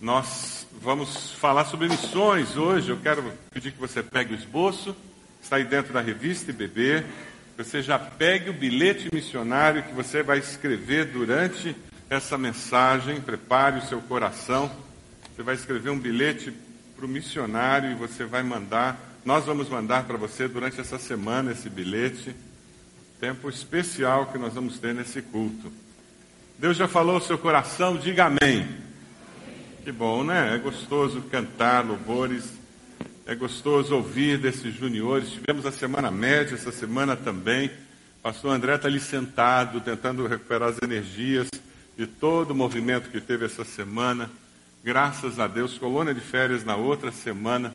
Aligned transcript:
Nós 0.00 0.64
vamos 0.80 1.32
falar 1.32 1.64
sobre 1.64 1.88
missões 1.88 2.56
hoje. 2.56 2.90
Eu 2.90 2.98
quero 2.98 3.32
pedir 3.50 3.72
que 3.72 3.80
você 3.80 4.00
pegue 4.00 4.32
o 4.32 4.38
esboço, 4.38 4.94
está 5.42 5.56
aí 5.56 5.64
dentro 5.64 5.92
da 5.92 6.00
revista 6.00 6.52
IBB. 6.52 7.04
Você 7.56 7.82
já 7.82 7.98
pegue 7.98 8.48
o 8.48 8.52
bilhete 8.52 9.12
missionário 9.12 9.82
que 9.82 9.92
você 9.92 10.22
vai 10.22 10.38
escrever 10.38 11.06
durante 11.06 11.74
essa 12.08 12.38
mensagem. 12.38 13.20
Prepare 13.20 13.78
o 13.78 13.86
seu 13.86 14.00
coração. 14.02 14.70
Você 15.34 15.42
vai 15.42 15.56
escrever 15.56 15.90
um 15.90 15.98
bilhete 15.98 16.54
para 16.94 17.04
o 17.04 17.08
missionário 17.08 17.90
e 17.90 17.94
você 17.96 18.24
vai 18.24 18.44
mandar. 18.44 19.18
Nós 19.24 19.46
vamos 19.46 19.68
mandar 19.68 20.04
para 20.04 20.16
você 20.16 20.46
durante 20.46 20.80
essa 20.80 20.98
semana 21.00 21.50
esse 21.50 21.68
bilhete. 21.68 22.36
Tempo 23.18 23.48
especial 23.48 24.26
que 24.26 24.38
nós 24.38 24.54
vamos 24.54 24.78
ter 24.78 24.94
nesse 24.94 25.20
culto. 25.20 25.72
Deus 26.56 26.76
já 26.76 26.86
falou 26.86 27.16
ao 27.16 27.20
seu 27.20 27.36
coração, 27.36 27.96
diga 27.96 28.26
amém. 28.26 28.87
Que 29.88 29.92
bom, 29.92 30.22
né? 30.22 30.54
É 30.54 30.58
gostoso 30.58 31.22
cantar 31.30 31.82
louvores, 31.82 32.44
é 33.24 33.34
gostoso 33.34 33.96
ouvir 33.96 34.36
desses 34.36 34.74
juniores. 34.74 35.30
Tivemos 35.30 35.64
a 35.64 35.72
semana 35.72 36.10
média 36.10 36.56
essa 36.56 36.70
semana 36.70 37.16
também. 37.16 37.70
Pastor 38.22 38.50
André 38.50 38.74
está 38.74 38.86
ali 38.86 39.00
sentado, 39.00 39.80
tentando 39.80 40.26
recuperar 40.26 40.68
as 40.68 40.82
energias 40.82 41.48
de 41.96 42.06
todo 42.06 42.50
o 42.50 42.54
movimento 42.54 43.08
que 43.08 43.18
teve 43.18 43.46
essa 43.46 43.64
semana. 43.64 44.30
Graças 44.84 45.40
a 45.40 45.46
Deus, 45.46 45.78
colônia 45.78 46.12
de 46.12 46.20
férias 46.20 46.66
na 46.66 46.76
outra 46.76 47.10
semana. 47.10 47.74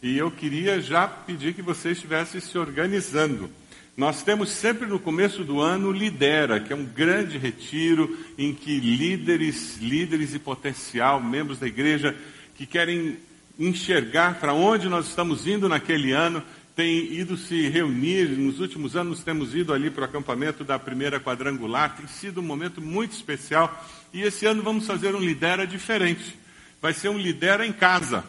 E 0.00 0.16
eu 0.16 0.30
queria 0.30 0.80
já 0.80 1.08
pedir 1.08 1.54
que 1.54 1.60
você 1.60 1.90
estivesse 1.90 2.40
se 2.40 2.56
organizando 2.56 3.50
nós 3.98 4.22
temos 4.22 4.50
sempre 4.50 4.86
no 4.86 5.00
começo 5.00 5.42
do 5.42 5.60
ano 5.60 5.90
Lidera, 5.90 6.60
que 6.60 6.72
é 6.72 6.76
um 6.76 6.84
grande 6.84 7.36
retiro 7.36 8.16
em 8.38 8.54
que 8.54 8.78
líderes, 8.78 9.76
líderes 9.78 10.32
e 10.32 10.38
potencial, 10.38 11.20
membros 11.20 11.58
da 11.58 11.66
igreja 11.66 12.14
que 12.54 12.64
querem 12.64 13.18
enxergar 13.58 14.38
para 14.38 14.54
onde 14.54 14.88
nós 14.88 15.08
estamos 15.08 15.48
indo 15.48 15.68
naquele 15.68 16.12
ano, 16.12 16.44
têm 16.76 17.12
ido 17.12 17.36
se 17.36 17.66
reunir. 17.66 18.28
Nos 18.38 18.60
últimos 18.60 18.94
anos 18.94 19.24
temos 19.24 19.52
ido 19.52 19.72
ali 19.72 19.90
para 19.90 20.02
o 20.02 20.04
acampamento 20.04 20.62
da 20.62 20.78
primeira 20.78 21.18
quadrangular. 21.18 21.96
Tem 21.96 22.06
sido 22.06 22.38
um 22.38 22.44
momento 22.44 22.80
muito 22.80 23.16
especial. 23.16 23.84
E 24.14 24.22
esse 24.22 24.46
ano 24.46 24.62
vamos 24.62 24.86
fazer 24.86 25.12
um 25.16 25.20
Lidera 25.20 25.66
diferente. 25.66 26.38
Vai 26.80 26.94
ser 26.94 27.08
um 27.08 27.18
Lidera 27.18 27.66
em 27.66 27.72
casa. 27.72 28.22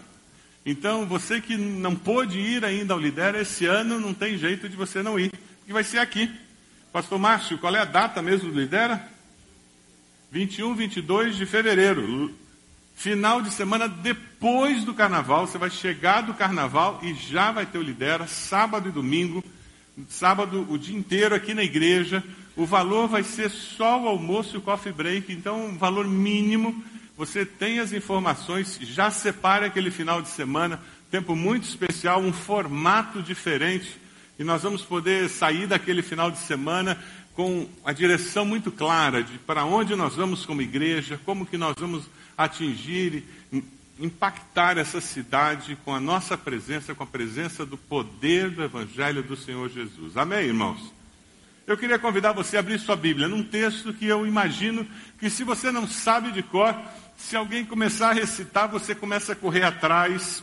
Então, 0.65 1.05
você 1.05 1.39
que 1.39 1.55
não 1.55 1.95
pôde 1.95 2.39
ir 2.39 2.65
ainda 2.65 2.95
ao 2.95 2.99
Lidera 2.99 3.39
esse 3.39 3.67
ano, 3.67 3.99
não 3.99 4.15
tem 4.15 4.35
jeito 4.35 4.67
de 4.67 4.75
você 4.75 5.03
não 5.03 5.19
ir 5.19 5.31
que 5.69 5.73
vai 5.73 5.83
ser 5.83 5.99
aqui. 5.99 6.31
Pastor 6.91 7.19
Márcio, 7.19 7.59
qual 7.59 7.75
é 7.75 7.79
a 7.79 7.85
data 7.85 8.23
mesmo 8.23 8.51
do 8.51 8.59
Lidera? 8.59 9.07
21, 10.31 10.73
22 10.73 11.35
de 11.35 11.45
fevereiro. 11.45 12.33
Final 12.95 13.39
de 13.43 13.51
semana 13.51 13.87
depois 13.87 14.83
do 14.83 14.95
carnaval. 14.95 15.45
Você 15.45 15.59
vai 15.59 15.69
chegar 15.69 16.21
do 16.21 16.33
carnaval 16.33 16.99
e 17.03 17.13
já 17.13 17.51
vai 17.51 17.67
ter 17.67 17.77
o 17.77 17.83
Lidera, 17.83 18.25
sábado 18.25 18.89
e 18.89 18.91
domingo. 18.91 19.43
Sábado 20.07 20.65
o 20.67 20.75
dia 20.75 20.97
inteiro 20.97 21.35
aqui 21.35 21.53
na 21.53 21.61
igreja. 21.61 22.23
O 22.55 22.65
valor 22.65 23.07
vai 23.07 23.21
ser 23.21 23.51
só 23.51 24.01
o 24.01 24.07
almoço 24.07 24.55
e 24.55 24.57
o 24.57 24.61
coffee 24.61 24.91
break, 24.91 25.31
então 25.31 25.67
um 25.67 25.77
valor 25.77 26.07
mínimo. 26.07 26.83
Você 27.15 27.45
tem 27.45 27.77
as 27.77 27.93
informações, 27.93 28.79
já 28.81 29.11
separe 29.11 29.67
aquele 29.67 29.91
final 29.91 30.19
de 30.19 30.29
semana, 30.29 30.81
tempo 31.11 31.35
muito 31.35 31.65
especial, 31.65 32.21
um 32.21 32.33
formato 32.33 33.21
diferente 33.21 33.99
e 34.39 34.43
nós 34.45 34.63
vamos 34.63 34.81
poder 34.81 35.29
sair 35.29 35.67
daquele 35.67 36.01
final 36.01 36.31
de 36.31 36.37
semana 36.37 36.97
com 37.35 37.67
a 37.83 37.91
direção 37.91 38.45
muito 38.45 38.71
clara 38.71 39.21
de 39.21 39.37
para 39.37 39.65
onde 39.65 39.97
nós 39.97 40.15
vamos 40.15 40.45
como 40.45 40.61
igreja, 40.61 41.19
como 41.25 41.45
que 41.45 41.57
nós 41.57 41.75
vamos 41.77 42.05
atingir, 42.37 43.25
impactar 43.99 44.77
essa 44.77 45.01
cidade 45.01 45.77
com 45.83 45.93
a 45.93 45.99
nossa 45.99 46.37
presença, 46.37 46.95
com 46.95 47.03
a 47.03 47.07
presença 47.07 47.65
do 47.65 47.77
poder 47.77 48.49
do 48.49 48.63
Evangelho 48.63 49.21
do 49.21 49.35
Senhor 49.35 49.69
Jesus. 49.69 50.15
Amém, 50.15 50.45
irmãos? 50.45 50.93
Eu 51.67 51.77
queria 51.77 51.99
convidar 51.99 52.31
você 52.31 52.55
a 52.55 52.61
abrir 52.61 52.79
sua 52.79 52.95
Bíblia 52.95 53.27
num 53.27 53.43
texto 53.43 53.93
que 53.93 54.05
eu 54.05 54.25
imagino 54.25 54.87
que 55.19 55.29
se 55.29 55.43
você 55.43 55.69
não 55.69 55.85
sabe 55.85 56.31
de 56.31 56.41
cor, 56.41 56.73
se 57.17 57.35
alguém 57.35 57.65
começar 57.65 58.11
a 58.11 58.13
recitar, 58.13 58.69
você 58.69 58.95
começa 58.95 59.33
a 59.33 59.35
correr 59.35 59.63
atrás, 59.63 60.41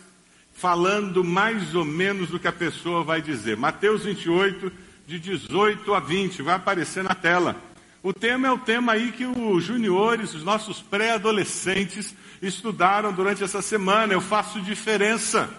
falando 0.56 1.22
mais 1.22 1.74
ou 1.74 1.84
menos 1.84 2.30
do 2.30 2.38
que 2.38 2.48
a 2.48 2.52
pessoa 2.52 3.04
vai 3.04 3.20
dizer. 3.20 3.56
Mateus 3.56 4.04
28, 4.04 4.72
de 5.06 5.18
18 5.18 5.94
a 5.94 6.00
20, 6.00 6.42
vai 6.42 6.54
aparecer 6.54 7.04
na 7.04 7.14
tela. 7.14 7.56
O 8.02 8.12
tema 8.12 8.48
é 8.48 8.50
o 8.50 8.58
tema 8.58 8.92
aí 8.92 9.12
que 9.12 9.26
os 9.26 9.64
juniores, 9.64 10.34
os 10.34 10.42
nossos 10.42 10.80
pré-adolescentes, 10.80 12.14
estudaram 12.40 13.12
durante 13.12 13.44
essa 13.44 13.60
semana. 13.60 14.12
Eu 14.12 14.20
faço 14.20 14.60
diferença. 14.60 15.50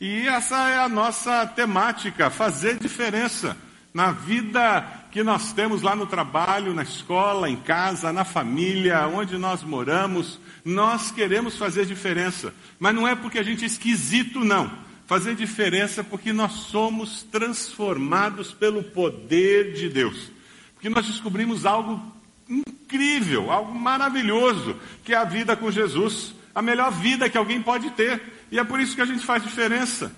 E 0.00 0.28
essa 0.28 0.68
é 0.68 0.78
a 0.78 0.88
nossa 0.88 1.46
temática, 1.46 2.30
fazer 2.30 2.78
diferença 2.78 3.56
na 3.92 4.12
vida 4.12 4.86
que 5.16 5.22
nós 5.22 5.50
temos 5.50 5.80
lá 5.80 5.96
no 5.96 6.06
trabalho, 6.06 6.74
na 6.74 6.82
escola, 6.82 7.48
em 7.48 7.56
casa, 7.56 8.12
na 8.12 8.22
família, 8.22 9.08
onde 9.08 9.38
nós 9.38 9.62
moramos, 9.62 10.38
nós 10.62 11.10
queremos 11.10 11.56
fazer 11.56 11.86
diferença. 11.86 12.52
Mas 12.78 12.94
não 12.94 13.08
é 13.08 13.16
porque 13.16 13.38
a 13.38 13.42
gente 13.42 13.64
é 13.64 13.66
esquisito, 13.66 14.44
não. 14.44 14.70
Fazer 15.06 15.34
diferença 15.34 16.04
porque 16.04 16.34
nós 16.34 16.52
somos 16.52 17.22
transformados 17.22 18.52
pelo 18.52 18.82
poder 18.82 19.72
de 19.72 19.88
Deus. 19.88 20.30
Porque 20.74 20.90
nós 20.90 21.06
descobrimos 21.06 21.64
algo 21.64 21.98
incrível, 22.46 23.50
algo 23.50 23.74
maravilhoso, 23.74 24.76
que 25.02 25.14
é 25.14 25.16
a 25.16 25.24
vida 25.24 25.56
com 25.56 25.70
Jesus. 25.70 26.34
A 26.54 26.60
melhor 26.60 26.92
vida 26.92 27.30
que 27.30 27.38
alguém 27.38 27.62
pode 27.62 27.88
ter. 27.92 28.20
E 28.52 28.58
é 28.58 28.64
por 28.64 28.78
isso 28.78 28.94
que 28.94 29.00
a 29.00 29.06
gente 29.06 29.24
faz 29.24 29.42
diferença. 29.42 30.14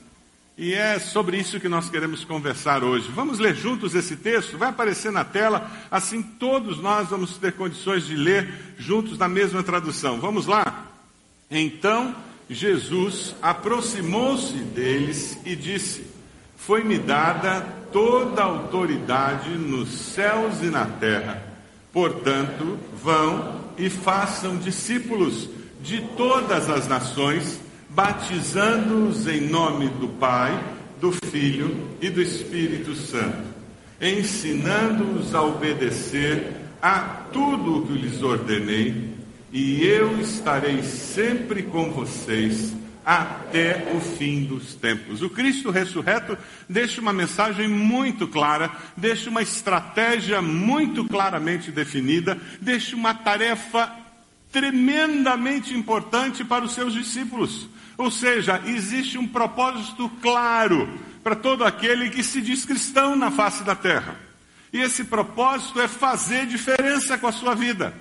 E 0.58 0.74
é 0.74 0.98
sobre 0.98 1.36
isso 1.36 1.60
que 1.60 1.68
nós 1.68 1.88
queremos 1.88 2.24
conversar 2.24 2.82
hoje. 2.82 3.08
Vamos 3.14 3.38
ler 3.38 3.54
juntos 3.54 3.94
esse 3.94 4.16
texto? 4.16 4.58
Vai 4.58 4.70
aparecer 4.70 5.12
na 5.12 5.24
tela, 5.24 5.70
assim 5.88 6.20
todos 6.20 6.80
nós 6.80 7.08
vamos 7.10 7.38
ter 7.38 7.52
condições 7.52 8.04
de 8.04 8.16
ler 8.16 8.52
juntos 8.76 9.16
na 9.16 9.28
mesma 9.28 9.62
tradução. 9.62 10.18
Vamos 10.18 10.46
lá? 10.46 10.88
Então 11.48 12.12
Jesus 12.50 13.36
aproximou-se 13.40 14.54
deles 14.54 15.38
e 15.46 15.54
disse: 15.54 16.04
Foi-me 16.56 16.98
dada 16.98 17.60
toda 17.92 18.42
a 18.42 18.46
autoridade 18.46 19.50
nos 19.50 19.90
céus 19.90 20.60
e 20.60 20.66
na 20.66 20.86
terra. 20.86 21.40
Portanto, 21.92 22.76
vão 23.00 23.60
e 23.78 23.88
façam 23.88 24.56
discípulos 24.56 25.48
de 25.80 26.00
todas 26.16 26.68
as 26.68 26.88
nações 26.88 27.60
batizando-os 27.90 29.26
em 29.26 29.42
nome 29.42 29.88
do 29.88 30.08
Pai, 30.08 30.58
do 31.00 31.12
Filho 31.12 31.88
e 32.00 32.10
do 32.10 32.20
Espírito 32.20 32.94
Santo, 32.94 33.48
ensinando-os 34.00 35.34
a 35.34 35.42
obedecer 35.42 36.52
a 36.80 37.00
tudo 37.32 37.78
o 37.78 37.86
que 37.86 37.92
lhes 37.94 38.22
ordenei, 38.22 39.14
e 39.52 39.84
eu 39.84 40.20
estarei 40.20 40.82
sempre 40.82 41.62
com 41.62 41.90
vocês 41.90 42.74
até 43.04 43.90
o 43.96 44.00
fim 44.00 44.44
dos 44.44 44.74
tempos. 44.74 45.22
O 45.22 45.30
Cristo 45.30 45.70
ressurreto 45.70 46.36
deixa 46.68 47.00
uma 47.00 47.12
mensagem 47.12 47.66
muito 47.66 48.28
clara, 48.28 48.70
deixa 48.94 49.30
uma 49.30 49.40
estratégia 49.40 50.42
muito 50.42 51.04
claramente 51.06 51.72
definida, 51.72 52.38
deixa 52.60 52.94
uma 52.94 53.14
tarefa 53.14 53.90
tremendamente 54.52 55.74
importante 55.74 56.44
para 56.44 56.66
os 56.66 56.74
seus 56.74 56.92
discípulos. 56.92 57.66
Ou 57.98 58.12
seja, 58.12 58.62
existe 58.64 59.18
um 59.18 59.26
propósito 59.26 60.08
claro 60.22 60.88
para 61.22 61.34
todo 61.34 61.64
aquele 61.64 62.08
que 62.08 62.22
se 62.22 62.40
diz 62.40 62.64
cristão 62.64 63.16
na 63.16 63.28
face 63.28 63.64
da 63.64 63.74
terra. 63.74 64.16
E 64.72 64.78
esse 64.78 65.04
propósito 65.04 65.80
é 65.80 65.88
fazer 65.88 66.46
diferença 66.46 67.18
com 67.18 67.26
a 67.26 67.32
sua 67.32 67.56
vida. 67.56 67.92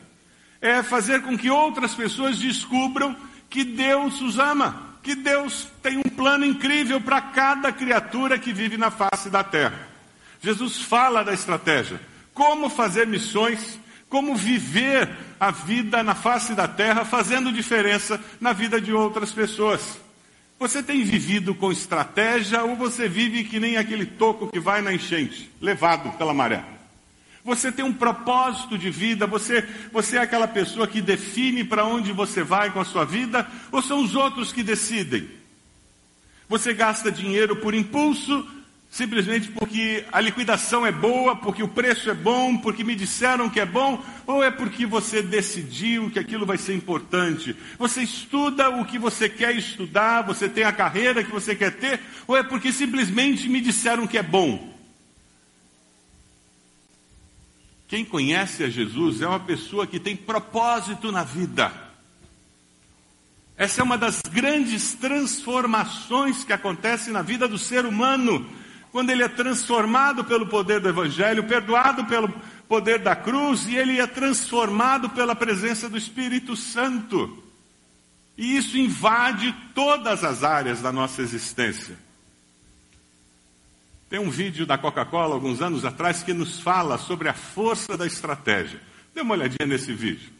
É 0.62 0.84
fazer 0.84 1.24
com 1.24 1.36
que 1.36 1.50
outras 1.50 1.96
pessoas 1.96 2.38
descubram 2.38 3.16
que 3.50 3.64
Deus 3.64 4.22
os 4.22 4.38
ama, 4.38 4.98
que 5.02 5.16
Deus 5.16 5.68
tem 5.82 5.98
um 5.98 6.04
plano 6.04 6.46
incrível 6.46 7.02
para 7.02 7.20
cada 7.20 7.72
criatura 7.72 8.38
que 8.38 8.54
vive 8.54 8.78
na 8.78 8.92
face 8.92 9.30
da 9.32 9.44
terra. 9.44 9.88
Jesus 10.42 10.80
fala 10.80 11.24
da 11.24 11.34
estratégia, 11.34 12.00
como 12.34 12.70
fazer 12.70 13.08
missões, 13.08 13.80
como 14.10 14.36
viver 14.36 15.10
a 15.40 15.52
vida 15.52 16.02
na 16.04 16.16
face 16.16 16.54
da 16.54 16.68
terra, 16.68 17.06
fazendo 17.06 17.52
diferença 17.52 18.20
na 18.40 18.54
vida 18.54 18.80
de 18.80 18.94
outras 18.94 19.32
pessoas. 19.32 20.00
Você 20.60 20.82
tem 20.82 21.04
vivido 21.04 21.54
com 21.54 21.72
estratégia 21.72 22.64
ou 22.64 22.76
você 22.76 23.08
vive 23.08 23.44
que 23.44 23.60
nem 23.60 23.78
aquele 23.78 24.06
toco 24.06 24.48
que 24.48 24.60
vai 24.60 24.82
na 24.82 24.94
enchente, 24.94 25.52
levado 25.62 26.18
pela 26.18 26.34
maré? 26.34 26.64
Você 27.44 27.72
tem 27.72 27.86
um 27.86 27.94
propósito 27.94 28.78
de 28.78 28.90
vida, 28.90 29.28
você, 29.28 29.66
você 29.92 30.18
é 30.18 30.22
aquela 30.22 30.48
pessoa 30.48 30.88
que 30.88 31.00
define 31.00 31.64
para 31.64 31.86
onde 31.86 32.12
você 32.12 32.44
vai 32.44 32.72
com 32.72 32.80
a 32.80 32.86
sua 32.86 33.06
vida, 33.06 33.48
ou 33.72 33.82
são 33.82 34.04
os 34.04 34.16
outros 34.16 34.52
que 34.52 34.64
decidem? 34.64 35.30
Você 36.50 36.74
gasta 36.74 37.12
dinheiro 37.12 37.56
por 37.58 37.74
impulso, 37.74 38.46
simplesmente 38.98 39.50
porque 39.50 40.04
a 40.12 40.20
liquidação 40.20 40.84
é 40.84 40.92
boa, 40.92 41.36
porque 41.36 41.62
o 41.62 41.68
preço 41.68 42.10
é 42.10 42.16
bom, 42.16 42.58
porque 42.58 42.84
me 42.84 42.96
disseram 42.96 43.48
que 43.48 43.60
é 43.60 43.66
bom, 43.66 44.04
ou 44.26 44.44
é 44.44 44.50
porque 44.50 44.88
você 44.88 45.22
decidiu 45.22 46.10
que 46.10 46.18
aquilo 46.18 46.48
vai 46.48 46.58
ser 46.58 46.74
importante? 46.74 47.56
Você 47.78 48.02
estuda 48.02 48.72
o 48.72 48.86
que 48.86 48.98
você 48.98 49.30
quer 49.30 49.56
estudar, 49.56 50.24
você 50.24 50.50
tem 50.50 50.64
a 50.64 50.74
carreira 50.74 51.24
que 51.24 51.30
você 51.30 51.56
quer 51.56 51.76
ter, 51.76 52.00
ou 52.26 52.36
é 52.36 52.42
porque 52.42 52.72
simplesmente 52.72 53.48
me 53.48 53.62
disseram 53.62 54.08
que 54.08 54.18
é 54.18 54.24
bom? 54.24 54.76
Quem 57.88 58.04
conhece 58.04 58.64
a 58.64 58.70
Jesus 58.70 59.22
é 59.22 59.28
uma 59.28 59.40
pessoa 59.40 59.86
que 59.86 60.00
tem 60.00 60.16
propósito 60.16 61.12
na 61.12 61.24
vida. 61.24 61.72
Essa 63.56 63.82
é 63.82 63.84
uma 63.84 63.98
das 63.98 64.24
grandes 64.24 64.96
transformações 64.96 66.44
que 66.44 66.52
acontece 66.52 67.12
na 67.12 67.22
vida 67.22 67.48
do 67.48 67.60
ser 67.60 67.86
humano 67.86 68.58
quando 68.92 69.10
ele 69.10 69.24
é 69.24 69.28
transformado 69.28 70.24
pelo 70.24 70.48
poder 70.48 70.80
do 70.80 70.90
Evangelho, 70.90 71.44
perdoado 71.44 72.06
pelo 72.06 72.30
poder 72.68 73.00
da 73.00 73.16
cruz, 73.16 73.68
e 73.68 73.76
ele 73.76 74.00
é 74.00 74.08
transformado 74.08 75.10
pela 75.10 75.36
presença 75.36 75.90
do 75.90 75.98
Espírito 75.98 76.56
Santo. 76.56 77.44
E 78.38 78.58
isso 78.58 78.78
invade 78.78 79.54
todas 79.74 80.24
as 80.24 80.44
áreas 80.44 80.82
da 80.82 80.92
nossa 80.92 81.22
existência. 81.22 81.98
Tem 84.10 84.20
um 84.20 84.30
vídeo 84.30 84.66
da 84.66 84.78
Coca-Cola, 84.78 85.34
alguns 85.34 85.62
anos 85.62 85.84
atrás, 85.84 86.24
que 86.24 86.34
nos 86.34 86.60
fala 86.60 86.98
sobre 86.98 87.28
a 87.28 87.34
força 87.34 87.98
da 87.98 88.06
estratégia. 88.06 88.80
Dê 89.14 89.22
uma 89.22 89.34
olhadinha 89.34 89.66
nesse 89.66 89.92
vídeo. 89.92 90.37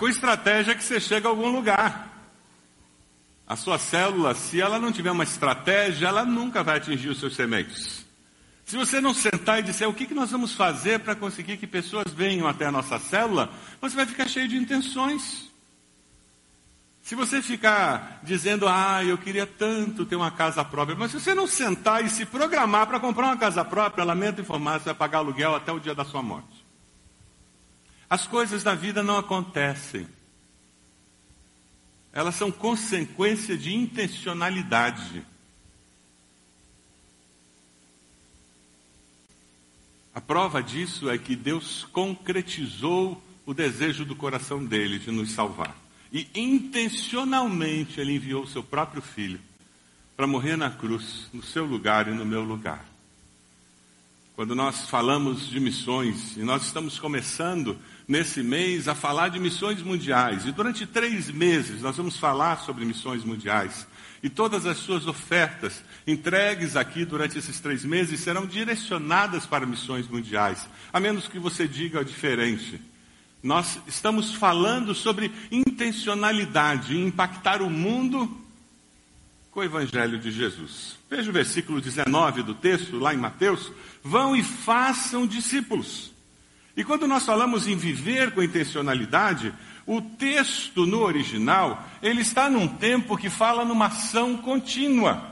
Com 0.00 0.08
estratégia 0.08 0.74
que 0.74 0.82
você 0.82 0.98
chega 0.98 1.28
a 1.28 1.30
algum 1.30 1.50
lugar. 1.50 2.08
A 3.46 3.54
sua 3.54 3.78
célula, 3.78 4.34
se 4.34 4.58
ela 4.58 4.78
não 4.78 4.90
tiver 4.90 5.10
uma 5.10 5.24
estratégia, 5.24 6.08
ela 6.08 6.24
nunca 6.24 6.64
vai 6.64 6.78
atingir 6.78 7.10
os 7.10 7.20
seus 7.20 7.36
sementes. 7.36 8.06
Se 8.64 8.78
você 8.78 8.98
não 8.98 9.12
sentar 9.12 9.58
e 9.58 9.62
disser 9.62 9.86
o 9.86 9.92
que, 9.92 10.06
que 10.06 10.14
nós 10.14 10.30
vamos 10.30 10.54
fazer 10.54 11.00
para 11.00 11.14
conseguir 11.14 11.58
que 11.58 11.66
pessoas 11.66 12.14
venham 12.14 12.48
até 12.48 12.64
a 12.64 12.72
nossa 12.72 12.98
célula, 12.98 13.50
você 13.78 13.94
vai 13.94 14.06
ficar 14.06 14.26
cheio 14.26 14.48
de 14.48 14.56
intenções. 14.56 15.50
Se 17.02 17.14
você 17.14 17.42
ficar 17.42 18.20
dizendo, 18.22 18.66
ah, 18.68 19.04
eu 19.04 19.18
queria 19.18 19.46
tanto 19.46 20.06
ter 20.06 20.16
uma 20.16 20.30
casa 20.30 20.64
própria, 20.64 20.96
mas 20.96 21.10
se 21.10 21.20
você 21.20 21.34
não 21.34 21.46
sentar 21.46 22.02
e 22.02 22.08
se 22.08 22.24
programar 22.24 22.86
para 22.86 23.00
comprar 23.00 23.26
uma 23.26 23.36
casa 23.36 23.62
própria, 23.64 24.04
lamento 24.04 24.40
informar, 24.40 24.78
você 24.78 24.86
vai 24.86 24.94
pagar 24.94 25.18
aluguel 25.18 25.54
até 25.54 25.70
o 25.70 25.80
dia 25.80 25.94
da 25.94 26.06
sua 26.06 26.22
morte. 26.22 26.59
As 28.10 28.26
coisas 28.26 28.64
da 28.64 28.74
vida 28.74 29.04
não 29.04 29.16
acontecem. 29.16 30.04
Elas 32.12 32.34
são 32.34 32.50
consequência 32.50 33.56
de 33.56 33.72
intencionalidade. 33.72 35.24
A 40.12 40.20
prova 40.20 40.60
disso 40.60 41.08
é 41.08 41.16
que 41.16 41.36
Deus 41.36 41.86
concretizou 41.92 43.22
o 43.46 43.54
desejo 43.54 44.04
do 44.04 44.16
coração 44.16 44.64
dele 44.64 44.98
de 44.98 45.12
nos 45.12 45.30
salvar. 45.30 45.76
E 46.12 46.26
intencionalmente 46.34 48.00
ele 48.00 48.16
enviou 48.16 48.42
o 48.42 48.48
seu 48.48 48.64
próprio 48.64 49.00
filho 49.00 49.40
para 50.16 50.26
morrer 50.26 50.56
na 50.56 50.68
cruz, 50.68 51.28
no 51.32 51.44
seu 51.44 51.64
lugar 51.64 52.08
e 52.08 52.10
no 52.10 52.26
meu 52.26 52.42
lugar. 52.42 52.84
Quando 54.34 54.54
nós 54.54 54.88
falamos 54.88 55.48
de 55.48 55.60
missões, 55.60 56.36
e 56.36 56.40
nós 56.40 56.64
estamos 56.64 56.98
começando 56.98 57.78
nesse 58.10 58.42
mês 58.42 58.88
a 58.88 58.94
falar 58.94 59.28
de 59.28 59.38
missões 59.38 59.80
mundiais. 59.80 60.44
E 60.44 60.50
durante 60.50 60.84
três 60.84 61.30
meses 61.30 61.80
nós 61.80 61.96
vamos 61.96 62.16
falar 62.16 62.56
sobre 62.56 62.84
missões 62.84 63.24
mundiais. 63.24 63.86
E 64.20 64.28
todas 64.28 64.66
as 64.66 64.78
suas 64.78 65.06
ofertas 65.06 65.80
entregues 66.04 66.74
aqui 66.74 67.04
durante 67.04 67.38
esses 67.38 67.60
três 67.60 67.84
meses 67.84 68.18
serão 68.18 68.46
direcionadas 68.46 69.46
para 69.46 69.64
missões 69.64 70.08
mundiais, 70.08 70.68
a 70.92 70.98
menos 70.98 71.28
que 71.28 71.38
você 71.38 71.68
diga 71.68 72.04
diferente. 72.04 72.80
Nós 73.40 73.78
estamos 73.86 74.34
falando 74.34 74.92
sobre 74.92 75.30
intencionalidade 75.50 76.98
impactar 76.98 77.62
o 77.62 77.70
mundo 77.70 78.28
com 79.52 79.60
o 79.60 79.64
Evangelho 79.64 80.18
de 80.18 80.32
Jesus. 80.32 80.98
Veja 81.08 81.30
o 81.30 81.32
versículo 81.32 81.80
19 81.80 82.42
do 82.42 82.54
texto, 82.54 82.98
lá 82.98 83.14
em 83.14 83.18
Mateus: 83.18 83.72
Vão 84.02 84.34
e 84.34 84.42
façam 84.42 85.28
discípulos. 85.28 86.10
E 86.76 86.84
quando 86.84 87.06
nós 87.06 87.24
falamos 87.24 87.66
em 87.66 87.76
viver 87.76 88.32
com 88.32 88.42
intencionalidade, 88.42 89.52
o 89.86 90.00
texto 90.00 90.86
no 90.86 91.00
original, 91.00 91.82
ele 92.02 92.20
está 92.20 92.48
num 92.48 92.68
tempo 92.68 93.16
que 93.16 93.28
fala 93.28 93.64
numa 93.64 93.86
ação 93.86 94.36
contínua. 94.36 95.22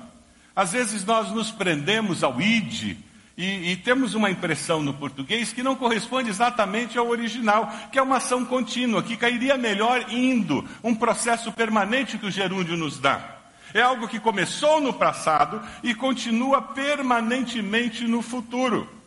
Às 0.54 0.72
vezes 0.72 1.04
nós 1.04 1.30
nos 1.30 1.50
prendemos 1.50 2.24
ao 2.24 2.40
id 2.40 2.96
e, 3.38 3.70
e, 3.70 3.76
temos 3.76 4.16
uma 4.16 4.28
impressão 4.28 4.82
no 4.82 4.92
português 4.92 5.52
que 5.52 5.62
não 5.62 5.76
corresponde 5.76 6.28
exatamente 6.28 6.98
ao 6.98 7.06
original, 7.06 7.72
que 7.92 7.96
é 7.96 8.02
uma 8.02 8.16
ação 8.16 8.44
contínua, 8.44 9.00
que 9.00 9.16
cairia 9.16 9.56
melhor 9.56 10.12
indo, 10.12 10.68
um 10.82 10.92
processo 10.92 11.52
permanente 11.52 12.18
que 12.18 12.26
o 12.26 12.32
gerúndio 12.32 12.76
nos 12.76 12.98
dá. 12.98 13.36
É 13.72 13.80
algo 13.80 14.08
que 14.08 14.18
começou 14.18 14.80
no 14.80 14.92
passado 14.92 15.62
e 15.84 15.94
continua 15.94 16.60
permanentemente 16.60 18.08
no 18.08 18.22
futuro. 18.22 18.97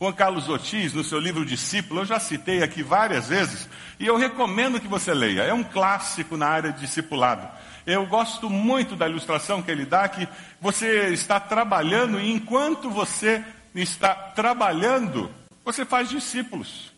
Juan 0.00 0.14
Carlos 0.14 0.48
Ortiz, 0.48 0.94
no 0.94 1.04
seu 1.04 1.20
livro 1.20 1.44
Discípulo, 1.44 2.00
eu 2.00 2.06
já 2.06 2.18
citei 2.18 2.62
aqui 2.62 2.82
várias 2.82 3.28
vezes, 3.28 3.68
e 3.98 4.06
eu 4.06 4.16
recomendo 4.16 4.80
que 4.80 4.88
você 4.88 5.12
leia. 5.12 5.42
É 5.42 5.52
um 5.52 5.62
clássico 5.62 6.38
na 6.38 6.46
área 6.46 6.72
de 6.72 6.80
discipulado. 6.80 7.46
Eu 7.86 8.06
gosto 8.06 8.48
muito 8.48 8.96
da 8.96 9.06
ilustração 9.06 9.60
que 9.60 9.70
ele 9.70 9.84
dá, 9.84 10.08
que 10.08 10.26
você 10.58 11.08
está 11.08 11.38
trabalhando 11.38 12.18
e 12.18 12.32
enquanto 12.32 12.88
você 12.88 13.44
está 13.74 14.14
trabalhando, 14.14 15.30
você 15.62 15.84
faz 15.84 16.08
discípulos. 16.08 16.90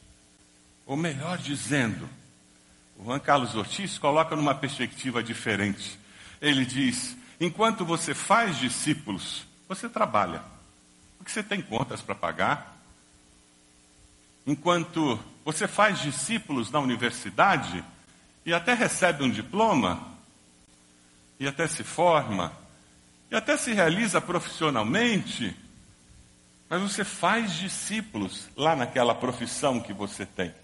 Ou 0.87 0.97
melhor 0.97 1.39
dizendo, 1.39 2.09
o 2.97 3.05
Juan 3.05 3.19
Carlos 3.19 3.57
Ortiz 3.57 3.99
coloca 3.99 4.37
numa 4.37 4.55
perspectiva 4.55 5.25
diferente. 5.25 5.99
Ele 6.41 6.65
diz: 6.65 7.17
enquanto 7.41 7.85
você 7.85 8.15
faz 8.15 8.59
discípulos, 8.59 9.45
você 9.69 9.89
trabalha. 9.89 10.41
Porque 11.19 11.33
você 11.33 11.43
tem 11.43 11.61
contas 11.61 12.01
para 12.01 12.15
pagar, 12.15 12.72
enquanto 14.47 15.19
você 15.45 15.67
faz 15.67 16.01
discípulos 16.01 16.71
na 16.71 16.79
universidade 16.79 17.85
e 18.45 18.53
até 18.53 18.75
recebe 18.75 19.23
um 19.25 19.31
diploma, 19.31 20.09
e 21.39 21.47
até 21.47 21.67
se 21.67 21.83
forma, 21.83 22.53
e 23.31 23.35
até 23.35 23.57
se 23.57 23.73
realiza 23.73 24.21
profissionalmente, 24.21 25.57
mas 26.69 26.81
você 26.83 27.05
faz 27.05 27.55
discípulos 27.55 28.49
lá 28.57 28.77
naquela 28.77 29.15
profissão 29.15 29.81
que 29.81 29.93
você 29.93 30.25
tem. 30.25 30.55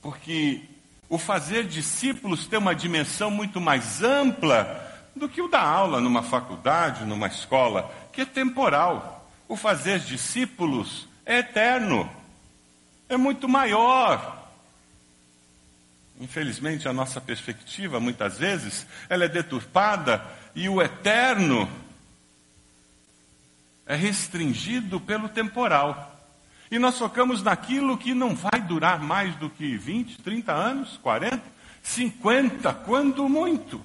Porque 0.00 0.62
o 1.08 1.18
fazer 1.18 1.64
discípulos 1.64 2.46
tem 2.46 2.58
uma 2.58 2.74
dimensão 2.74 3.30
muito 3.30 3.60
mais 3.60 4.02
ampla 4.02 4.90
do 5.14 5.28
que 5.28 5.42
o 5.42 5.48
da 5.48 5.60
aula 5.60 6.00
numa 6.00 6.22
faculdade, 6.22 7.04
numa 7.04 7.26
escola, 7.26 7.92
que 8.12 8.22
é 8.22 8.24
temporal. 8.24 9.30
O 9.48 9.56
fazer 9.56 10.00
discípulos 10.00 11.06
é 11.26 11.38
eterno 11.38 12.10
é 13.14 13.16
muito 13.16 13.48
maior. 13.48 14.42
Infelizmente, 16.20 16.88
a 16.88 16.92
nossa 16.92 17.20
perspectiva, 17.20 17.98
muitas 17.98 18.38
vezes, 18.38 18.86
ela 19.08 19.24
é 19.24 19.28
deturpada 19.28 20.24
e 20.54 20.68
o 20.68 20.80
eterno 20.80 21.68
é 23.86 23.96
restringido 23.96 25.00
pelo 25.00 25.28
temporal. 25.28 26.08
E 26.70 26.78
nós 26.78 26.98
focamos 26.98 27.42
naquilo 27.42 27.98
que 27.98 28.14
não 28.14 28.34
vai 28.34 28.60
durar 28.60 29.00
mais 29.00 29.34
do 29.36 29.50
que 29.50 29.76
20, 29.76 30.22
30 30.22 30.52
anos, 30.52 30.96
40, 31.02 31.42
50, 31.82 32.72
quando 32.72 33.28
muito, 33.28 33.84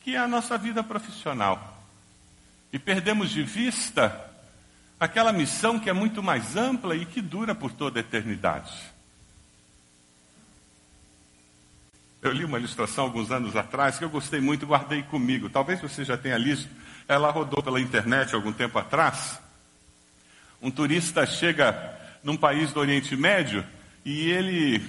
que 0.00 0.14
é 0.14 0.18
a 0.18 0.28
nossa 0.28 0.58
vida 0.58 0.84
profissional. 0.84 1.82
E 2.72 2.78
perdemos 2.78 3.30
de 3.30 3.42
vista 3.42 4.33
aquela 5.04 5.32
missão 5.32 5.78
que 5.78 5.90
é 5.90 5.92
muito 5.92 6.22
mais 6.22 6.56
ampla 6.56 6.96
e 6.96 7.04
que 7.04 7.20
dura 7.20 7.54
por 7.54 7.72
toda 7.72 7.98
a 7.98 8.02
eternidade. 8.02 8.72
Eu 12.22 12.32
li 12.32 12.44
uma 12.44 12.58
ilustração 12.58 13.04
alguns 13.04 13.30
anos 13.30 13.54
atrás 13.54 13.98
que 13.98 14.04
eu 14.04 14.08
gostei 14.08 14.40
muito 14.40 14.66
guardei 14.66 15.02
comigo. 15.02 15.50
Talvez 15.50 15.80
você 15.80 16.04
já 16.04 16.16
tenha 16.16 16.38
lido. 16.38 16.66
Ela 17.06 17.30
rodou 17.30 17.62
pela 17.62 17.78
internet 17.78 18.34
algum 18.34 18.50
tempo 18.50 18.78
atrás. 18.78 19.38
Um 20.60 20.70
turista 20.70 21.26
chega 21.26 21.94
num 22.22 22.36
país 22.36 22.72
do 22.72 22.80
Oriente 22.80 23.14
Médio 23.14 23.62
e 24.06 24.30
ele 24.30 24.82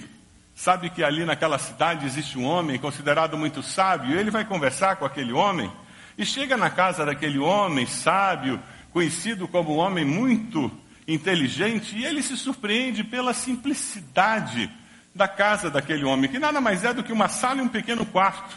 sabe 0.54 0.88
que 0.88 1.04
ali 1.04 1.26
naquela 1.26 1.58
cidade 1.58 2.06
existe 2.06 2.38
um 2.38 2.44
homem 2.46 2.78
considerado 2.78 3.36
muito 3.36 3.62
sábio. 3.62 4.18
Ele 4.18 4.30
vai 4.30 4.46
conversar 4.46 4.96
com 4.96 5.04
aquele 5.04 5.34
homem 5.34 5.70
e 6.16 6.24
chega 6.24 6.56
na 6.56 6.70
casa 6.70 7.04
daquele 7.04 7.38
homem 7.38 7.84
sábio, 7.84 8.58
conhecido 8.96 9.46
como 9.46 9.74
um 9.74 9.76
homem 9.76 10.06
muito 10.06 10.72
inteligente, 11.06 11.94
e 11.94 12.06
ele 12.06 12.22
se 12.22 12.34
surpreende 12.34 13.04
pela 13.04 13.34
simplicidade 13.34 14.70
da 15.14 15.28
casa 15.28 15.68
daquele 15.68 16.02
homem, 16.02 16.30
que 16.30 16.38
nada 16.38 16.62
mais 16.62 16.82
é 16.82 16.94
do 16.94 17.04
que 17.04 17.12
uma 17.12 17.28
sala 17.28 17.58
e 17.58 17.60
um 17.60 17.68
pequeno 17.68 18.06
quarto. 18.06 18.56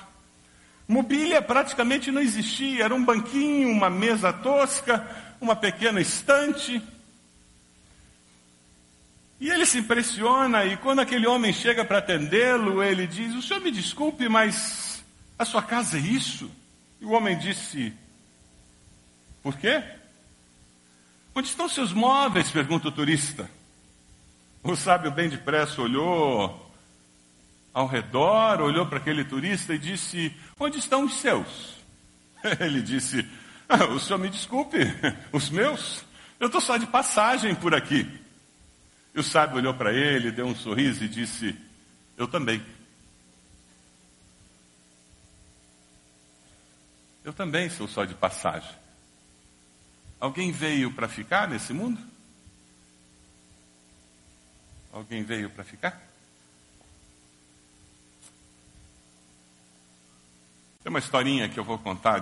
Mobília 0.87 1.41
praticamente 1.41 2.09
não 2.09 2.21
existia, 2.21 2.85
era 2.85 2.95
um 2.95 3.03
banquinho, 3.03 3.69
uma 3.69 3.89
mesa 3.89 4.31
tosca, 4.31 5.05
uma 5.41 5.57
pequena 5.57 5.99
estante. 5.99 6.81
E 9.41 9.49
ele 9.49 9.65
se 9.65 9.79
impressiona, 9.79 10.63
e 10.63 10.77
quando 10.77 10.99
aquele 10.99 11.27
homem 11.27 11.51
chega 11.51 11.83
para 11.83 11.97
atendê-lo, 11.97 12.81
ele 12.81 13.05
diz: 13.07 13.35
O 13.35 13.41
senhor 13.41 13.59
me 13.59 13.71
desculpe, 13.71 14.29
mas 14.29 15.03
a 15.37 15.43
sua 15.43 15.61
casa 15.61 15.97
é 15.97 15.99
isso? 15.99 16.49
E 17.01 17.03
o 17.03 17.11
homem 17.11 17.37
disse: 17.37 17.91
Por 19.43 19.57
quê? 19.57 19.98
Onde 21.39 21.47
estão 21.47 21.69
seus 21.69 21.93
móveis? 21.93 22.51
pergunta 22.51 22.89
o 22.89 22.91
turista. 22.91 23.49
O 24.61 24.75
sábio 24.75 25.09
bem 25.09 25.29
depressa 25.29 25.81
olhou 25.81 26.69
ao 27.73 27.87
redor, 27.87 28.59
olhou 28.59 28.85
para 28.85 28.97
aquele 28.97 29.23
turista 29.23 29.73
e 29.73 29.79
disse: 29.79 30.35
Onde 30.59 30.79
estão 30.79 31.05
os 31.05 31.13
seus? 31.13 31.75
Ele 32.59 32.81
disse: 32.81 33.25
ah, 33.69 33.85
O 33.85 34.01
senhor 34.01 34.19
me 34.19 34.27
desculpe, 34.27 34.79
os 35.31 35.49
meus? 35.49 36.03
Eu 36.41 36.47
estou 36.47 36.59
só 36.59 36.75
de 36.75 36.85
passagem 36.85 37.55
por 37.55 37.73
aqui. 37.73 38.05
E 39.15 39.19
o 39.21 39.23
sábio 39.23 39.59
olhou 39.59 39.73
para 39.73 39.93
ele, 39.93 40.31
deu 40.31 40.45
um 40.45 40.55
sorriso 40.55 41.05
e 41.05 41.07
disse: 41.07 41.57
Eu 42.17 42.27
também. 42.27 42.61
Eu 47.23 47.31
também 47.31 47.69
sou 47.69 47.87
só 47.87 48.03
de 48.03 48.13
passagem. 48.13 48.78
Alguém 50.19 50.51
veio 50.51 50.91
para 50.91 51.07
ficar 51.07 51.47
nesse 51.47 51.71
mundo? 51.71 51.99
Alguém 54.91 55.23
veio 55.23 55.49
para 55.49 55.63
ficar? 55.63 55.91
Tem 60.83 60.89
uma 60.89 60.99
historinha 60.99 61.47
que 61.47 61.59
eu 61.59 61.63
vou 61.63 61.77
contar 61.77 62.19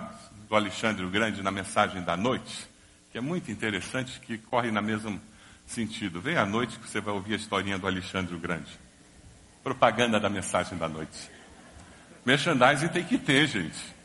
do 0.47 0.55
Alexandre 0.55 1.03
o 1.03 1.09
Grande 1.09 1.41
na 1.41 1.51
mensagem 1.51 2.01
da 2.03 2.15
noite, 2.15 2.67
que 3.11 3.17
é 3.17 3.21
muito 3.21 3.51
interessante, 3.51 4.19
que 4.19 4.37
corre 4.37 4.69
na 4.71 4.81
mesmo 4.81 5.19
sentido. 5.65 6.21
Vem 6.21 6.37
à 6.37 6.45
noite 6.45 6.77
que 6.77 6.87
você 6.87 7.01
vai 7.01 7.13
ouvir 7.13 7.33
a 7.33 7.37
historinha 7.37 7.79
do 7.79 7.87
Alexandre 7.87 8.35
o 8.35 8.39
Grande. 8.39 8.79
Propaganda 9.63 10.19
da 10.19 10.29
mensagem 10.29 10.77
da 10.77 10.87
noite. 10.87 11.29
Merchandising 12.25 12.89
tem 12.89 13.03
que 13.03 13.17
ter, 13.17 13.47
gente. 13.47 13.96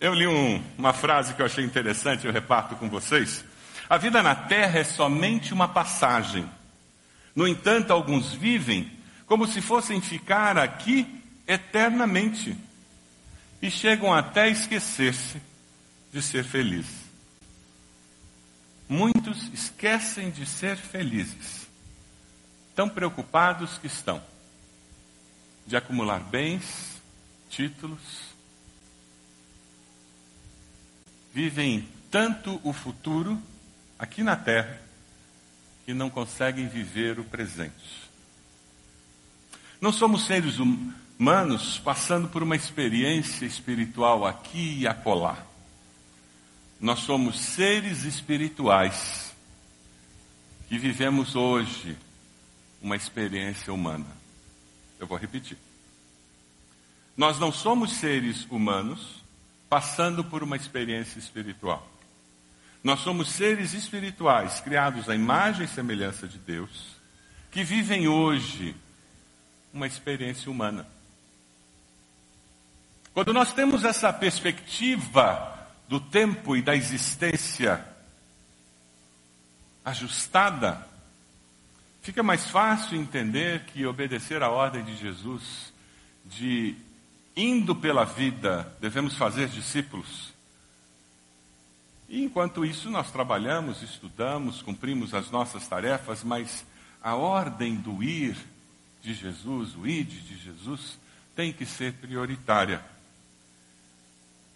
Eu 0.00 0.12
li 0.12 0.26
um, 0.26 0.62
uma 0.76 0.92
frase 0.92 1.34
que 1.34 1.42
eu 1.42 1.46
achei 1.46 1.64
interessante, 1.64 2.26
eu 2.26 2.32
reparto 2.32 2.76
com 2.76 2.88
vocês. 2.88 3.44
A 3.88 3.96
vida 3.96 4.22
na 4.22 4.34
terra 4.34 4.80
é 4.80 4.84
somente 4.84 5.52
uma 5.52 5.68
passagem. 5.68 6.48
No 7.34 7.46
entanto, 7.46 7.92
alguns 7.92 8.32
vivem 8.32 8.90
como 9.26 9.46
se 9.46 9.60
fossem 9.60 10.00
ficar 10.00 10.58
aqui 10.58 11.22
eternamente 11.46 12.56
e 13.60 13.70
chegam 13.70 14.12
até 14.12 14.48
esquecer-se 14.48 15.40
de 16.12 16.22
ser 16.22 16.44
felizes. 16.44 17.04
Muitos 18.88 19.50
esquecem 19.52 20.30
de 20.30 20.44
ser 20.44 20.76
felizes, 20.76 21.66
tão 22.74 22.88
preocupados 22.88 23.78
que 23.78 23.86
estão 23.86 24.22
de 25.66 25.76
acumular 25.76 26.20
bens, 26.20 27.00
títulos, 27.48 28.33
vivem 31.34 31.88
tanto 32.12 32.60
o 32.62 32.72
futuro 32.72 33.42
aqui 33.98 34.22
na 34.22 34.36
terra 34.36 34.80
que 35.84 35.92
não 35.92 36.08
conseguem 36.08 36.68
viver 36.68 37.18
o 37.18 37.24
presente. 37.24 38.04
Não 39.80 39.92
somos 39.92 40.26
seres 40.26 40.58
humanos 40.60 41.78
passando 41.80 42.28
por 42.28 42.44
uma 42.44 42.54
experiência 42.54 43.44
espiritual 43.44 44.24
aqui 44.24 44.78
e 44.78 44.86
acolá. 44.86 45.44
Nós 46.80 47.00
somos 47.00 47.40
seres 47.40 48.04
espirituais 48.04 49.34
que 50.68 50.78
vivemos 50.78 51.34
hoje 51.34 51.96
uma 52.80 52.94
experiência 52.94 53.72
humana. 53.72 54.06
Eu 55.00 55.06
vou 55.08 55.18
repetir. 55.18 55.58
Nós 57.16 57.40
não 57.40 57.50
somos 57.50 57.94
seres 57.94 58.46
humanos 58.48 59.23
passando 59.74 60.22
por 60.22 60.40
uma 60.40 60.54
experiência 60.54 61.18
espiritual. 61.18 61.84
Nós 62.80 63.00
somos 63.00 63.28
seres 63.28 63.72
espirituais, 63.72 64.60
criados 64.60 65.10
à 65.10 65.16
imagem 65.16 65.64
e 65.64 65.68
semelhança 65.68 66.28
de 66.28 66.38
Deus, 66.38 66.94
que 67.50 67.64
vivem 67.64 68.06
hoje 68.06 68.76
uma 69.72 69.88
experiência 69.88 70.48
humana. 70.48 70.86
Quando 73.12 73.32
nós 73.32 73.52
temos 73.52 73.84
essa 73.84 74.12
perspectiva 74.12 75.68
do 75.88 75.98
tempo 75.98 76.56
e 76.56 76.62
da 76.62 76.76
existência 76.76 77.84
ajustada, 79.84 80.86
fica 82.00 82.22
mais 82.22 82.48
fácil 82.48 82.96
entender 82.96 83.64
que 83.64 83.84
obedecer 83.84 84.40
à 84.40 84.50
ordem 84.50 84.84
de 84.84 84.96
Jesus 84.96 85.72
de 86.24 86.76
indo 87.36 87.74
pela 87.74 88.04
vida 88.04 88.72
devemos 88.80 89.16
fazer 89.16 89.48
discípulos 89.48 90.34
e 92.08 92.22
enquanto 92.22 92.64
isso, 92.64 92.90
nós 92.90 93.10
trabalhamos, 93.10 93.82
estudamos, 93.82 94.62
cumprimos 94.62 95.14
as 95.14 95.30
nossas 95.30 95.66
tarefas, 95.66 96.22
mas 96.22 96.64
a 97.02 97.14
ordem 97.14 97.74
do 97.74 98.02
ir 98.02 98.36
de 99.02 99.14
Jesus, 99.14 99.74
o 99.74 99.86
id 99.86 100.08
de 100.08 100.38
Jesus, 100.38 100.98
tem 101.34 101.52
que 101.52 101.66
ser 101.66 101.94
prioritária. 101.94 102.84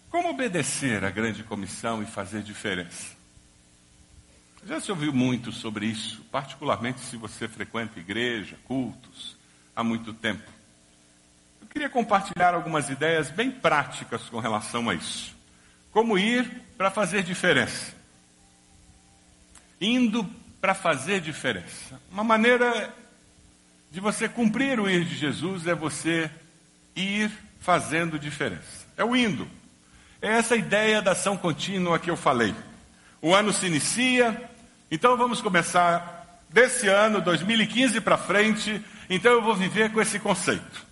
Como 0.09 0.29
obedecer 0.29 1.03
à 1.03 1.09
grande 1.09 1.43
comissão 1.43 2.01
e 2.01 2.05
fazer 2.05 2.41
diferença? 2.43 3.17
Já 4.65 4.79
se 4.79 4.91
ouviu 4.91 5.13
muito 5.13 5.51
sobre 5.51 5.85
isso, 5.85 6.21
particularmente 6.31 6.99
se 7.01 7.17
você 7.17 7.47
frequenta 7.47 7.99
igreja, 7.99 8.57
cultos, 8.65 9.35
há 9.75 9.83
muito 9.83 10.13
tempo. 10.13 10.49
Queria 11.69 11.89
compartilhar 11.89 12.53
algumas 12.53 12.89
ideias 12.89 13.29
bem 13.29 13.51
práticas 13.51 14.23
com 14.23 14.39
relação 14.39 14.89
a 14.89 14.95
isso. 14.95 15.35
Como 15.91 16.17
ir 16.17 16.49
para 16.77 16.89
fazer 16.89 17.23
diferença. 17.23 17.93
Indo 19.79 20.27
para 20.59 20.73
fazer 20.73 21.21
diferença. 21.21 21.99
Uma 22.11 22.23
maneira 22.23 22.93
de 23.91 23.99
você 23.99 24.27
cumprir 24.27 24.79
o 24.79 24.89
ir 24.89 25.05
de 25.05 25.15
Jesus 25.15 25.67
é 25.67 25.73
você 25.73 26.29
ir 26.95 27.31
fazendo 27.59 28.19
diferença. 28.19 28.85
É 28.97 29.03
o 29.03 29.15
indo. 29.15 29.47
É 30.21 30.27
essa 30.33 30.55
ideia 30.55 31.01
da 31.01 31.11
ação 31.11 31.37
contínua 31.37 31.99
que 31.99 32.09
eu 32.09 32.17
falei. 32.17 32.53
O 33.21 33.33
ano 33.33 33.53
se 33.53 33.67
inicia, 33.67 34.49
então 34.91 35.15
vamos 35.15 35.41
começar 35.41 36.41
desse 36.49 36.87
ano, 36.87 37.21
2015 37.21 38.01
para 38.01 38.17
frente, 38.17 38.83
então 39.09 39.31
eu 39.31 39.41
vou 39.41 39.55
viver 39.55 39.91
com 39.91 40.01
esse 40.01 40.19
conceito. 40.19 40.88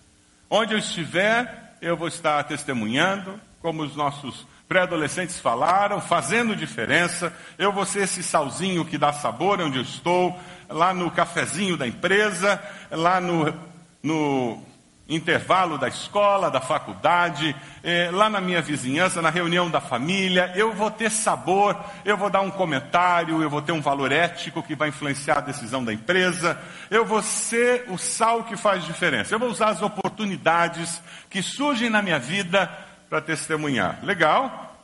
Onde 0.50 0.74
eu 0.74 0.78
estiver, 0.78 1.76
eu 1.80 1.96
vou 1.96 2.08
estar 2.08 2.42
testemunhando, 2.44 3.38
como 3.60 3.82
os 3.82 3.94
nossos 3.94 4.46
pré-adolescentes 4.68 5.40
falaram, 5.40 6.00
fazendo 6.00 6.54
diferença. 6.54 7.32
Eu 7.58 7.72
vou 7.72 7.84
ser 7.84 8.04
esse 8.04 8.22
salzinho 8.22 8.84
que 8.84 8.98
dá 8.98 9.12
sabor 9.12 9.60
onde 9.60 9.78
eu 9.78 9.82
estou, 9.82 10.38
lá 10.68 10.92
no 10.92 11.10
cafezinho 11.10 11.76
da 11.76 11.86
empresa, 11.86 12.62
lá 12.90 13.20
no, 13.20 13.54
no, 14.02 14.62
intervalo 15.08 15.78
da 15.78 15.88
escola, 15.88 16.50
da 16.50 16.60
faculdade, 16.60 17.56
eh, 17.82 18.10
lá 18.12 18.28
na 18.28 18.40
minha 18.40 18.60
vizinhança, 18.60 19.22
na 19.22 19.30
reunião 19.30 19.70
da 19.70 19.80
família, 19.80 20.52
eu 20.54 20.74
vou 20.74 20.90
ter 20.90 21.10
sabor, 21.10 21.74
eu 22.04 22.16
vou 22.16 22.28
dar 22.28 22.42
um 22.42 22.50
comentário, 22.50 23.42
eu 23.42 23.48
vou 23.48 23.62
ter 23.62 23.72
um 23.72 23.80
valor 23.80 24.12
ético 24.12 24.62
que 24.62 24.74
vai 24.74 24.90
influenciar 24.90 25.38
a 25.38 25.42
decisão 25.42 25.82
da 25.82 25.94
empresa, 25.94 26.60
eu 26.90 27.06
vou 27.06 27.22
ser 27.22 27.86
o 27.88 27.96
sal 27.96 28.44
que 28.44 28.56
faz 28.56 28.84
diferença, 28.84 29.34
eu 29.34 29.38
vou 29.38 29.48
usar 29.48 29.70
as 29.70 29.80
oportunidades 29.80 31.00
que 31.30 31.42
surgem 31.42 31.88
na 31.88 32.02
minha 32.02 32.18
vida 32.18 32.70
para 33.08 33.22
testemunhar. 33.22 34.00
Legal? 34.02 34.76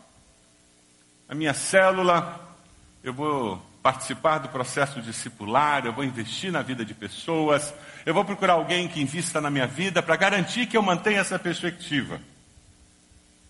A 1.28 1.35
minha 1.35 1.52
célula, 1.52 2.40
eu 3.02 3.12
vou 3.12 3.61
participar 3.83 4.38
do 4.38 4.49
processo 4.49 5.02
discipular, 5.02 5.85
eu 5.85 5.93
vou 5.93 6.04
investir 6.04 6.50
na 6.50 6.62
vida 6.62 6.87
de 6.87 6.95
pessoas, 6.95 7.75
eu 8.04 8.12
vou 8.12 8.25
procurar 8.25 8.54
alguém 8.54 8.88
que 8.88 9.00
invista 9.00 9.40
na 9.40 9.50
minha 9.50 9.66
vida 9.66 10.02
para 10.02 10.16
garantir 10.16 10.66
que 10.66 10.76
eu 10.76 10.82
mantenha 10.82 11.20
essa 11.20 11.38
perspectiva. 11.38 12.20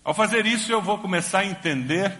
Ao 0.03 0.13
fazer 0.13 0.45
isso, 0.45 0.71
eu 0.71 0.81
vou 0.81 0.97
começar 0.99 1.39
a 1.39 1.45
entender 1.45 2.15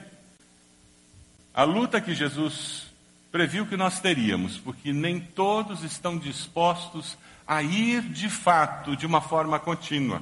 a 1.53 1.63
luta 1.63 2.01
que 2.01 2.15
Jesus 2.15 2.87
previu 3.31 3.65
que 3.65 3.77
nós 3.77 3.99
teríamos, 3.99 4.57
porque 4.57 4.91
nem 4.91 5.19
todos 5.19 5.83
estão 5.83 6.17
dispostos 6.17 7.17
a 7.47 7.61
ir 7.61 8.01
de 8.01 8.29
fato 8.29 8.95
de 8.95 9.05
uma 9.05 9.21
forma 9.21 9.59
contínua. 9.59 10.21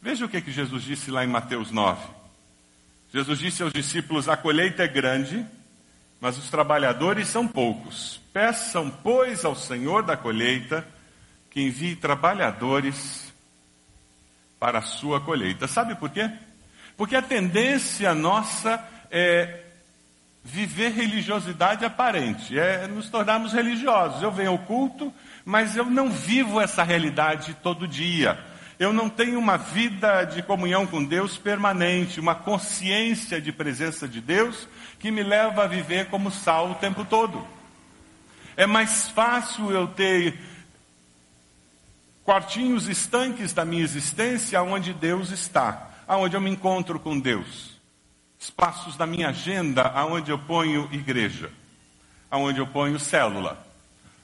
Veja 0.00 0.24
o 0.24 0.28
que, 0.28 0.40
que 0.40 0.50
Jesus 0.50 0.82
disse 0.82 1.10
lá 1.10 1.22
em 1.22 1.28
Mateus 1.28 1.70
9. 1.70 2.00
Jesus 3.12 3.38
disse 3.38 3.62
aos 3.62 3.72
discípulos: 3.72 4.28
A 4.28 4.36
colheita 4.36 4.82
é 4.82 4.88
grande, 4.88 5.44
mas 6.20 6.38
os 6.38 6.48
trabalhadores 6.48 7.28
são 7.28 7.46
poucos. 7.46 8.21
Peçam, 8.32 8.90
pois, 8.90 9.44
ao 9.44 9.54
Senhor 9.54 10.02
da 10.02 10.16
colheita 10.16 10.86
que 11.50 11.60
envie 11.60 11.94
trabalhadores 11.94 13.30
para 14.58 14.78
a 14.78 14.82
sua 14.82 15.20
colheita. 15.20 15.68
Sabe 15.68 15.94
por 15.94 16.08
quê? 16.08 16.30
Porque 16.96 17.14
a 17.14 17.20
tendência 17.20 18.14
nossa 18.14 18.82
é 19.10 19.60
viver 20.42 20.92
religiosidade 20.92 21.84
aparente, 21.84 22.58
é 22.58 22.86
nos 22.86 23.10
tornarmos 23.10 23.52
religiosos. 23.52 24.22
Eu 24.22 24.32
venho 24.32 24.52
ao 24.52 24.58
culto, 24.58 25.12
mas 25.44 25.76
eu 25.76 25.84
não 25.84 26.10
vivo 26.10 26.60
essa 26.60 26.82
realidade 26.82 27.54
todo 27.62 27.86
dia. 27.86 28.38
Eu 28.78 28.92
não 28.92 29.08
tenho 29.10 29.38
uma 29.38 29.58
vida 29.58 30.24
de 30.24 30.42
comunhão 30.42 30.86
com 30.86 31.04
Deus 31.04 31.36
permanente, 31.36 32.18
uma 32.18 32.34
consciência 32.34 33.40
de 33.40 33.52
presença 33.52 34.08
de 34.08 34.20
Deus 34.20 34.66
que 34.98 35.10
me 35.10 35.22
leva 35.22 35.64
a 35.64 35.68
viver 35.68 36.06
como 36.06 36.30
sal 36.30 36.70
o 36.70 36.74
tempo 36.76 37.04
todo. 37.04 37.46
É 38.56 38.66
mais 38.66 39.08
fácil 39.08 39.70
eu 39.70 39.86
ter 39.86 40.38
quartinhos 42.24 42.88
estanques 42.88 43.52
da 43.52 43.64
minha 43.64 43.82
existência 43.82 44.62
onde 44.62 44.92
Deus 44.92 45.30
está, 45.30 45.90
aonde 46.06 46.36
eu 46.36 46.40
me 46.40 46.50
encontro 46.50 46.98
com 47.00 47.18
Deus. 47.18 47.72
Espaços 48.38 48.96
da 48.96 49.06
minha 49.06 49.28
agenda 49.28 49.82
aonde 49.82 50.30
eu 50.30 50.38
ponho 50.38 50.88
igreja, 50.92 51.50
aonde 52.30 52.58
eu 52.58 52.66
ponho 52.66 52.98
célula, 52.98 53.64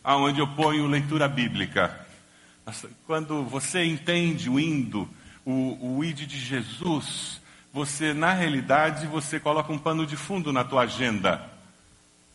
aonde 0.03 0.41
eu 0.41 0.47
ponho 0.49 0.87
leitura 0.87 1.29
bíblica. 1.29 2.07
Quando 3.07 3.45
você 3.45 3.85
entende 3.85 4.51
o 4.51 4.61
indo, 4.61 5.09
o, 5.45 5.97
o 5.97 6.05
id 6.05 6.27
de 6.27 6.39
Jesus, 6.39 7.41
você, 7.73 8.13
na 8.13 8.33
realidade, 8.33 9.07
você 9.07 9.41
coloca 9.41 9.73
um 9.73 9.79
pano 9.79 10.05
de 10.05 10.17
fundo 10.17 10.53
na 10.53 10.65
tua 10.65 10.83
agenda. 10.83 11.49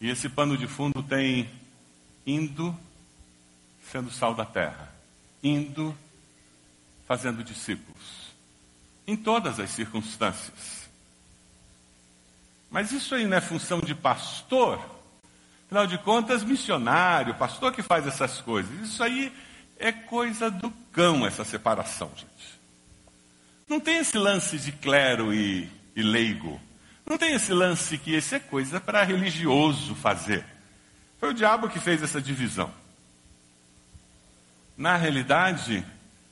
E 0.01 0.09
esse 0.09 0.27
pano 0.27 0.57
de 0.57 0.67
fundo 0.67 1.03
tem 1.03 1.49
indo 2.25 2.75
sendo 3.91 4.11
sal 4.11 4.33
da 4.33 4.45
terra, 4.45 4.91
indo 5.43 5.95
fazendo 7.05 7.43
discípulos, 7.43 8.33
em 9.05 9.15
todas 9.15 9.59
as 9.59 9.69
circunstâncias. 9.69 10.89
Mas 12.71 12.91
isso 12.91 13.13
aí 13.13 13.27
não 13.27 13.37
é 13.37 13.41
função 13.41 13.79
de 13.79 13.93
pastor, 13.93 14.83
afinal 15.65 15.85
de 15.85 15.97
contas, 15.99 16.43
missionário, 16.43 17.35
pastor 17.35 17.71
que 17.71 17.83
faz 17.83 18.07
essas 18.07 18.41
coisas. 18.41 18.71
Isso 18.81 19.03
aí 19.03 19.31
é 19.77 19.91
coisa 19.91 20.49
do 20.49 20.71
cão, 20.91 21.25
essa 21.25 21.43
separação, 21.43 22.09
gente. 22.15 22.59
Não 23.67 23.79
tem 23.79 23.97
esse 23.97 24.17
lance 24.17 24.57
de 24.57 24.71
clero 24.71 25.33
e, 25.33 25.69
e 25.95 26.01
leigo. 26.01 26.59
Não 27.05 27.17
tem 27.17 27.33
esse 27.33 27.53
lance 27.53 27.97
que 27.97 28.15
isso 28.15 28.33
é 28.33 28.39
coisa 28.39 28.79
para 28.79 29.03
religioso 29.03 29.93
fazer. 29.93 30.45
Foi 31.23 31.29
o 31.29 31.33
diabo 31.33 31.69
que 31.69 31.79
fez 31.79 32.03
essa 32.03 32.21
divisão. 32.21 32.69
Na 34.75 34.97
realidade, 34.97 35.81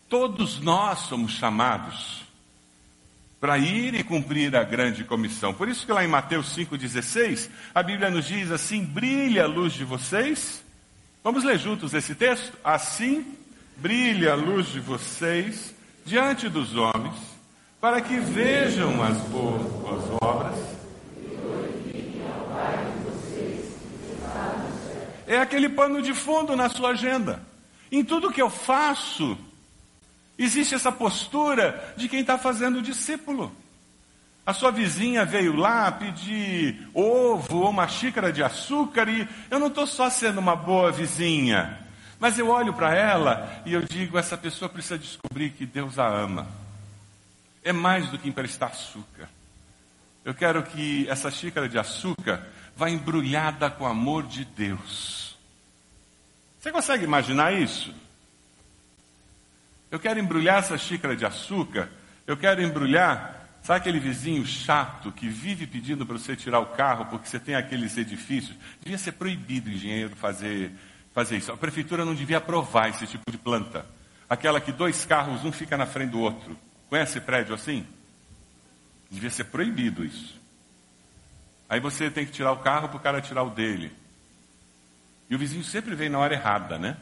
todos 0.09 0.59
nós 0.59 0.99
somos 1.07 1.31
chamados 1.31 2.25
para 3.39 3.57
ir 3.57 3.95
e 3.95 4.03
cumprir 4.03 4.53
a 4.53 4.65
grande 4.65 5.05
comissão. 5.05 5.53
Por 5.53 5.69
isso 5.69 5.85
que 5.85 5.93
lá 5.93 6.03
em 6.03 6.09
Mateus 6.09 6.53
5,16, 6.53 7.49
a 7.73 7.81
Bíblia 7.81 8.09
nos 8.09 8.25
diz 8.25 8.51
assim: 8.51 8.83
brilha 8.83 9.45
a 9.45 9.47
luz 9.47 9.71
de 9.71 9.85
vocês. 9.85 10.61
Vamos 11.23 11.45
ler 11.45 11.57
juntos 11.57 11.93
esse 11.93 12.13
texto? 12.13 12.57
Assim 12.61 13.37
brilha 13.77 14.33
a 14.33 14.35
luz 14.35 14.67
de 14.67 14.81
vocês 14.81 15.73
diante 16.05 16.49
dos 16.49 16.75
homens, 16.75 17.15
para 17.79 18.01
que 18.01 18.19
vejam 18.19 19.01
as 19.01 19.17
boas 19.29 20.21
obras. 20.21 20.80
É 25.31 25.39
aquele 25.39 25.69
pano 25.69 26.01
de 26.01 26.13
fundo 26.13 26.57
na 26.57 26.67
sua 26.67 26.89
agenda. 26.89 27.41
Em 27.89 28.03
tudo 28.03 28.33
que 28.33 28.41
eu 28.41 28.49
faço, 28.49 29.37
existe 30.37 30.75
essa 30.75 30.91
postura 30.91 31.93
de 31.95 32.09
quem 32.09 32.19
está 32.19 32.37
fazendo 32.37 32.81
discípulo. 32.81 33.49
A 34.45 34.51
sua 34.51 34.71
vizinha 34.71 35.23
veio 35.23 35.55
lá 35.55 35.89
pedir 35.89 36.85
ovo 36.93 37.59
ou 37.59 37.69
uma 37.69 37.87
xícara 37.87 38.33
de 38.33 38.43
açúcar 38.43 39.07
e 39.07 39.25
eu 39.49 39.57
não 39.57 39.67
estou 39.67 39.87
só 39.87 40.09
sendo 40.09 40.41
uma 40.41 40.53
boa 40.53 40.91
vizinha. 40.91 41.79
Mas 42.19 42.37
eu 42.37 42.49
olho 42.49 42.73
para 42.73 42.93
ela 42.93 43.63
e 43.65 43.71
eu 43.71 43.83
digo: 43.83 44.17
essa 44.17 44.35
pessoa 44.35 44.67
precisa 44.67 44.97
descobrir 44.97 45.51
que 45.51 45.65
Deus 45.65 45.97
a 45.97 46.09
ama. 46.09 46.45
É 47.63 47.71
mais 47.71 48.09
do 48.09 48.19
que 48.19 48.27
emprestar 48.27 48.71
açúcar. 48.71 49.29
Eu 50.25 50.33
quero 50.33 50.61
que 50.61 51.07
essa 51.07 51.31
xícara 51.31 51.69
de 51.69 51.79
açúcar 51.79 52.45
vá 52.75 52.89
embrulhada 52.89 53.69
com 53.69 53.83
o 53.83 53.87
amor 53.87 54.23
de 54.23 54.45
Deus. 54.45 55.37
Você 56.59 56.71
consegue 56.71 57.03
imaginar 57.03 57.53
isso? 57.53 57.93
Eu 59.89 59.99
quero 59.99 60.19
embrulhar 60.19 60.59
essa 60.59 60.77
xícara 60.77 61.15
de 61.15 61.25
açúcar, 61.25 61.89
eu 62.25 62.37
quero 62.37 62.61
embrulhar, 62.61 63.49
sabe 63.61 63.79
aquele 63.79 63.99
vizinho 63.99 64.45
chato 64.45 65.11
que 65.11 65.27
vive 65.27 65.67
pedindo 65.67 66.05
para 66.05 66.17
você 66.17 66.35
tirar 66.35 66.59
o 66.59 66.67
carro 66.67 67.05
porque 67.05 67.27
você 67.27 67.39
tem 67.39 67.55
aqueles 67.55 67.97
edifícios? 67.97 68.55
Devia 68.81 68.97
ser 68.97 69.13
proibido 69.13 69.69
o 69.69 69.73
engenheiro 69.73 70.15
fazer 70.15 70.71
fazer 71.13 71.37
isso. 71.37 71.51
A 71.51 71.57
prefeitura 71.57 72.05
não 72.05 72.15
devia 72.15 72.37
aprovar 72.37 72.89
esse 72.89 73.05
tipo 73.05 73.29
de 73.29 73.37
planta. 73.37 73.85
Aquela 74.29 74.61
que 74.61 74.71
dois 74.71 75.05
carros, 75.05 75.43
um 75.43 75.51
fica 75.51 75.77
na 75.77 75.85
frente 75.85 76.11
do 76.11 76.19
outro. 76.19 76.57
Conhece 76.89 77.19
prédio 77.19 77.53
assim? 77.53 77.85
Devia 79.09 79.29
ser 79.29 79.45
proibido 79.45 80.05
isso. 80.05 80.40
Aí 81.71 81.79
você 81.79 82.11
tem 82.11 82.25
que 82.25 82.33
tirar 82.33 82.51
o 82.51 82.57
carro 82.57 82.89
para 82.89 82.97
o 82.97 82.99
cara 82.99 83.21
tirar 83.21 83.43
o 83.43 83.49
dele. 83.49 83.93
E 85.29 85.35
o 85.35 85.37
vizinho 85.37 85.63
sempre 85.63 85.95
vem 85.95 86.09
na 86.09 86.19
hora 86.19 86.33
errada, 86.33 86.77
né? 86.77 86.97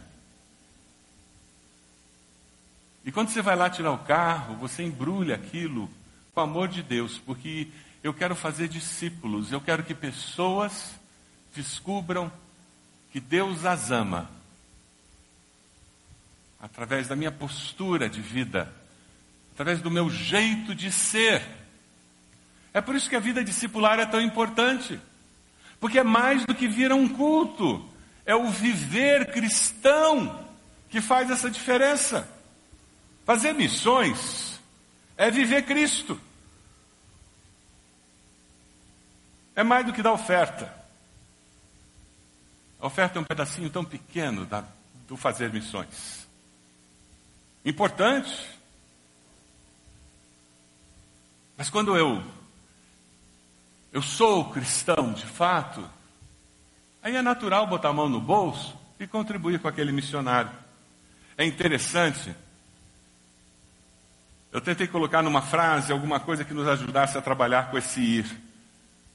E 3.03 3.11
quando 3.11 3.29
você 3.29 3.41
vai 3.41 3.55
lá 3.55 3.67
tirar 3.67 3.91
o 3.91 3.97
carro, 3.97 4.55
você 4.57 4.83
embrulha 4.83 5.33
aquilo 5.33 5.89
com 6.35 6.41
amor 6.41 6.67
de 6.67 6.83
Deus, 6.83 7.17
porque 7.17 7.67
eu 8.03 8.13
quero 8.13 8.35
fazer 8.35 8.67
discípulos, 8.67 9.51
eu 9.51 9.59
quero 9.59 9.83
que 9.83 9.95
pessoas 9.95 10.93
descubram 11.55 12.31
que 13.11 13.19
Deus 13.19 13.65
as 13.65 13.89
ama 13.89 14.29
através 16.59 17.07
da 17.07 17.15
minha 17.15 17.31
postura 17.31 18.07
de 18.07 18.21
vida, 18.21 18.71
através 19.53 19.81
do 19.81 19.89
meu 19.89 20.11
jeito 20.11 20.75
de 20.75 20.91
ser. 20.91 21.58
É 22.73 22.81
por 22.81 22.95
isso 22.95 23.09
que 23.09 23.15
a 23.15 23.19
vida 23.19 23.43
discipular 23.43 23.99
é 23.99 24.05
tão 24.05 24.21
importante, 24.21 24.99
porque 25.79 25.99
é 25.99 26.03
mais 26.03 26.45
do 26.45 26.53
que 26.53 26.67
vir 26.67 26.91
a 26.91 26.95
um 26.95 27.07
culto, 27.07 27.87
é 28.25 28.35
o 28.35 28.49
viver 28.49 29.31
cristão 29.31 30.45
que 30.89 31.01
faz 31.01 31.29
essa 31.31 31.49
diferença. 31.49 32.29
Fazer 33.25 33.53
missões 33.53 34.59
é 35.17 35.29
viver 35.29 35.63
Cristo. 35.63 36.19
É 39.55 39.63
mais 39.63 39.85
do 39.85 39.93
que 39.93 40.01
dar 40.01 40.13
oferta. 40.13 40.73
A 42.79 42.87
oferta 42.87 43.19
é 43.19 43.21
um 43.21 43.25
pedacinho 43.25 43.69
tão 43.69 43.83
pequeno 43.83 44.45
da, 44.45 44.63
do 45.07 45.17
fazer 45.17 45.51
missões. 45.51 46.27
Importante. 47.65 48.49
Mas 51.57 51.69
quando 51.69 51.97
eu 51.97 52.23
eu 53.91 54.01
sou 54.01 54.51
cristão 54.51 55.13
de 55.13 55.25
fato, 55.25 55.83
aí 57.01 57.15
é 57.15 57.21
natural 57.21 57.65
botar 57.67 57.89
a 57.89 57.93
mão 57.93 58.07
no 58.07 58.21
bolso 58.21 58.77
e 58.99 59.07
contribuir 59.07 59.59
com 59.59 59.67
aquele 59.67 59.91
missionário. 59.91 60.51
É 61.37 61.45
interessante 61.45 62.35
Eu 64.51 64.59
tentei 64.59 64.87
colocar 64.87 65.21
numa 65.21 65.43
frase 65.43 65.91
alguma 65.91 66.19
coisa 66.19 66.43
que 66.43 66.55
nos 66.55 66.67
ajudasse 66.67 67.15
a 67.15 67.21
trabalhar 67.21 67.69
com 67.69 67.77
esse 67.77 68.01
ir. 68.01 68.25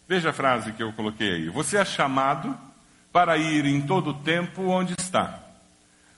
Veja 0.07 0.31
a 0.31 0.33
frase 0.33 0.73
que 0.73 0.83
eu 0.83 0.93
coloquei 0.93 1.33
aí. 1.33 1.49
Você 1.49 1.77
é 1.77 1.85
chamado 1.85 2.57
para 3.13 3.37
ir 3.37 3.65
em 3.65 3.81
todo 3.81 4.11
o 4.11 4.15
tempo 4.15 4.63
onde 4.63 4.95
está. 4.97 5.41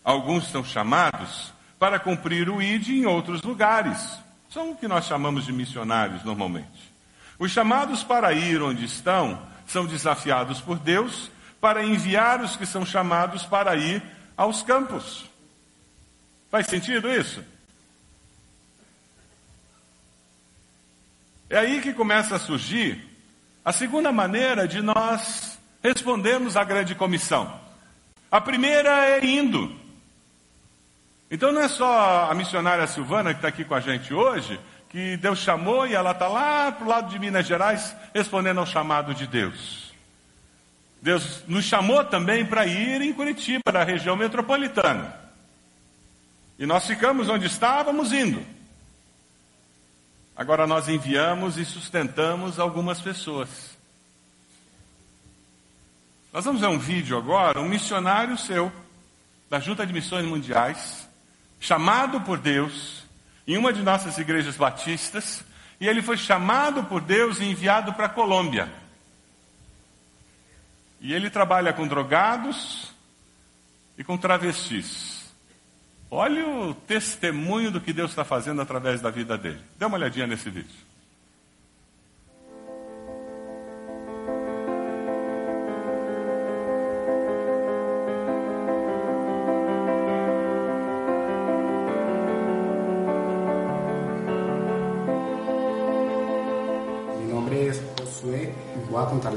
Alguns 0.04 0.48
são 0.48 0.62
chamados 0.62 1.52
para 1.78 1.98
cumprir 1.98 2.50
o 2.50 2.60
ID 2.60 2.88
em 2.88 3.06
outros 3.06 3.42
lugares. 3.42 4.18
São 4.50 4.72
o 4.72 4.76
que 4.76 4.86
nós 4.86 5.06
chamamos 5.06 5.46
de 5.46 5.52
missionários 5.52 6.22
normalmente. 6.22 6.85
Os 7.38 7.50
chamados 7.50 8.02
para 8.02 8.32
ir 8.32 8.62
onde 8.62 8.84
estão 8.84 9.40
são 9.66 9.86
desafiados 9.86 10.60
por 10.60 10.78
Deus 10.78 11.30
para 11.60 11.84
enviar 11.84 12.40
os 12.40 12.56
que 12.56 12.64
são 12.64 12.84
chamados 12.84 13.44
para 13.44 13.76
ir 13.76 14.02
aos 14.36 14.62
campos. 14.62 15.24
Faz 16.50 16.66
sentido 16.66 17.10
isso? 17.10 17.42
É 21.48 21.58
aí 21.58 21.80
que 21.80 21.92
começa 21.92 22.36
a 22.36 22.38
surgir 22.38 23.04
a 23.64 23.72
segunda 23.72 24.12
maneira 24.12 24.66
de 24.66 24.80
nós 24.80 25.58
respondermos 25.82 26.56
à 26.56 26.64
grande 26.64 26.94
comissão. 26.94 27.60
A 28.30 28.40
primeira 28.40 29.06
é 29.06 29.24
indo. 29.24 29.74
Então 31.30 31.52
não 31.52 31.60
é 31.60 31.68
só 31.68 32.30
a 32.30 32.34
missionária 32.34 32.86
Silvana 32.86 33.32
que 33.32 33.38
está 33.38 33.48
aqui 33.48 33.64
com 33.64 33.74
a 33.74 33.80
gente 33.80 34.12
hoje, 34.14 34.60
que 34.96 35.14
Deus 35.18 35.40
chamou 35.40 35.86
e 35.86 35.94
ela 35.94 36.12
está 36.12 36.26
lá 36.26 36.72
para 36.72 36.82
o 36.82 36.88
lado 36.88 37.10
de 37.10 37.18
Minas 37.18 37.46
Gerais 37.46 37.94
respondendo 38.14 38.60
ao 38.60 38.64
chamado 38.64 39.14
de 39.14 39.26
Deus. 39.26 39.92
Deus 41.02 41.44
nos 41.46 41.66
chamou 41.66 42.02
também 42.02 42.46
para 42.46 42.64
ir 42.64 43.02
em 43.02 43.12
Curitiba, 43.12 43.70
da 43.70 43.84
região 43.84 44.16
metropolitana. 44.16 45.14
E 46.58 46.64
nós 46.64 46.86
ficamos 46.86 47.28
onde 47.28 47.44
estávamos 47.44 48.10
indo. 48.10 48.42
Agora 50.34 50.66
nós 50.66 50.88
enviamos 50.88 51.58
e 51.58 51.64
sustentamos 51.66 52.58
algumas 52.58 52.98
pessoas. 52.98 53.50
Nós 56.32 56.42
vamos 56.42 56.62
ver 56.62 56.68
um 56.68 56.78
vídeo 56.78 57.18
agora, 57.18 57.60
um 57.60 57.68
missionário 57.68 58.38
seu, 58.38 58.72
da 59.50 59.60
Junta 59.60 59.86
de 59.86 59.92
Missões 59.92 60.24
Mundiais, 60.24 61.06
chamado 61.60 62.22
por 62.22 62.38
Deus, 62.38 63.05
em 63.46 63.56
uma 63.56 63.72
de 63.72 63.82
nossas 63.82 64.18
igrejas 64.18 64.56
batistas, 64.56 65.44
e 65.80 65.86
ele 65.86 66.02
foi 66.02 66.16
chamado 66.16 66.84
por 66.84 67.00
Deus 67.00 67.38
e 67.38 67.44
enviado 67.44 67.92
para 67.92 68.06
a 68.06 68.08
Colômbia. 68.08 68.72
E 71.00 71.12
ele 71.12 71.30
trabalha 71.30 71.72
com 71.72 71.86
drogados 71.86 72.92
e 73.96 74.02
com 74.02 74.16
travestis. 74.16 75.24
Olha 76.10 76.48
o 76.48 76.74
testemunho 76.74 77.70
do 77.70 77.80
que 77.80 77.92
Deus 77.92 78.10
está 78.10 78.24
fazendo 78.24 78.62
através 78.62 79.00
da 79.00 79.10
vida 79.10 79.36
dele. 79.36 79.60
Dê 79.78 79.84
uma 79.84 79.96
olhadinha 79.96 80.26
nesse 80.26 80.48
vídeo. 80.48 80.85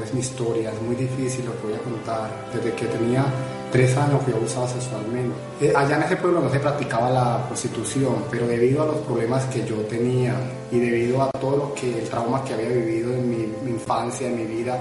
Contarles 0.10 0.14
mi 0.14 0.20
historia, 0.20 0.72
es 0.72 0.82
muy 0.82 0.96
difícil 0.96 1.46
lo 1.46 1.52
que 1.60 1.68
voy 1.68 1.74
a 1.74 1.80
contar. 1.80 2.30
Desde 2.54 2.74
que 2.74 2.86
tenía 2.86 3.26
tres 3.72 3.96
años 3.98 4.22
fui 4.24 4.34
abusado 4.34 4.68
sexualmente. 4.68 5.36
Eh, 5.62 5.74
allá 5.76 5.98
en 5.98 6.04
ese 6.04 6.16
pueblo 6.18 6.42
no 6.42 6.50
se 6.50 6.60
practicaba 6.60 7.10
la 7.10 7.46
prostitución, 7.48 8.26
pero 8.30 8.48
debido 8.48 8.84
a 8.84 8.86
los 8.88 8.98
problemas 8.98 9.46
que 9.46 9.66
yo 9.66 9.78
tenía 9.88 10.36
y 10.72 10.80
debido 10.80 11.22
a 11.22 11.30
todo 11.32 11.58
lo 11.58 11.74
que, 11.74 12.00
el 12.00 12.10
trauma 12.10 12.44
que 12.44 12.54
había 12.54 12.70
vivido 12.70 13.14
en 13.14 13.30
mi, 13.30 13.54
mi 13.64 13.72
infancia, 13.72 14.28
en 14.28 14.36
mi 14.36 14.46
vida, 14.46 14.80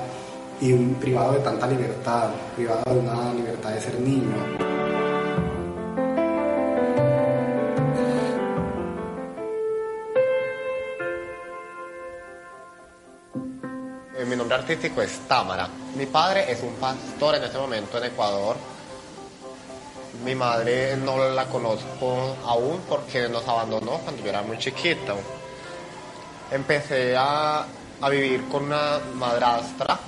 y 0.61 0.73
privado 0.75 1.33
de 1.33 1.39
tanta 1.41 1.67
libertad, 1.67 2.31
privado 2.57 2.83
de 2.95 3.01
una 3.01 3.33
libertad 3.33 3.71
de 3.71 3.81
ser 3.81 4.01
niño. 4.01 4.68
Artístico 14.69 15.01
es 15.01 15.21
Támara. 15.27 15.67
Mi 15.97 16.05
padre 16.05 16.53
es 16.53 16.63
un 16.63 16.75
pastor 16.75 17.37
en 17.37 17.45
este 17.45 17.57
momento 17.57 17.97
en 17.97 18.05
Ecuador. 18.05 18.55
Mi 20.23 20.35
madre 20.35 20.95
no 20.95 21.17
la 21.31 21.47
conozco 21.47 22.37
aún 22.45 22.83
porque 22.87 23.31
nos 23.31 23.49
abandonó 23.49 23.93
cuando 23.93 24.23
yo 24.23 24.29
era 24.29 24.43
muy 24.43 24.59
chiquito. 24.59 25.17
Empecé 26.51 27.17
a, 27.17 27.65
a 27.99 28.09
vivir 28.11 28.47
con 28.49 28.65
una 28.65 28.99
madrastra 29.15 29.99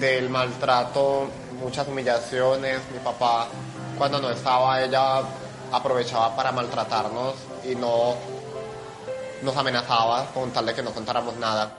del 0.00 0.28
maltrato, 0.28 1.28
muchas 1.60 1.86
humillaciones. 1.86 2.80
Mi 2.92 2.98
papá, 2.98 3.46
cuando 3.96 4.20
no 4.20 4.30
estaba, 4.30 4.82
ella 4.82 5.22
aprovechaba 5.70 6.34
para 6.34 6.50
maltratarnos 6.50 7.36
y 7.64 7.76
no 7.76 8.16
nos 9.42 9.56
amenazaba 9.56 10.26
con 10.34 10.50
tal 10.50 10.66
de 10.66 10.74
que 10.74 10.82
no 10.82 10.90
contáramos 10.90 11.36
nada. 11.36 11.76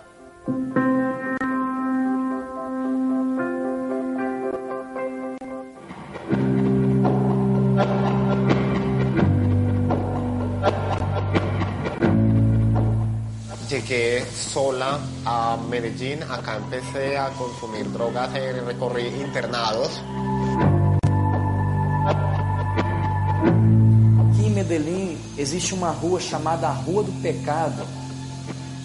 Llegué 13.81 14.25
sola 14.25 14.99
a 15.25 15.57
Medellín, 15.69 16.23
acá 16.23 16.57
empecé 16.57 17.17
a 17.17 17.29
consumir 17.31 17.85
drogas 17.85 18.31
recorrí 18.33 19.07
internados. 19.21 20.01
Aqui 24.29 24.45
em 24.45 24.51
Medellín 24.51 25.17
existe 25.37 25.73
uma 25.73 25.91
rua 25.91 26.19
chamada 26.19 26.69
Rua 26.69 27.03
do 27.03 27.21
Pecado, 27.21 27.85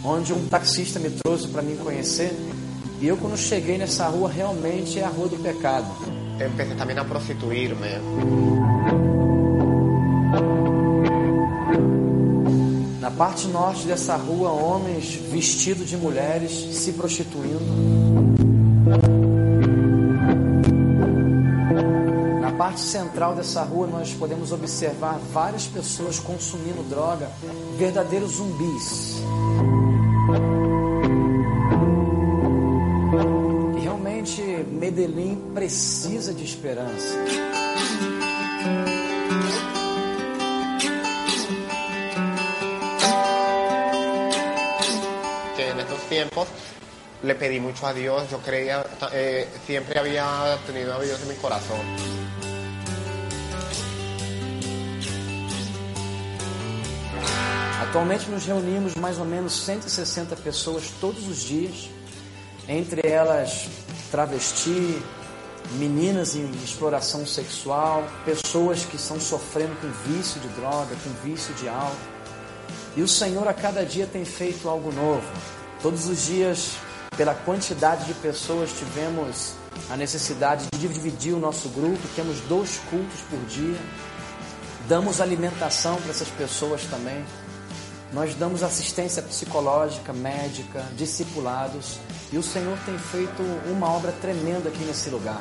onde 0.05 0.33
um 0.33 0.47
taxista 0.49 0.99
me 0.99 1.11
trouxe 1.11 1.49
para 1.49 1.63
me 1.63 1.77
conhecer. 1.77 2.33
E 3.01 3.07
eu, 3.07 3.17
quando 3.17 3.37
cheguei 3.37 3.77
nessa 3.77 4.09
rua, 4.09 4.31
realmente 4.31 4.99
é 4.99 5.05
a 5.05 5.09
Rua 5.09 5.29
do 5.29 5.37
Pecado. 5.37 5.87
Empecé 6.41 6.75
também 6.75 6.97
a 6.97 7.05
prostituir-me. 7.05 9.46
Parte 13.17 13.49
norte 13.49 13.87
dessa 13.87 14.15
rua, 14.15 14.51
homens 14.51 15.15
vestidos 15.15 15.89
de 15.89 15.97
mulheres 15.97 16.53
se 16.53 16.93
prostituindo. 16.93 17.65
Na 22.43 22.53
parte 22.53 22.81
central 22.81 23.35
dessa 23.35 23.63
rua, 23.63 23.87
nós 23.87 24.13
podemos 24.13 24.53
observar 24.53 25.19
várias 25.33 25.67
pessoas 25.67 26.19
consumindo 26.19 26.83
droga, 26.89 27.31
verdadeiros 27.79 28.33
zumbis. 28.33 29.17
E 33.77 33.81
realmente, 33.81 34.43
Medellín 34.71 35.53
precisa 35.55 36.35
de 36.35 36.45
esperança. 36.45 37.17
Tiempos 46.37 46.49
le 47.23 47.35
pedí 47.35 47.59
mucho 47.59 47.87
a 47.87 47.95
Dios, 47.95 48.31
yo 48.31 48.39
creía, 48.39 48.85
eh, 49.13 49.49
siempre 49.65 49.99
había 49.99 50.59
tenido 50.67 50.95
a 50.95 51.03
Dios 51.03 51.21
en 51.23 51.29
mi 51.29 51.35
corazón. 51.37 51.81
Atualmente 57.81 58.27
nos 58.31 58.45
reunimos 58.45 58.97
mais 58.97 59.19
ou 59.19 59.25
menos 59.25 59.65
160 59.65 60.37
pessoas 60.37 60.93
todos 61.01 61.27
os 61.27 61.43
dias, 61.43 61.89
entre 62.69 63.09
elas 63.09 63.67
travesti, 64.11 64.99
meninas 65.79 66.37
em 66.37 66.51
exploração 66.63 67.27
sexual, 67.27 68.05
pessoas 68.25 68.85
que 68.85 68.97
estão 68.97 69.19
sofrendo 69.19 69.75
com 69.81 69.89
vício 70.09 70.39
de 70.41 70.49
droga, 70.49 70.95
com 71.03 71.11
vício 71.27 71.55
de 71.55 71.67
álcool. 71.69 71.97
E 72.95 73.03
o 73.03 73.09
Senhor 73.09 73.49
a 73.49 73.55
cada 73.55 73.85
dia 73.85 74.07
tem 74.07 74.25
feito 74.25 74.69
algo 74.69 74.93
novo. 74.93 75.27
Todos 75.87 76.09
os 76.09 76.27
dias, 76.27 76.73
pela 77.17 77.33
quantidade 77.33 78.07
de 78.07 78.15
pessoas, 78.15 78.71
tivemos 78.77 79.53
a 79.89 79.97
necessidade 79.97 80.67
de 80.73 80.81
dividir 80.81 81.33
o 81.33 81.39
nosso 81.39 81.69
grupo. 81.69 82.01
Temos 82.17 82.41
dois 82.49 82.81
cultos 82.91 83.21
por 83.31 83.39
dia. 83.47 83.79
Damos 84.89 85.21
alimentação 85.21 85.95
para 86.03 86.11
essas 86.11 86.27
pessoas 86.27 86.83
também. 86.87 87.25
Nós 88.13 88.35
damos 88.35 88.65
assistência 88.65 89.23
psicológica, 89.23 90.13
médica, 90.13 90.85
discipulados. 90.97 92.01
E 92.33 92.37
o 92.37 92.43
Senhor 92.43 92.77
tem 92.85 92.99
feito 92.99 93.41
uma 93.71 93.89
obra 93.89 94.11
tremenda 94.11 94.69
aqui 94.69 94.85
nesse 94.85 95.09
lugar. 95.09 95.41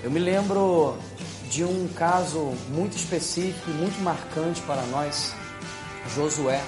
Eu 0.00 0.12
me 0.12 0.20
lembro 0.20 0.96
de 1.50 1.64
um 1.64 1.88
caso 1.88 2.54
muito 2.68 2.96
específico 2.96 3.68
muito 3.72 4.00
marcante 4.00 4.62
para 4.62 4.82
nós 4.82 5.34
Josué. 6.14 6.62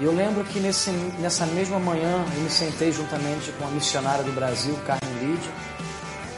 E 0.00 0.04
eu 0.04 0.14
lembro 0.14 0.42
que 0.44 0.58
nesse, 0.58 0.90
nessa 1.20 1.44
mesma 1.44 1.78
manhã 1.78 2.24
eu 2.34 2.42
me 2.42 2.48
sentei 2.48 2.90
juntamente 2.90 3.52
com 3.52 3.66
a 3.66 3.70
missionária 3.70 4.24
do 4.24 4.32
Brasil, 4.32 4.74
Carmen 4.86 5.12
Lídia. 5.20 5.52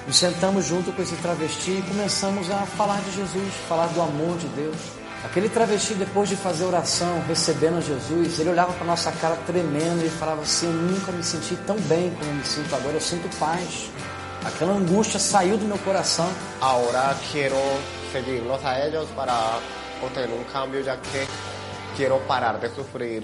Nos 0.04 0.16
sentamos 0.16 0.66
junto 0.66 0.90
com 0.90 1.00
esse 1.00 1.14
travesti 1.16 1.70
e 1.70 1.82
começamos 1.82 2.50
a 2.50 2.66
falar 2.66 3.00
de 3.02 3.12
Jesus, 3.12 3.54
falar 3.68 3.86
do 3.86 4.02
amor 4.02 4.36
de 4.36 4.48
Deus. 4.48 4.76
Aquele 5.24 5.48
travesti, 5.48 5.94
depois 5.94 6.28
de 6.28 6.34
fazer 6.34 6.64
oração, 6.64 7.22
recebendo 7.28 7.80
Jesus, 7.80 8.40
ele 8.40 8.50
olhava 8.50 8.72
para 8.72 8.84
nossa 8.84 9.12
cara 9.12 9.36
tremendo 9.46 10.04
e 10.04 10.10
falava 10.10 10.42
assim: 10.42 10.66
Eu 10.66 10.72
nunca 10.72 11.12
me 11.12 11.22
senti 11.22 11.54
tão 11.64 11.76
bem 11.82 12.12
como 12.18 12.32
me 12.34 12.44
sinto 12.44 12.74
agora, 12.74 12.94
eu 12.94 13.00
sinto 13.00 13.28
paz. 13.38 13.88
Aquela 14.44 14.72
angústia 14.72 15.20
saiu 15.20 15.56
do 15.56 15.64
meu 15.66 15.78
coração. 15.78 16.28
Ahora 16.60 17.16
quiero 17.30 17.54
seguirlos 18.10 18.64
a 18.64 18.76
ellos 18.80 19.08
para 19.14 19.60
obtener 20.02 20.36
un 20.36 20.42
cambio 20.52 20.82
ya 20.82 20.96
que 20.96 21.28
quiero 21.96 22.18
parar 22.26 22.58
de 22.58 22.68
sufrir. 22.70 23.22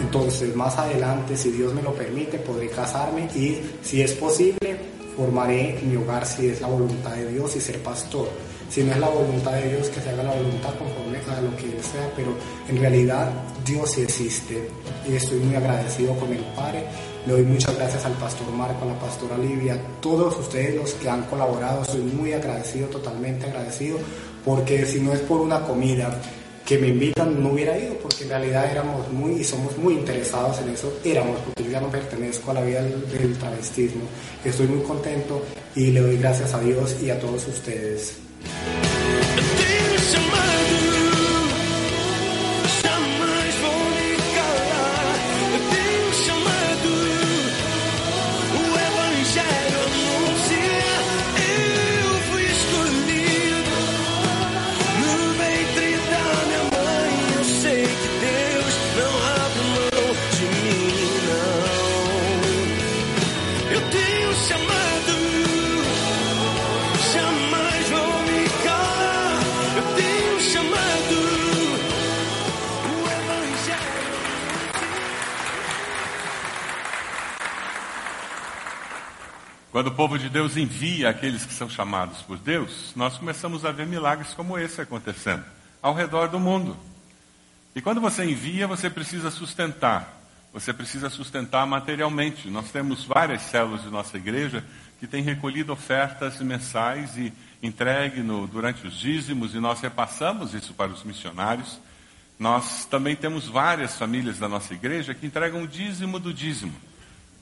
Entonces, 0.00 0.54
más 0.54 0.76
adelante, 0.76 1.36
si 1.36 1.50
Dios 1.50 1.72
me 1.74 1.82
lo 1.82 1.94
permite, 1.94 2.38
podré 2.38 2.68
casarme 2.68 3.28
y, 3.34 3.60
si 3.82 4.02
es 4.02 4.12
posible, 4.12 4.76
formaré 5.16 5.80
mi 5.84 5.96
hogar 5.96 6.26
si 6.26 6.48
es 6.48 6.60
la 6.60 6.68
voluntad 6.68 7.14
de 7.14 7.32
Dios 7.32 7.56
y 7.56 7.60
ser 7.60 7.78
pastor. 7.82 8.28
Si 8.68 8.82
no 8.82 8.92
es 8.92 8.98
la 8.98 9.08
voluntad 9.08 9.52
de 9.52 9.68
Dios, 9.70 9.88
que 9.88 10.00
se 10.00 10.10
haga 10.10 10.22
la 10.22 10.34
voluntad 10.34 10.74
conforme 10.78 11.18
a 11.18 11.40
lo 11.40 11.56
que 11.56 11.82
sea, 11.82 12.10
pero 12.16 12.34
en 12.68 12.78
realidad 12.78 13.30
Dios 13.66 13.98
existe 13.98 14.68
y 15.08 15.14
estoy 15.14 15.38
muy 15.40 15.54
agradecido 15.54 16.16
con 16.16 16.32
el 16.32 16.42
Padre. 16.56 16.84
Le 17.26 17.34
doy 17.34 17.42
muchas 17.42 17.76
gracias 17.76 18.04
al 18.04 18.14
pastor 18.14 18.50
Marco, 18.52 18.84
a 18.84 18.88
la 18.88 18.98
pastora 18.98 19.36
Livia, 19.38 19.74
a 19.74 20.00
todos 20.00 20.38
ustedes 20.38 20.74
los 20.74 20.94
que 20.94 21.08
han 21.08 21.22
colaborado, 21.24 21.82
estoy 21.82 22.00
muy 22.00 22.32
agradecido, 22.32 22.88
totalmente 22.88 23.46
agradecido, 23.46 23.98
porque 24.44 24.84
si 24.86 25.00
no 25.00 25.12
es 25.12 25.20
por 25.20 25.40
una 25.40 25.60
comida, 25.60 26.18
que 26.66 26.78
me 26.78 26.88
invitan 26.88 27.42
no 27.42 27.50
hubiera 27.50 27.78
ido 27.78 27.94
porque 27.94 28.24
en 28.24 28.30
realidad 28.30 28.70
éramos 28.70 29.10
muy 29.12 29.40
y 29.40 29.44
somos 29.44 29.76
muy 29.78 29.94
interesados 29.94 30.60
en 30.60 30.70
eso, 30.70 30.92
éramos 31.04 31.38
porque 31.40 31.64
yo 31.64 31.70
ya 31.70 31.80
no 31.80 31.88
pertenezco 31.88 32.50
a 32.50 32.54
la 32.54 32.62
vida 32.62 32.82
del, 32.82 33.08
del 33.10 33.36
travestismo. 33.36 34.02
Estoy 34.44 34.68
muy 34.68 34.82
contento 34.82 35.44
y 35.74 35.90
le 35.90 36.00
doy 36.00 36.16
gracias 36.16 36.54
a 36.54 36.60
Dios 36.60 36.96
y 37.02 37.10
a 37.10 37.18
todos 37.18 37.46
ustedes. 37.48 38.16
Povo 80.12 80.18
de 80.18 80.28
Deus 80.28 80.58
envia 80.58 81.08
aqueles 81.08 81.46
que 81.46 81.54
são 81.54 81.70
chamados 81.70 82.20
por 82.20 82.36
Deus, 82.36 82.92
nós 82.94 83.16
começamos 83.16 83.64
a 83.64 83.72
ver 83.72 83.86
milagres 83.86 84.34
como 84.34 84.58
esse 84.58 84.78
acontecendo 84.78 85.42
ao 85.80 85.94
redor 85.94 86.28
do 86.28 86.38
mundo. 86.38 86.76
E 87.74 87.80
quando 87.80 87.98
você 87.98 88.22
envia, 88.22 88.66
você 88.66 88.90
precisa 88.90 89.30
sustentar. 89.30 90.20
Você 90.52 90.70
precisa 90.70 91.08
sustentar 91.08 91.66
materialmente. 91.66 92.50
Nós 92.50 92.70
temos 92.70 93.06
várias 93.06 93.40
células 93.40 93.84
de 93.84 93.88
nossa 93.88 94.18
igreja 94.18 94.62
que 95.00 95.06
têm 95.06 95.22
recolhido 95.22 95.72
ofertas 95.72 96.38
mensais 96.40 97.16
e 97.16 97.32
entregue 97.62 98.20
no, 98.20 98.46
durante 98.46 98.86
os 98.86 98.92
dízimos, 98.92 99.54
e 99.54 99.60
nós 99.60 99.80
repassamos 99.80 100.52
isso 100.52 100.74
para 100.74 100.92
os 100.92 101.02
missionários. 101.04 101.80
Nós 102.38 102.84
também 102.84 103.16
temos 103.16 103.48
várias 103.48 103.96
famílias 103.96 104.38
da 104.38 104.46
nossa 104.46 104.74
igreja 104.74 105.14
que 105.14 105.24
entregam 105.24 105.62
o 105.62 105.66
dízimo 105.66 106.18
do 106.18 106.34
dízimo. 106.34 106.74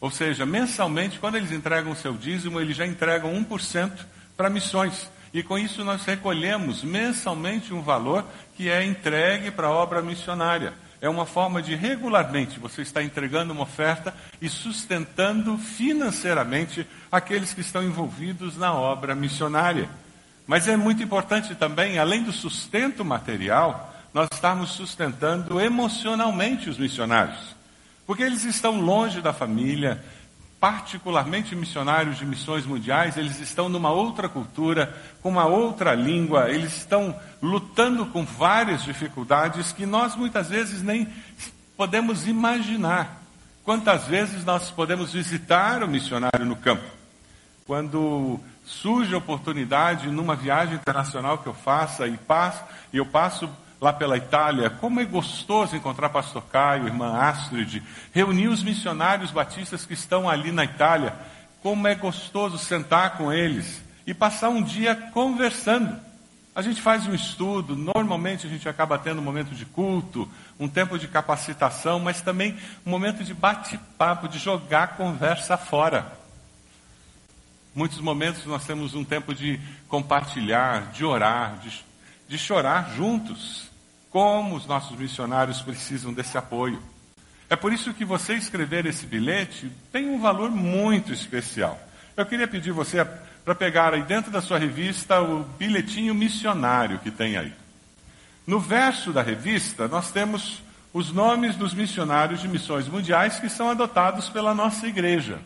Ou 0.01 0.11
seja, 0.11 0.47
mensalmente, 0.47 1.19
quando 1.19 1.37
eles 1.37 1.53
entregam 1.53 1.93
o 1.93 1.97
seu 1.97 2.15
dízimo, 2.15 2.61
eles 2.61 2.77
já 2.77 2.87
entregam 2.87 3.35
1% 3.45 3.93
para 4.37 4.49
missões. 4.49 5.11
E 5.33 5.43
com 5.43 5.59
isso 5.59 5.85
nós 5.85 6.05
recolhemos 6.05 6.83
mensalmente 6.83 7.73
um 7.73 7.83
valor 7.83 8.25
que 8.57 8.69
é 8.69 8.85
entregue 8.85 9.51
para 9.51 9.69
a 9.69 9.71
obra 9.71 10.01
missionária. 10.01 10.73
É 11.01 11.09
uma 11.09 11.25
forma 11.25 11.63
de 11.63 11.75
regularmente 11.75 12.59
você 12.59 12.83
estar 12.83 13.03
entregando 13.03 13.53
uma 13.53 13.63
oferta 13.63 14.13
e 14.41 14.49
sustentando 14.49 15.57
financeiramente 15.57 16.87
aqueles 17.11 17.55
que 17.55 17.61
estão 17.61 17.83
envolvidos 17.83 18.57
na 18.57 18.75
obra 18.75 19.15
missionária. 19.15 19.89
Mas 20.47 20.67
é 20.67 20.77
muito 20.77 21.03
importante 21.03 21.55
também, 21.55 21.99
além 21.99 22.23
do 22.23 22.33
sustento 22.33 23.05
material, 23.05 23.95
nós 24.13 24.29
estarmos 24.33 24.71
sustentando 24.73 25.61
emocionalmente 25.61 26.69
os 26.69 26.77
missionários. 26.77 27.60
Porque 28.11 28.25
eles 28.25 28.45
estão 28.45 28.81
longe 28.81 29.21
da 29.21 29.33
família, 29.33 30.03
particularmente 30.59 31.55
missionários 31.55 32.19
de 32.19 32.27
missões 32.27 32.67
mundiais, 32.67 33.17
eles 33.17 33.39
estão 33.39 33.69
numa 33.69 33.93
outra 33.93 34.29
cultura, 34.29 34.93
com 35.23 35.29
uma 35.29 35.47
outra 35.47 35.95
língua, 35.95 36.51
eles 36.51 36.77
estão 36.77 37.15
lutando 37.41 38.05
com 38.07 38.25
várias 38.25 38.83
dificuldades 38.83 39.71
que 39.71 39.87
nós 39.87 40.17
muitas 40.17 40.49
vezes 40.49 40.83
nem 40.83 41.07
podemos 41.77 42.27
imaginar. 42.27 43.23
Quantas 43.63 44.09
vezes 44.09 44.45
nós 44.45 44.73
podemos 44.73 45.13
visitar 45.13 45.85
o 45.85 45.87
missionário 45.87 46.45
no 46.45 46.57
campo? 46.57 46.91
Quando 47.65 48.41
surge 48.65 49.15
a 49.15 49.19
oportunidade 49.19 50.09
numa 50.09 50.35
viagem 50.35 50.75
internacional 50.75 51.39
que 51.39 51.47
eu 51.47 51.55
faça 51.55 52.09
e 52.09 52.17
passo, 52.17 52.65
eu 52.93 53.07
passo 53.07 53.49
lá 53.81 53.93
pela 53.93 54.17
Itália, 54.17 54.69
como 54.69 55.01
é 55.01 55.05
gostoso 55.05 55.75
encontrar 55.75 56.11
pastor 56.11 56.43
Caio, 56.43 56.87
irmã 56.87 57.17
Astrid, 57.17 57.83
reunir 58.13 58.49
os 58.49 58.63
missionários 58.63 59.31
batistas 59.31 59.87
que 59.87 59.95
estão 59.95 60.29
ali 60.29 60.53
na 60.53 60.65
Itália, 60.65 61.15
como 61.63 61.89
é 61.89 61.95
gostoso 61.95 62.59
sentar 62.59 63.17
com 63.17 63.33
eles 63.33 63.83
e 64.07 64.13
passar 64.13 64.51
um 64.51 64.63
dia 64.63 64.95
conversando. 64.95 65.97
A 66.55 66.63
gente 66.63 66.83
faz 66.83 67.07
um 67.07 67.15
estudo, 67.15 67.77
normalmente 67.77 68.47
a 68.47 68.51
gente 68.51 68.69
acaba 68.69 68.99
tendo 68.99 69.21
um 69.21 69.25
momento 69.25 69.55
de 69.55 69.65
culto, 69.65 70.29
um 70.59 70.69
tempo 70.69 70.99
de 70.99 71.09
capacitação, 71.09 72.01
mas 72.01 72.21
também 72.21 72.59
um 72.85 72.91
momento 72.91 73.25
de 73.25 73.33
bate-papo, 73.33 74.29
de 74.29 74.39
jogar 74.39 74.83
a 74.83 74.89
conversa 74.89 75.57
fora. 75.57 76.13
Muitos 77.75 78.01
momentos 78.01 78.45
nós 78.45 78.67
temos 78.67 78.95
um 78.95 79.05
tempo 79.05 79.33
de 79.33 79.61
compartilhar, 79.89 80.91
de 80.93 81.05
orar, 81.05 81.59
de, 81.59 81.85
de 82.29 82.37
chorar 82.37 82.91
juntos. 82.97 83.70
Como 84.11 84.57
os 84.57 84.67
nossos 84.67 84.99
missionários 84.99 85.63
precisam 85.63 86.13
desse 86.13 86.37
apoio. 86.37 86.83
É 87.49 87.57
por 87.57 87.73
isso 87.73 87.95
que 87.95 88.05
você 88.05 88.35
escrever 88.35 88.87
esse 88.87 89.07
bilhete 89.07 89.71
tem 89.91 90.09
um 90.09 90.21
valor 90.21 90.51
muito 90.51 91.13
especial. 91.13 91.81
Eu 92.17 92.27
queria 92.27 92.47
pedir 92.47 92.73
você 92.73 93.07
para 93.45 93.55
pegar 93.55 93.95
aí 93.95 94.03
dentro 94.03 94.31
da 94.31 94.43
sua 94.43 94.59
revista 94.59 95.21
o 95.21 95.45
bilhetinho 95.59 96.15
missionário 96.15 96.99
que 96.99 97.11
tem 97.11 97.37
aí. 97.37 97.53
No 98.47 98.61
verso 98.61 99.13
da 99.13 99.23
revista, 99.23 99.89
nós 99.89 100.11
temos 100.11 100.63
os 100.93 101.13
nomes 101.13 101.57
dos 101.57 101.73
missionários 101.73 102.41
de 102.41 102.49
missões 102.49 102.89
mundiais 102.89 103.39
que 103.39 103.49
são 103.49 103.71
adotados 103.71 104.29
pela 104.29 104.55
nossa 104.55 104.87
igreja. 104.87 105.39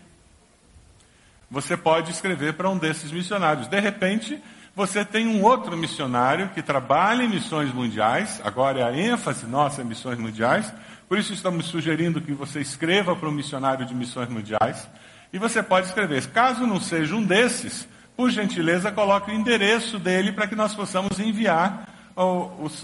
Você 1.50 1.76
pode 1.76 2.10
escrever 2.10 2.54
para 2.54 2.68
um 2.68 2.78
desses 2.78 3.12
missionários. 3.12 3.68
De 3.68 3.78
repente, 3.78 4.42
você 4.74 5.04
tem 5.04 5.28
um 5.28 5.42
outro 5.42 5.76
missionário 5.76 6.48
que 6.48 6.60
trabalha 6.60 7.22
em 7.22 7.28
missões 7.28 7.72
mundiais, 7.72 8.40
agora 8.42 8.80
é 8.80 8.82
a 8.82 8.92
ênfase 8.92 9.46
nossa 9.46 9.82
em 9.82 9.84
missões 9.84 10.18
mundiais, 10.18 10.72
por 11.08 11.16
isso 11.16 11.32
estamos 11.32 11.66
sugerindo 11.66 12.20
que 12.20 12.32
você 12.32 12.60
escreva 12.60 13.14
para 13.14 13.28
um 13.28 13.32
missionário 13.32 13.86
de 13.86 13.94
missões 13.94 14.28
mundiais. 14.28 14.88
E 15.32 15.38
você 15.38 15.62
pode 15.62 15.86
escrever, 15.86 16.26
caso 16.28 16.66
não 16.66 16.80
seja 16.80 17.14
um 17.14 17.22
desses, 17.22 17.86
por 18.16 18.30
gentileza, 18.30 18.90
coloque 18.90 19.30
o 19.30 19.34
endereço 19.34 19.98
dele 19.98 20.32
para 20.32 20.46
que 20.46 20.56
nós 20.56 20.74
possamos 20.74 21.18
enviar 21.20 21.88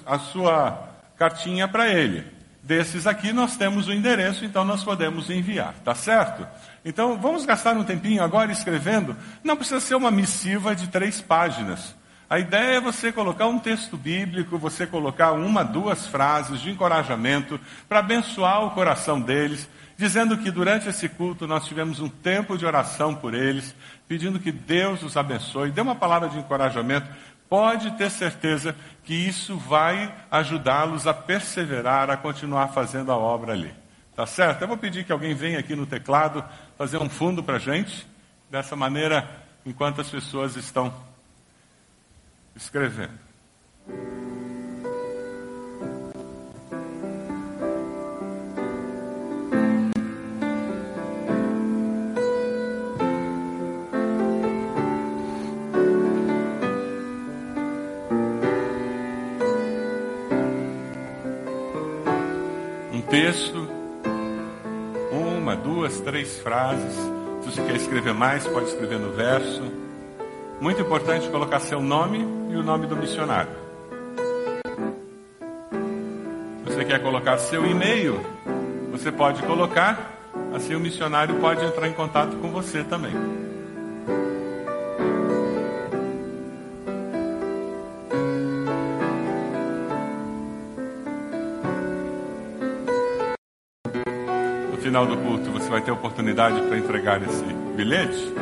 a 0.07 0.19
sua 0.19 0.89
cartinha 1.17 1.67
para 1.67 1.89
ele. 1.89 2.25
Desses 2.63 3.07
aqui 3.07 3.33
nós 3.33 3.57
temos 3.57 3.89
o 3.89 3.93
endereço, 3.93 4.45
então 4.45 4.65
nós 4.65 4.85
podemos 4.85 5.31
enviar, 5.31 5.75
tá 5.85 5.95
certo? 5.95 6.47
Então 6.85 7.19
vamos 7.19 7.47
gastar 7.47 7.77
um 7.77 7.85
tempinho 7.85 8.23
agora 8.23 8.53
escrevendo. 8.53 9.17
Não 9.43 9.57
precisa 9.57 9.81
ser 9.81 9.95
uma 9.95 10.11
missiva 10.11 10.75
de 10.75 10.89
três 10.89 11.21
páginas. 11.21 11.95
A 12.31 12.39
ideia 12.39 12.77
é 12.77 12.81
você 12.81 13.11
colocar 13.11 13.49
um 13.49 13.59
texto 13.59 13.97
bíblico, 13.97 14.57
você 14.57 14.87
colocar 14.87 15.33
uma, 15.33 15.65
duas 15.65 16.07
frases 16.07 16.61
de 16.61 16.71
encorajamento 16.71 17.59
para 17.89 17.99
abençoar 17.99 18.65
o 18.65 18.71
coração 18.71 19.21
deles, 19.21 19.69
dizendo 19.97 20.39
que 20.39 20.49
durante 20.49 20.89
esse 20.89 21.09
culto 21.09 21.45
nós 21.45 21.67
tivemos 21.67 21.99
um 21.99 22.09
tempo 22.09 22.57
de 22.57 22.65
oração 22.65 23.17
por 23.17 23.35
eles, 23.35 23.75
pedindo 24.07 24.39
que 24.39 24.53
Deus 24.53 25.03
os 25.03 25.17
abençoe. 25.17 25.73
Dê 25.73 25.81
uma 25.81 25.97
palavra 25.97 26.29
de 26.29 26.39
encorajamento. 26.39 27.09
pode 27.49 27.91
ter 27.99 28.09
certeza 28.09 28.77
que 29.11 29.15
isso 29.17 29.57
vai 29.57 30.15
ajudá-los 30.31 31.05
a 31.05 31.13
perseverar, 31.13 32.09
a 32.11 32.17
continuar 32.17 32.69
fazendo 32.69 33.11
a 33.11 33.17
obra 33.17 33.55
ali. 33.55 33.75
Tá 34.15 34.25
certo? 34.25 34.63
Eu 34.63 34.69
vou 34.69 34.77
pedir 34.77 35.03
que 35.03 35.11
alguém 35.11 35.35
venha 35.35 35.59
aqui 35.59 35.75
no 35.75 35.85
teclado 35.85 36.45
fazer 36.79 36.99
um 36.99 37.09
fundo 37.09 37.43
para 37.43 37.57
a 37.57 37.59
gente. 37.59 38.07
Dessa 38.49 38.77
maneira, 38.77 39.29
enquanto 39.67 40.01
as 40.01 40.09
pessoas 40.09 40.55
estão 40.55 40.95
escrevendo. 42.55 43.19
Texto, 63.31 63.69
uma, 65.13 65.55
duas, 65.55 66.01
três 66.01 66.41
frases. 66.41 66.95
Se 67.41 67.51
você 67.51 67.63
quer 67.63 67.77
escrever 67.77 68.13
mais, 68.13 68.45
pode 68.45 68.67
escrever 68.67 68.99
no 68.99 69.13
verso. 69.13 69.63
Muito 70.61 70.81
importante 70.81 71.29
colocar 71.29 71.61
seu 71.61 71.81
nome 71.81 72.19
e 72.51 72.57
o 72.57 72.63
nome 72.65 72.89
do 72.89 72.97
missionário. 72.97 73.53
Você 76.65 76.85
quer 76.85 77.01
colocar 77.01 77.39
seu 77.39 77.65
e-mail, 77.65 78.21
você 78.91 79.13
pode 79.13 79.41
colocar, 79.45 80.13
assim 80.53 80.75
o 80.75 80.81
missionário 80.81 81.37
pode 81.37 81.65
entrar 81.65 81.87
em 81.87 81.93
contato 81.93 82.37
com 82.39 82.51
você 82.51 82.83
também. 82.83 83.13
Final 94.91 95.07
do 95.07 95.17
culto, 95.19 95.53
você 95.53 95.71
vai 95.71 95.81
ter 95.81 95.93
oportunidade 95.93 96.61
para 96.63 96.77
entregar 96.77 97.23
esse 97.23 97.45
bilhete. 97.77 98.35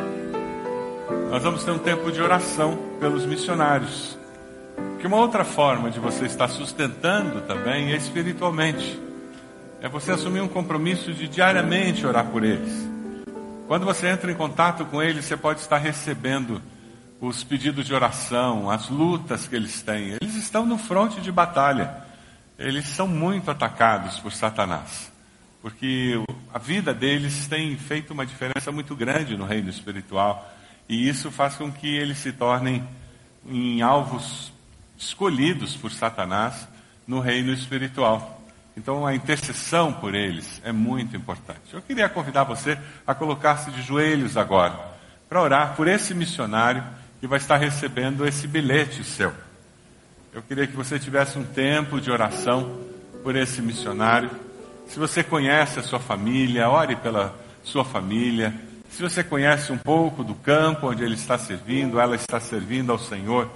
Nós 1.29 1.43
vamos 1.43 1.63
ter 1.63 1.69
um 1.69 1.77
tempo 1.77 2.11
de 2.11 2.19
oração 2.19 2.75
pelos 2.99 3.23
missionários. 3.23 4.17
Que 4.99 5.05
uma 5.05 5.17
outra 5.17 5.45
forma 5.45 5.91
de 5.91 5.99
você 5.99 6.25
estar 6.25 6.47
sustentando 6.47 7.41
também 7.41 7.91
é 7.91 7.95
espiritualmente. 7.95 8.99
É 9.79 9.87
você 9.87 10.13
assumir 10.13 10.41
um 10.41 10.47
compromisso 10.47 11.13
de 11.13 11.27
diariamente 11.27 12.03
orar 12.03 12.25
por 12.25 12.43
eles. 12.43 12.73
Quando 13.67 13.85
você 13.85 14.07
entra 14.07 14.31
em 14.31 14.35
contato 14.35 14.85
com 14.85 15.03
eles, 15.03 15.25
você 15.25 15.37
pode 15.37 15.59
estar 15.59 15.77
recebendo 15.77 16.59
os 17.21 17.43
pedidos 17.43 17.85
de 17.85 17.93
oração, 17.93 18.71
as 18.71 18.89
lutas 18.89 19.47
que 19.47 19.55
eles 19.55 19.83
têm. 19.83 20.17
Eles 20.19 20.33
estão 20.33 20.65
no 20.65 20.79
fronte 20.79 21.21
de 21.21 21.31
batalha. 21.31 21.97
Eles 22.57 22.87
são 22.87 23.07
muito 23.07 23.51
atacados 23.51 24.19
por 24.19 24.31
Satanás. 24.31 25.11
Porque 25.61 26.15
a 26.53 26.57
vida 26.57 26.93
deles 26.93 27.47
tem 27.47 27.77
feito 27.77 28.11
uma 28.11 28.25
diferença 28.25 28.71
muito 28.71 28.95
grande 28.95 29.37
no 29.37 29.45
reino 29.45 29.69
espiritual. 29.69 30.51
E 30.87 31.07
isso 31.07 31.29
faz 31.31 31.55
com 31.55 31.71
que 31.71 31.87
eles 31.87 32.17
se 32.17 32.31
tornem 32.31 32.83
em 33.47 33.81
alvos 33.81 34.51
escolhidos 34.97 35.75
por 35.75 35.91
Satanás 35.91 36.67
no 37.07 37.19
reino 37.19 37.53
espiritual. 37.53 38.41
Então 38.75 39.05
a 39.05 39.13
intercessão 39.13 39.93
por 39.93 40.15
eles 40.15 40.61
é 40.63 40.71
muito 40.71 41.15
importante. 41.15 41.73
Eu 41.73 41.81
queria 41.81 42.09
convidar 42.09 42.43
você 42.43 42.77
a 43.05 43.13
colocar-se 43.13 43.69
de 43.71 43.81
joelhos 43.81 44.37
agora 44.37 44.79
para 45.27 45.41
orar 45.41 45.75
por 45.75 45.87
esse 45.87 46.13
missionário 46.13 46.83
que 47.19 47.27
vai 47.27 47.37
estar 47.37 47.57
recebendo 47.57 48.25
esse 48.25 48.47
bilhete 48.47 49.03
seu. 49.03 49.33
Eu 50.33 50.41
queria 50.41 50.65
que 50.65 50.75
você 50.75 50.97
tivesse 50.97 51.37
um 51.37 51.43
tempo 51.43 51.99
de 51.99 52.09
oração 52.09 52.79
por 53.23 53.35
esse 53.35 53.61
missionário. 53.61 54.29
Se 54.89 54.97
você 54.97 55.23
conhece 55.23 55.79
a 55.79 55.83
sua 55.83 55.99
família, 55.99 56.67
ore 56.67 56.95
pela 56.95 57.35
sua 57.63 57.85
família. 57.85 58.53
Se 58.89 59.03
você 59.03 59.23
conhece 59.23 59.71
um 59.71 59.77
pouco 59.77 60.23
do 60.23 60.33
campo 60.33 60.89
onde 60.89 61.03
ele 61.03 61.13
está 61.13 61.37
servindo, 61.37 61.99
ela 61.99 62.15
está 62.15 62.39
servindo 62.39 62.91
ao 62.91 62.97
Senhor, 62.97 63.47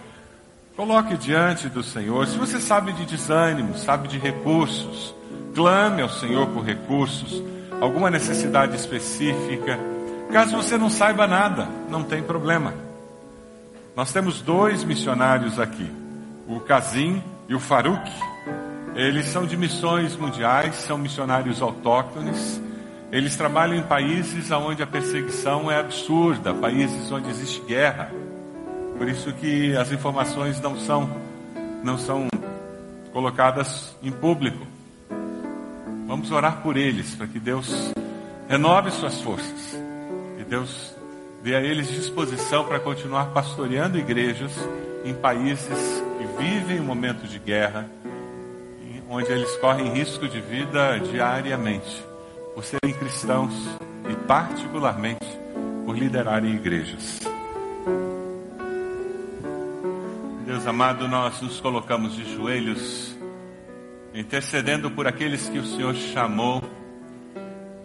coloque 0.75 1.17
diante 1.17 1.67
do 1.67 1.81
Senhor. 1.81 2.27
Se 2.27 2.37
você 2.37 2.59
sabe 2.59 2.93
de 2.93 3.03
desânimo, 3.05 3.75
sabe 3.75 4.07
de 4.07 4.19
recursos, 4.19 5.15
clame 5.55 6.03
ao 6.03 6.09
Senhor 6.09 6.47
por 6.49 6.63
recursos, 6.63 7.41
alguma 7.81 8.11
necessidade 8.11 8.75
específica. 8.75 9.79
Caso 10.31 10.55
você 10.55 10.77
não 10.77 10.89
saiba 10.89 11.25
nada, 11.25 11.67
não 11.89 12.03
tem 12.03 12.21
problema. 12.21 12.75
Nós 13.95 14.13
temos 14.13 14.39
dois 14.39 14.83
missionários 14.83 15.59
aqui, 15.59 15.91
o 16.47 16.59
Kazim 16.59 17.23
e 17.49 17.55
o 17.55 17.59
Farouk. 17.59 18.32
Eles 18.95 19.25
são 19.27 19.45
de 19.45 19.57
missões 19.57 20.15
mundiais, 20.15 20.75
são 20.75 20.97
missionários 20.97 21.61
autóctones. 21.61 22.61
Eles 23.11 23.35
trabalham 23.35 23.75
em 23.75 23.83
países 23.83 24.51
onde 24.51 24.83
a 24.83 24.87
perseguição 24.87 25.71
é 25.71 25.79
absurda, 25.79 26.53
países 26.53 27.11
onde 27.11 27.29
existe 27.29 27.61
guerra. 27.61 28.11
Por 28.97 29.07
isso 29.09 29.33
que 29.33 29.75
as 29.75 29.91
informações 29.91 30.59
não 30.61 30.77
são 30.77 31.09
não 31.83 31.97
são 31.97 32.27
colocadas 33.11 33.95
em 34.01 34.11
público. 34.11 34.65
Vamos 36.07 36.31
orar 36.31 36.61
por 36.61 36.77
eles 36.77 37.15
para 37.15 37.27
que 37.27 37.39
Deus 37.39 37.91
renove 38.47 38.91
suas 38.91 39.21
forças. 39.21 39.77
Que 40.37 40.43
Deus 40.43 40.95
dê 41.43 41.55
a 41.55 41.61
eles 41.61 41.89
disposição 41.89 42.63
para 42.63 42.79
continuar 42.79 43.27
pastoreando 43.27 43.97
igrejas 43.97 44.51
em 45.03 45.13
países 45.13 46.03
que 46.17 46.43
vivem 46.43 46.79
um 46.79 46.85
momento 46.85 47.27
de 47.27 47.37
guerra, 47.37 47.89
onde 49.13 49.31
eles 49.31 49.55
correm 49.57 49.93
risco 49.93 50.27
de 50.27 50.41
vida 50.41 50.97
diariamente, 50.97 52.03
por 52.55 52.63
serem 52.63 52.95
cristãos 52.97 53.53
e, 54.09 54.15
particularmente, 54.25 55.39
por 55.85 55.95
liderarem 55.95 56.55
igrejas. 56.55 57.19
Deus 60.47 60.65
amado, 60.65 61.07
nós 61.07 61.39
nos 61.41 61.61
colocamos 61.61 62.15
de 62.15 62.25
joelhos, 62.35 63.15
intercedendo 64.15 64.89
por 64.89 65.05
aqueles 65.05 65.47
que 65.47 65.59
o 65.59 65.65
Senhor 65.65 65.93
chamou, 65.93 66.63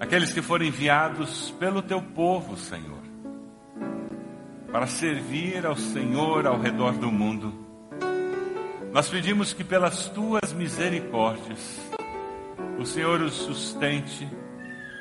aqueles 0.00 0.32
que 0.32 0.40
foram 0.40 0.64
enviados 0.64 1.50
pelo 1.58 1.82
teu 1.82 2.00
povo, 2.00 2.56
Senhor, 2.56 3.02
para 4.72 4.86
servir 4.86 5.66
ao 5.66 5.76
Senhor 5.76 6.46
ao 6.46 6.58
redor 6.58 6.92
do 6.92 7.12
mundo. 7.12 7.67
Nós 8.98 9.08
pedimos 9.08 9.52
que 9.52 9.62
pelas 9.62 10.08
tuas 10.08 10.52
misericórdias, 10.52 11.78
o 12.80 12.84
Senhor 12.84 13.20
os 13.22 13.32
sustente, 13.32 14.28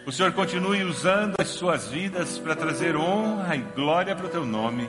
o 0.05 0.11
Senhor 0.11 0.31
continue 0.33 0.83
usando 0.83 1.33
as 1.39 1.47
suas 1.47 1.87
vidas 1.87 2.37
para 2.37 2.55
trazer 2.55 2.95
honra 2.95 3.55
e 3.55 3.61
glória 3.75 4.15
para 4.15 4.27
o 4.27 4.29
teu 4.29 4.45
nome, 4.45 4.87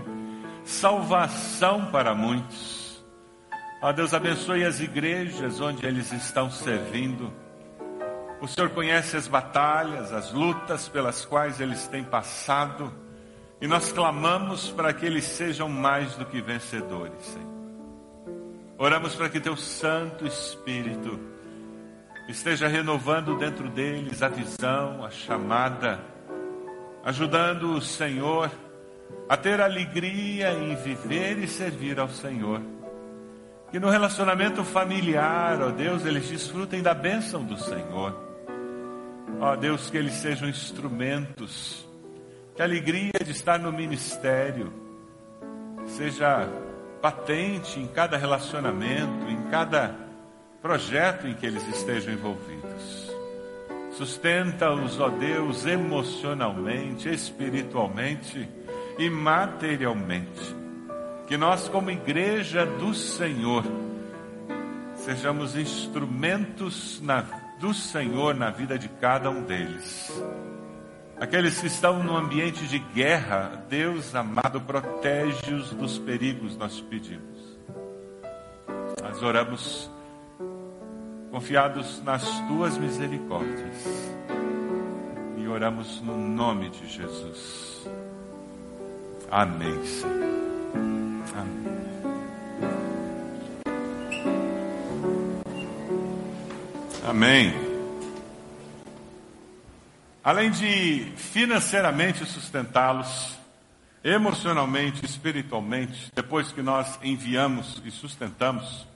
salvação 0.62 1.86
para 1.86 2.14
muitos. 2.14 3.02
Ó 3.80 3.90
Deus, 3.94 4.12
abençoe 4.12 4.62
as 4.62 4.78
igrejas 4.78 5.58
onde 5.58 5.86
eles 5.86 6.12
estão 6.12 6.50
servindo. 6.50 7.32
O 8.42 8.46
Senhor 8.46 8.68
conhece 8.68 9.16
as 9.16 9.26
batalhas, 9.26 10.12
as 10.12 10.34
lutas 10.34 10.86
pelas 10.86 11.24
quais 11.24 11.62
eles 11.62 11.86
têm 11.86 12.04
passado, 12.04 12.92
e 13.58 13.66
nós 13.66 13.90
clamamos 13.90 14.68
para 14.68 14.92
que 14.92 15.06
eles 15.06 15.24
sejam 15.24 15.66
mais 15.66 16.14
do 16.16 16.26
que 16.26 16.42
vencedores, 16.42 17.24
Senhor. 17.24 17.57
Oramos 18.80 19.16
para 19.16 19.28
que 19.28 19.40
teu 19.40 19.56
Santo 19.56 20.24
Espírito 20.24 21.18
esteja 22.28 22.68
renovando 22.68 23.36
dentro 23.36 23.68
deles 23.68 24.22
a 24.22 24.28
visão, 24.28 25.04
a 25.04 25.10
chamada, 25.10 25.98
ajudando 27.04 27.72
o 27.72 27.80
Senhor 27.80 28.48
a 29.28 29.36
ter 29.36 29.60
alegria 29.60 30.52
em 30.52 30.76
viver 30.76 31.38
e 31.40 31.48
servir 31.48 31.98
ao 31.98 32.08
Senhor. 32.08 32.62
Que 33.72 33.80
no 33.80 33.90
relacionamento 33.90 34.62
familiar, 34.62 35.60
ó 35.60 35.70
Deus, 35.70 36.06
eles 36.06 36.28
desfrutem 36.28 36.80
da 36.80 36.94
bênção 36.94 37.42
do 37.42 37.56
Senhor. 37.58 38.16
Ó 39.40 39.56
Deus, 39.56 39.90
que 39.90 39.96
eles 39.96 40.14
sejam 40.14 40.48
instrumentos, 40.48 41.84
que 42.54 42.62
a 42.62 42.64
alegria 42.64 43.10
de 43.24 43.32
estar 43.32 43.58
no 43.58 43.72
ministério 43.72 44.72
seja 45.84 46.48
patente 47.00 47.78
em 47.78 47.86
cada 47.86 48.16
relacionamento, 48.16 49.28
em 49.28 49.50
cada 49.50 49.94
projeto 50.60 51.26
em 51.26 51.34
que 51.34 51.46
eles 51.46 51.66
estejam 51.68 52.12
envolvidos. 52.12 53.08
Sustenta-os, 53.92 55.00
ó 55.00 55.08
Deus, 55.08 55.66
emocionalmente, 55.66 57.08
espiritualmente 57.08 58.48
e 58.98 59.10
materialmente. 59.10 60.56
Que 61.26 61.36
nós, 61.36 61.68
como 61.68 61.90
igreja 61.90 62.64
do 62.64 62.94
Senhor, 62.94 63.64
sejamos 64.94 65.56
instrumentos 65.56 67.00
na, 67.00 67.22
do 67.58 67.74
Senhor 67.74 68.34
na 68.34 68.50
vida 68.50 68.78
de 68.78 68.88
cada 68.88 69.30
um 69.30 69.42
deles. 69.42 70.12
Aqueles 71.20 71.60
que 71.60 71.66
estão 71.66 72.02
no 72.02 72.16
ambiente 72.16 72.66
de 72.68 72.78
guerra, 72.78 73.64
Deus 73.68 74.14
amado, 74.14 74.60
protege-os 74.60 75.70
dos 75.70 75.98
perigos, 75.98 76.56
nós 76.56 76.80
pedimos. 76.80 77.58
Nós 79.02 79.20
oramos 79.22 79.90
confiados 81.30 82.00
nas 82.04 82.24
tuas 82.46 82.78
misericórdias 82.78 83.84
e 85.36 85.48
oramos 85.48 86.00
no 86.02 86.16
nome 86.16 86.70
de 86.70 86.86
Jesus. 86.86 87.88
Amém, 89.30 89.84
Senhor. 89.84 90.28
Amém. 91.34 91.78
Amém. 97.08 97.67
Além 100.28 100.50
de 100.50 101.10
financeiramente 101.16 102.26
sustentá-los, 102.26 103.38
emocionalmente, 104.04 105.02
espiritualmente, 105.02 106.12
depois 106.14 106.52
que 106.52 106.60
nós 106.60 106.98
enviamos 107.02 107.80
e 107.82 107.90
sustentamos, 107.90 108.86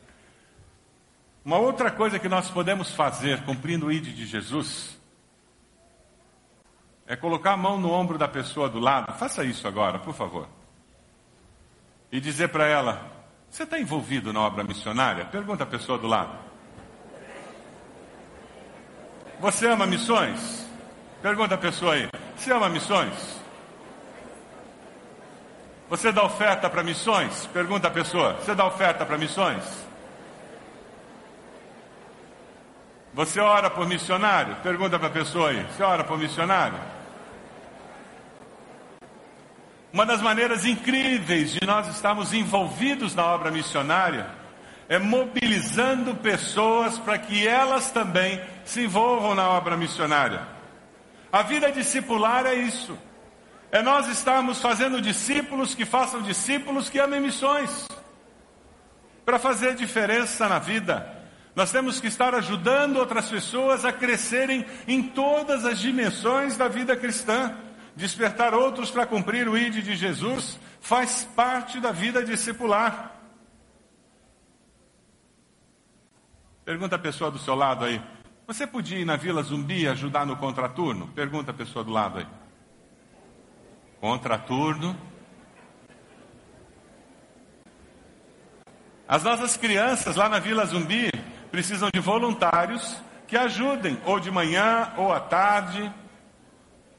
uma 1.43 1.57
outra 1.57 1.91
coisa 1.91 2.19
que 2.19 2.29
nós 2.29 2.51
podemos 2.51 2.95
fazer 2.95 3.43
cumprindo 3.45 3.87
o 3.87 3.91
ID 3.91 4.15
de 4.15 4.27
Jesus 4.27 5.01
é 7.07 7.17
colocar 7.17 7.53
a 7.55 7.57
mão 7.57 7.81
no 7.81 7.91
ombro 7.91 8.19
da 8.19 8.29
pessoa 8.29 8.69
do 8.69 8.79
lado. 8.79 9.19
Faça 9.19 9.43
isso 9.43 9.67
agora, 9.67 9.99
por 9.99 10.13
favor. 10.13 10.47
E 12.13 12.21
dizer 12.21 12.49
para 12.49 12.67
ela: 12.67 13.11
Você 13.49 13.63
está 13.63 13.81
envolvido 13.81 14.35
na 14.35 14.41
obra 14.41 14.63
missionária? 14.65 15.25
Pergunta 15.25 15.65
a 15.65 15.67
pessoa 15.67 15.97
do 15.97 16.07
lado. 16.07 16.39
Você 19.41 19.67
ama 19.67 19.87
missões? 19.87 20.71
Pergunta 21.23 21.55
a 21.55 21.59
pessoa 21.59 21.95
aí. 21.95 22.09
Você 22.37 22.53
ama 22.53 22.69
missões? 22.69 23.41
Você 25.89 26.11
dá 26.11 26.25
oferta 26.25 26.69
para 26.69 26.83
missões? 26.83 27.47
Pergunta 27.53 27.87
a 27.87 27.91
pessoa. 27.93 28.33
Você 28.35 28.57
dá 28.57 28.67
oferta 28.67 29.07
para 29.07 29.17
missões? 29.17 29.63
Você 33.15 33.39
ora 33.39 33.71
por 33.71 33.87
missionário? 33.87 34.57
Pergunta 34.57 34.99
para 34.99 35.09
a 35.09 35.13
pessoa 35.13 35.51
aí. 35.51 35.65
Você 35.65 35.83
ora 35.85 36.03
por 36.03 36.19
missionário? 36.19 36.81
Uma 39.93 40.05
das 40.05 40.21
maneiras 40.21 40.65
incríveis 40.65 41.53
de 41.53 41.65
nós 41.65 41.87
estarmos 41.87 42.33
envolvidos 42.33 43.15
na 43.15 43.27
obra 43.27 43.51
missionária 43.51 44.27
é 44.89 44.99
mobilizando 44.99 46.17
pessoas 46.17 46.99
para 46.99 47.17
que 47.19 47.47
elas 47.47 47.93
também 47.93 48.41
se 48.65 48.85
envolvam 48.85 49.35
na 49.35 49.49
obra 49.51 49.77
missionária. 49.77 50.52
A 51.33 51.43
vida 51.43 51.73
discipular 51.73 52.45
é 52.45 52.55
isso. 52.55 52.99
É 53.71 53.81
nós 53.81 54.07
estarmos 54.07 54.61
fazendo 54.61 55.01
discípulos 55.01 55.75
que 55.75 55.87
façam 55.87 56.21
discípulos 56.21 56.91
que 56.91 56.99
amem 56.99 57.23
missões. 57.23 57.89
Para 59.25 59.39
fazer 59.39 59.75
diferença 59.75 60.47
na 60.47 60.59
vida, 60.59 61.11
nós 61.57 61.73
temos 61.73 61.99
que 61.99 62.07
estar 62.07 62.35
ajudando 62.35 62.99
outras 62.99 63.31
pessoas 63.31 63.83
a 63.83 63.91
crescerem 63.91 64.67
em 64.87 65.03
todas 65.03 65.65
as 65.65 65.79
dimensões 65.79 66.59
da 66.59 66.69
vida 66.69 66.95
cristã. 66.95 67.57
Despertar 67.97 68.53
outros 68.53 68.91
para 68.91 69.07
cumprir 69.07 69.49
o 69.49 69.57
ID 69.57 69.83
de 69.83 69.97
Jesus 69.97 70.59
faz 70.83 71.25
parte 71.35 71.81
da 71.81 71.93
vida 71.93 72.23
discipular. 72.23 73.17
Pergunta 76.63 76.97
a 76.97 76.99
pessoa 76.99 77.31
do 77.31 77.39
seu 77.39 77.55
lado 77.55 77.87
aí. 77.87 78.03
Você 78.53 78.67
podia 78.67 78.99
ir 78.99 79.07
na 79.07 79.17
Vila 79.17 79.43
Zumbi 79.43 79.89
ajudar 79.89 80.27
no 80.27 80.37
contraturno? 80.37 81.09
Pergunta 81.09 81.53
a 81.53 81.55
pessoa 81.55 81.83
do 81.83 81.91
lado 81.91 82.19
aí. 82.19 82.27
Contraturno. 83.99 84.95
As 89.09 89.25
nossas 89.25 89.57
crianças 89.57 90.17
lá 90.17 90.29
na 90.29 90.39
Vila 90.39 90.67
Zumbi 90.67 91.11
precisam 91.51 91.89
de 91.91 91.99
voluntários 91.99 93.01
que 93.27 93.39
ajudem, 93.39 93.99
ou 94.05 94.21
de 94.21 94.31
manhã 94.31 94.93
ou 94.99 95.11
à 95.11 95.19
tarde. 95.19 95.91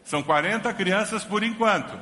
São 0.03 0.23
40 0.23 0.73
crianças 0.73 1.23
por 1.23 1.43
enquanto. 1.43 1.95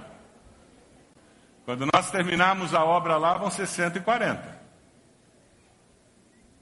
Quando 1.66 1.86
nós 1.94 2.10
terminarmos 2.10 2.74
a 2.74 2.86
obra 2.86 3.18
lá, 3.18 3.34
vão 3.34 3.52
ser 3.52 3.68
140. 3.68 4.62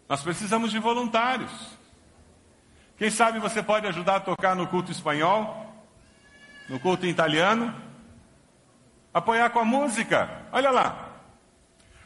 Nós 0.09 0.23
precisamos 0.23 0.71
de 0.71 0.79
voluntários. 0.79 1.78
Quem 2.99 3.09
sabe 3.09 3.39
você 3.39 3.63
pode 3.63 3.87
ajudar 3.87 4.17
a 4.17 4.19
tocar 4.19 4.53
no 4.57 4.67
culto 4.67 4.91
espanhol, 4.91 5.73
no 6.67 6.77
culto 6.81 7.05
italiano, 7.05 7.73
apoiar 9.13 9.49
com 9.51 9.59
a 9.59 9.65
música, 9.65 10.29
olha 10.51 10.69
lá. 10.69 11.09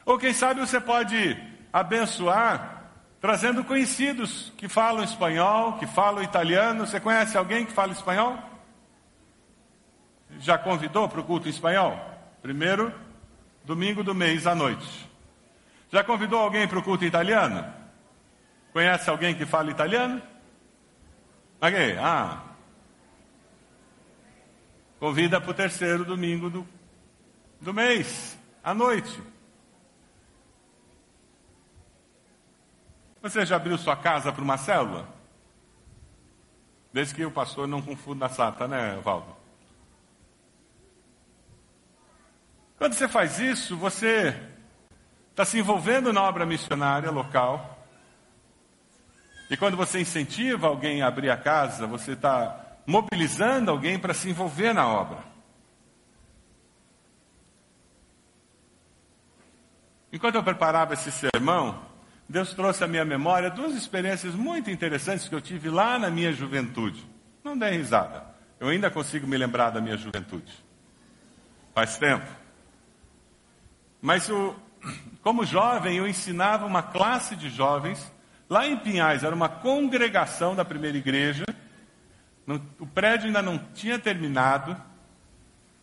Ou 0.06 0.20
quem 0.20 0.32
sabe 0.32 0.60
você 0.60 0.80
pode 0.80 1.36
abençoar 1.74 2.84
trazendo 3.20 3.64
conhecidos 3.64 4.54
que 4.56 4.68
falam 4.68 5.04
espanhol, 5.04 5.80
que 5.80 5.88
falam 5.88 6.22
italiano. 6.22 6.86
Você 6.86 7.00
conhece 7.00 7.38
alguém 7.38 7.66
que 7.66 7.72
fala 7.72 7.92
espanhol? 7.92 8.38
Já 10.40 10.60
convidou 10.60 11.10
para 11.10 11.22
o 11.22 11.24
culto 11.24 11.50
espanhol? 11.50 11.98
Primeiro 12.42 12.94
domingo 13.64 14.04
do 14.04 14.14
mês 14.14 14.46
à 14.46 14.54
noite. 14.54 15.10
Já 15.92 16.04
convidou 16.04 16.40
alguém 16.40 16.68
para 16.68 16.78
o 16.78 16.84
culto 16.84 17.04
italiano? 17.04 17.66
Conhece 18.72 19.10
alguém 19.10 19.34
que 19.34 19.46
fala 19.46 19.72
italiano? 19.72 20.22
Ok, 21.64 21.98
ah. 21.98 22.44
Convida 25.00 25.40
para 25.40 25.52
o 25.52 25.54
terceiro 25.54 26.04
domingo 26.04 26.50
do, 26.50 26.68
do 27.62 27.74
mês, 27.74 28.38
à 28.62 28.74
noite. 28.74 29.24
Você 33.22 33.46
já 33.46 33.56
abriu 33.56 33.78
sua 33.78 33.96
casa 33.96 34.30
para 34.34 34.44
uma 34.44 34.58
célula? 34.58 35.08
Desde 36.92 37.16
que 37.16 37.24
o 37.24 37.32
pastor 37.32 37.66
não 37.66 37.82
confunda 37.82 38.26
a 38.26 38.30
sata, 38.30 38.68
né, 38.68 39.00
Valdo? 39.02 39.34
Quando 42.78 42.92
você 42.92 43.08
faz 43.08 43.40
isso, 43.40 43.78
você 43.78 44.38
está 45.30 45.46
se 45.46 45.60
envolvendo 45.60 46.12
na 46.12 46.24
obra 46.24 46.46
missionária 46.46 47.10
local. 47.10 47.73
E 49.54 49.56
quando 49.56 49.78
você 49.78 50.02
incentiva 50.02 50.66
alguém 50.66 51.04
a 51.04 51.08
abrir 51.08 51.30
a 51.30 51.38
casa, 51.38 51.86
você 51.86 52.14
está 52.14 52.80
mobilizando 52.88 53.70
alguém 53.70 54.00
para 54.00 54.12
se 54.12 54.28
envolver 54.28 54.74
na 54.74 54.88
obra. 54.88 55.20
Enquanto 60.12 60.34
eu 60.34 60.44
preparava 60.44 60.96
esse 60.96 61.12
sermão, 61.12 61.80
Deus 62.28 62.52
trouxe 62.56 62.84
à 62.84 62.88
minha 62.88 63.06
memória 63.06 63.52
duas 63.52 63.76
experiências 63.76 64.34
muito 64.34 64.72
interessantes 64.72 65.30
que 65.30 65.36
eu 65.36 65.42
tive 65.42 65.70
lá 65.70 66.00
na 66.00 66.10
minha 66.10 66.34
juventude. 66.34 67.08
Não 67.44 67.56
dê 67.56 67.70
risada. 67.70 68.26
Eu 68.60 68.70
ainda 68.70 68.90
consigo 68.90 69.28
me 69.28 69.38
lembrar 69.38 69.70
da 69.70 69.80
minha 69.80 69.98
juventude. 69.98 70.52
Faz 71.76 72.00
tempo. 72.00 72.26
Mas 74.02 74.28
o, 74.30 74.56
como 75.22 75.46
jovem, 75.46 75.98
eu 75.98 76.08
ensinava 76.08 76.66
uma 76.66 76.82
classe 76.82 77.36
de 77.36 77.52
jovens 77.52 78.12
lá 78.54 78.68
em 78.68 78.78
Pinhais, 78.78 79.24
era 79.24 79.34
uma 79.34 79.50
congregação 79.50 80.56
da 80.56 80.64
primeira 80.64 80.96
igreja. 80.96 81.44
o 82.80 82.86
prédio 82.86 83.26
ainda 83.26 83.42
não 83.42 83.58
tinha 83.58 83.98
terminado. 83.98 84.78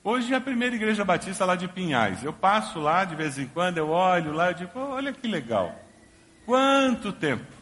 Hoje 0.05 0.33
é 0.33 0.37
a 0.37 0.41
primeira 0.41 0.77
igreja 0.77 1.05
batista 1.05 1.45
lá 1.45 1.57
de 1.57 1.67
Pinhais. 1.67 2.23
Eu 2.23 2.33
passo 2.33 2.79
lá 2.79 3.05
de 3.05 3.17
vez 3.17 3.37
em 3.39 3.47
quando, 3.49 3.79
eu 3.79 3.91
olho 3.91 4.33
lá 4.33 4.53
e 4.53 4.55
digo, 4.55 4.79
olha 4.79 5.13
que 5.13 5.27
legal. 5.27 5.75
Quanto 6.47 7.13
tempo? 7.13 7.53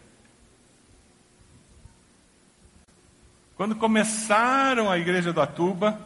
Quando 3.57 3.75
começaram 3.75 4.91
a 4.91 4.99
igreja 4.99 5.33
do 5.33 5.41
Atuba, 5.41 5.99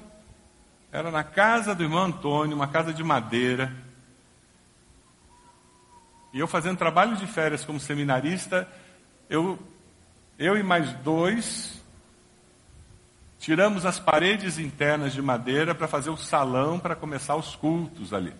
era 0.92 1.10
na 1.10 1.24
casa 1.24 1.74
do 1.74 1.82
irmão 1.82 2.04
Antônio, 2.04 2.56
uma 2.56 2.68
casa 2.68 2.94
de 2.94 3.02
madeira. 3.02 3.72
E 6.32 6.38
eu 6.38 6.46
fazendo 6.46 6.78
trabalho 6.78 7.16
de 7.16 7.26
férias 7.26 7.64
como 7.64 7.80
seminarista, 7.80 8.66
eu, 9.32 9.58
eu 10.38 10.58
e 10.58 10.62
mais 10.62 10.92
dois 10.98 11.80
tiramos 13.38 13.86
as 13.86 13.98
paredes 13.98 14.58
internas 14.58 15.14
de 15.14 15.22
madeira 15.22 15.74
para 15.74 15.88
fazer 15.88 16.10
o 16.10 16.18
salão 16.18 16.78
para 16.78 16.94
começar 16.94 17.34
os 17.34 17.56
cultos 17.56 18.12
ali. 18.12 18.34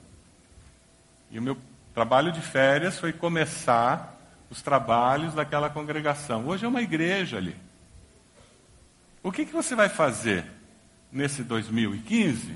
E 1.31 1.39
o 1.39 1.43
meu 1.43 1.57
trabalho 1.95 2.31
de 2.31 2.43
férias 2.43 3.01
foi 3.01 3.11
começar 3.11 4.21
os 4.51 4.61
trabalhos 4.61 5.33
daquela 5.33 5.71
congregação. 5.71 6.47
Hoje 6.47 6.67
é 6.67 6.69
uma 6.69 6.83
igreja 6.83 7.39
ali. 7.39 7.57
O 9.23 9.33
que, 9.33 9.47
que 9.47 9.53
você 9.53 9.75
vai 9.75 9.89
fazer 9.89 10.45
nesse 11.11 11.43
2015? 11.43 12.55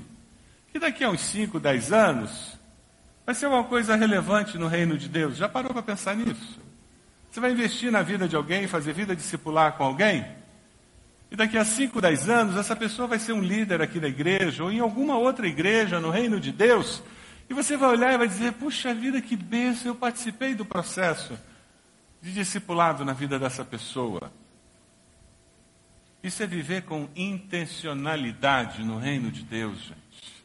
Que 0.71 0.77
daqui 0.77 1.03
a 1.03 1.09
uns 1.09 1.21
5, 1.21 1.59
10 1.59 1.91
anos 1.91 2.55
vai 3.25 3.33
ser 3.33 3.47
uma 3.47 3.63
coisa 3.63 3.95
relevante 3.95 4.59
no 4.59 4.67
reino 4.67 4.95
de 4.95 5.09
Deus. 5.09 5.37
Já 5.37 5.49
parou 5.49 5.73
para 5.73 5.81
pensar 5.81 6.15
nisso? 6.15 6.66
Você 7.37 7.41
vai 7.41 7.51
investir 7.51 7.91
na 7.91 8.01
vida 8.01 8.27
de 8.27 8.35
alguém, 8.35 8.65
fazer 8.65 8.93
vida 8.93 9.15
discipular 9.15 9.73
com 9.73 9.83
alguém? 9.83 10.25
E 11.29 11.35
daqui 11.35 11.55
a 11.55 11.63
5, 11.63 12.01
10 12.01 12.29
anos, 12.29 12.57
essa 12.57 12.75
pessoa 12.75 13.07
vai 13.07 13.19
ser 13.19 13.31
um 13.33 13.43
líder 13.43 13.79
aqui 13.79 13.99
da 13.99 14.07
igreja, 14.07 14.63
ou 14.63 14.71
em 14.71 14.79
alguma 14.79 15.19
outra 15.19 15.47
igreja 15.47 15.99
no 15.99 16.09
reino 16.09 16.39
de 16.39 16.51
Deus, 16.51 17.03
e 17.47 17.53
você 17.53 17.77
vai 17.77 17.89
olhar 17.89 18.11
e 18.11 18.17
vai 18.17 18.27
dizer: 18.27 18.53
Puxa 18.53 18.91
vida, 18.91 19.21
que 19.21 19.35
bênção, 19.35 19.91
eu 19.91 19.95
participei 19.95 20.55
do 20.55 20.65
processo 20.65 21.37
de 22.23 22.33
discipulado 22.33 23.05
na 23.05 23.13
vida 23.13 23.37
dessa 23.37 23.63
pessoa. 23.63 24.31
Isso 26.23 26.41
é 26.41 26.47
viver 26.47 26.85
com 26.85 27.07
intencionalidade 27.15 28.83
no 28.83 28.97
reino 28.97 29.29
de 29.29 29.43
Deus, 29.43 29.77
gente. 29.77 30.43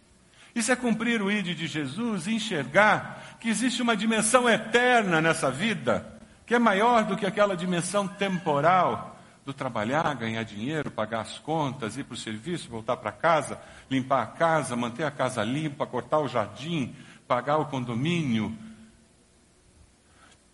Isso 0.54 0.70
é 0.70 0.76
cumprir 0.76 1.22
o 1.22 1.32
ide 1.32 1.54
de 1.54 1.66
Jesus 1.66 2.26
e 2.26 2.34
enxergar 2.34 3.38
que 3.40 3.48
existe 3.48 3.80
uma 3.80 3.96
dimensão 3.96 4.46
eterna 4.46 5.22
nessa 5.22 5.50
vida, 5.50 6.20
que 6.46 6.54
é 6.54 6.58
maior 6.58 7.04
do 7.04 7.16
que 7.16 7.26
aquela 7.26 7.56
dimensão 7.56 8.06
temporal 8.06 9.16
do 9.44 9.52
trabalhar, 9.52 10.14
ganhar 10.14 10.44
dinheiro, 10.44 10.90
pagar 10.90 11.20
as 11.20 11.38
contas, 11.38 11.96
ir 11.96 12.04
para 12.04 12.14
o 12.14 12.16
serviço, 12.16 12.68
voltar 12.68 12.96
para 12.96 13.10
casa, 13.10 13.60
limpar 13.90 14.22
a 14.22 14.26
casa, 14.26 14.76
manter 14.76 15.04
a 15.04 15.10
casa 15.10 15.42
limpa, 15.42 15.86
cortar 15.86 16.20
o 16.20 16.28
jardim, 16.28 16.94
pagar 17.26 17.58
o 17.58 17.66
condomínio. 17.66 18.56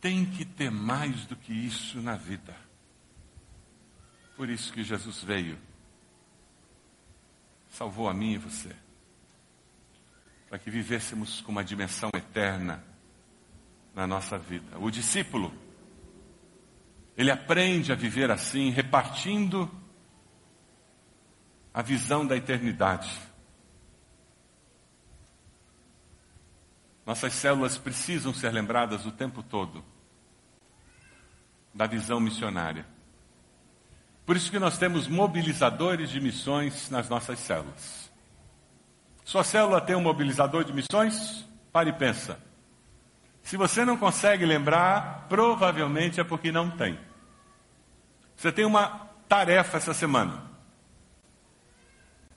Tem 0.00 0.24
que 0.24 0.44
ter 0.44 0.70
mais 0.70 1.26
do 1.26 1.36
que 1.36 1.52
isso 1.52 2.00
na 2.00 2.16
vida. 2.16 2.54
Por 4.36 4.48
isso 4.48 4.72
que 4.72 4.82
Jesus 4.82 5.22
veio. 5.22 5.58
Salvou 7.68 8.08
a 8.08 8.14
mim 8.14 8.32
e 8.32 8.38
você. 8.38 8.74
Para 10.48 10.58
que 10.58 10.70
vivêssemos 10.70 11.40
com 11.40 11.52
uma 11.52 11.64
dimensão 11.64 12.10
eterna 12.14 12.82
na 13.94 14.06
nossa 14.06 14.38
vida. 14.38 14.78
O 14.78 14.90
discípulo, 14.90 15.52
ele 17.18 17.32
aprende 17.32 17.90
a 17.90 17.96
viver 17.96 18.30
assim, 18.30 18.70
repartindo 18.70 19.68
a 21.74 21.82
visão 21.82 22.24
da 22.24 22.36
eternidade. 22.36 23.10
Nossas 27.04 27.32
células 27.32 27.76
precisam 27.76 28.32
ser 28.32 28.52
lembradas 28.52 29.04
o 29.04 29.10
tempo 29.10 29.42
todo 29.42 29.84
da 31.74 31.88
visão 31.88 32.20
missionária. 32.20 32.86
Por 34.24 34.36
isso 34.36 34.48
que 34.48 34.58
nós 34.60 34.78
temos 34.78 35.08
mobilizadores 35.08 36.10
de 36.10 36.20
missões 36.20 36.88
nas 36.88 37.08
nossas 37.08 37.40
células. 37.40 38.12
Sua 39.24 39.42
célula 39.42 39.80
tem 39.80 39.96
um 39.96 40.02
mobilizador 40.02 40.62
de 40.62 40.72
missões? 40.72 41.44
Pare 41.72 41.90
e 41.90 41.94
pensa. 41.94 42.40
Se 43.42 43.56
você 43.56 43.84
não 43.84 43.96
consegue 43.96 44.46
lembrar, 44.46 45.26
provavelmente 45.28 46.20
é 46.20 46.24
porque 46.24 46.52
não 46.52 46.70
tem. 46.70 47.07
Você 48.38 48.52
tem 48.52 48.64
uma 48.64 49.08
tarefa 49.28 49.78
essa 49.78 49.92
semana. 49.92 50.44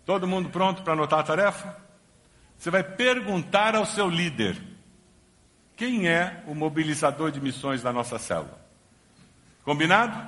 Todo 0.04 0.28
mundo 0.28 0.50
pronto 0.50 0.82
para 0.82 0.94
anotar 0.94 1.20
a 1.20 1.24
tarefa? 1.24 1.78
Você 2.58 2.72
vai 2.72 2.84
perguntar 2.84 3.76
ao 3.76 3.86
seu 3.86 4.10
líder: 4.10 4.60
quem 5.76 6.10
é 6.10 6.44
o 6.48 6.56
mobilizador 6.56 7.30
de 7.30 7.40
missões 7.40 7.84
da 7.84 7.94
nossa 7.94 8.18
célula? 8.18 8.60
Combinado? 9.64 10.28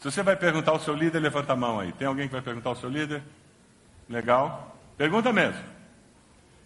Se 0.00 0.10
você 0.10 0.24
vai 0.24 0.34
perguntar 0.34 0.72
ao 0.72 0.80
seu 0.80 0.94
líder, 0.94 1.20
levanta 1.20 1.52
a 1.52 1.56
mão 1.56 1.78
aí. 1.78 1.92
Tem 1.92 2.08
alguém 2.08 2.26
que 2.26 2.32
vai 2.32 2.42
perguntar 2.42 2.70
ao 2.70 2.76
seu 2.76 2.90
líder? 2.90 3.22
Legal. 4.08 4.76
Pergunta 4.98 5.32
mesmo. 5.32 5.62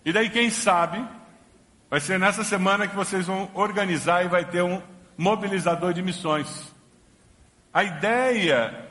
E 0.03 0.15
daí, 0.15 0.31
quem 0.31 0.49
sabe, 0.49 1.07
vai 1.91 2.01
ser 2.01 2.19
nessa 2.19 2.43
semana 2.43 2.89
que 2.89 2.97
vocês 2.97 3.27
vão 3.27 3.51
organizar 3.53 4.25
e 4.25 4.29
vai 4.29 4.47
ter 4.47 4.63
um 4.63 4.81
mobilizador 5.17 5.93
de 5.93 6.03
missões. 6.03 6.75
A 7.73 7.83
ideia 7.83 8.89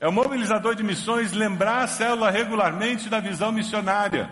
é 0.00 0.08
o 0.08 0.12
mobilizador 0.12 0.74
de 0.74 0.82
missões 0.82 1.32
lembrar 1.32 1.84
a 1.84 1.86
célula 1.86 2.30
regularmente 2.30 3.08
da 3.08 3.20
visão 3.20 3.52
missionária. 3.52 4.30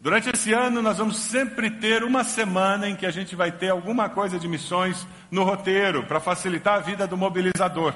Durante 0.00 0.30
esse 0.30 0.52
ano, 0.52 0.80
nós 0.80 0.98
vamos 0.98 1.16
sempre 1.16 1.70
ter 1.70 2.04
uma 2.04 2.22
semana 2.22 2.88
em 2.88 2.94
que 2.94 3.04
a 3.04 3.10
gente 3.10 3.34
vai 3.34 3.50
ter 3.50 3.70
alguma 3.70 4.08
coisa 4.08 4.38
de 4.38 4.46
missões 4.46 5.06
no 5.30 5.42
roteiro, 5.42 6.04
para 6.04 6.20
facilitar 6.20 6.74
a 6.74 6.80
vida 6.80 7.06
do 7.06 7.16
mobilizador. 7.16 7.92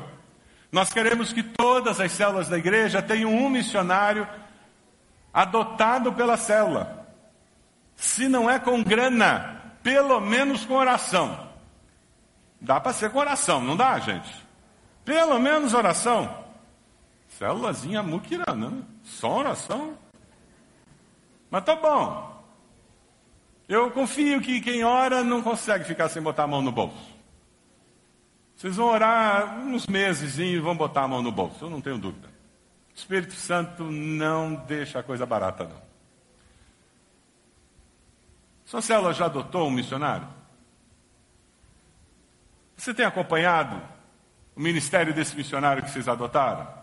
Nós 0.73 0.93
queremos 0.93 1.33
que 1.33 1.43
todas 1.43 2.01
as 2.01 2.11
células 2.11 2.49
da 2.49 2.59
igreja 2.59 3.01
tenham 3.01 3.33
um 3.33 3.49
missionário 3.49 4.27
adotado 5.33 6.13
pela 6.13 6.37
célula. 6.37 7.07
Se 7.95 8.27
não 8.29 8.51
é 8.51 8.59
com 8.59 8.83
grana, 8.83 9.63
pelo 9.83 10.21
menos 10.21 10.65
com 10.65 10.75
oração. 10.75 11.52
Dá 12.63 12.81
para 12.81 12.93
ser 12.93 13.11
com 13.11 13.19
oração, 13.19 13.61
não 13.61 13.77
dá, 13.77 13.99
gente? 13.99 14.33
Pelo 15.05 15.41
menos 15.41 15.75
oração. 15.75 16.45
Célulazinha 17.27 18.05
muquirana, 18.05 18.71
né? 18.71 18.83
Só 19.03 19.39
oração. 19.39 19.99
Mas 21.51 21.65
tá 21.65 21.75
bom. 21.75 22.41
Eu 23.69 23.91
confio 23.91 24.41
que 24.41 24.61
quem 24.61 24.85
ora 24.85 25.25
não 25.25 25.43
consegue 25.43 25.85
ficar 25.85 26.09
sem 26.09 26.23
botar 26.23 26.45
a 26.45 26.47
mão 26.47 26.63
no 26.63 26.71
bolso. 26.71 27.13
Vocês 28.55 28.77
vão 28.77 28.87
orar 28.87 29.59
uns 29.59 29.89
meses 29.89 30.39
e 30.39 30.57
vão 30.61 30.77
botar 30.77 31.03
a 31.03 31.09
mão 31.09 31.21
no 31.21 31.33
bolso, 31.33 31.65
eu 31.65 31.71
não 31.71 31.81
tenho 31.81 31.99
dúvida. 31.99 32.29
O 32.29 32.97
Espírito 32.97 33.35
Santo 33.35 33.83
não 33.83 34.55
deixa 34.55 35.01
a 35.01 35.03
coisa 35.03 35.27
barata, 35.27 35.65
não. 35.65 35.83
Sua 38.65 38.81
célula 38.81 39.13
já 39.13 39.25
adotou 39.25 39.67
um 39.67 39.71
missionário? 39.71 40.42
Você 42.77 42.93
tem 42.93 43.05
acompanhado 43.05 43.81
o 44.55 44.61
ministério 44.61 45.15
desse 45.15 45.37
missionário 45.37 45.83
que 45.83 45.91
vocês 45.91 46.09
adotaram? 46.09 46.83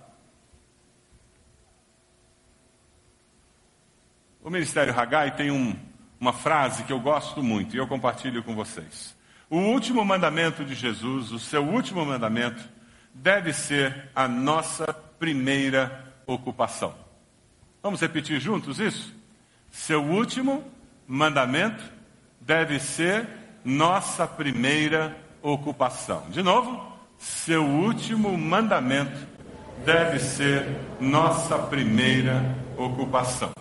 O 4.41 4.49
Ministério 4.49 4.97
Hagai 4.97 5.35
tem 5.35 5.51
um, 5.51 5.75
uma 6.19 6.33
frase 6.33 6.83
que 6.83 6.93
eu 6.93 6.99
gosto 6.99 7.43
muito 7.43 7.75
e 7.75 7.77
eu 7.77 7.87
compartilho 7.87 8.41
com 8.41 8.55
vocês. 8.55 9.15
O 9.49 9.57
último 9.57 10.03
mandamento 10.05 10.63
de 10.63 10.73
Jesus, 10.73 11.31
o 11.31 11.39
seu 11.39 11.63
último 11.63 12.05
mandamento, 12.05 12.67
deve 13.13 13.51
ser 13.51 14.09
a 14.15 14.27
nossa 14.27 14.93
primeira 14.93 16.13
ocupação. 16.25 16.95
Vamos 17.81 18.01
repetir 18.01 18.39
juntos 18.39 18.79
isso? 18.79 19.13
Seu 19.69 20.03
último 20.03 20.63
mandamento 21.07 21.83
deve 22.39 22.79
ser 22.79 23.27
nossa 23.63 24.27
primeira 24.27 25.07
ocupação. 25.07 25.28
De 26.29 26.43
novo, 26.43 26.97
seu 27.17 27.63
último 27.63 28.37
mandamento 28.37 29.27
deve 29.85 30.19
ser 30.19 30.65
nossa 30.99 31.57
primeira 31.57 32.55
ocupação. 32.77 33.51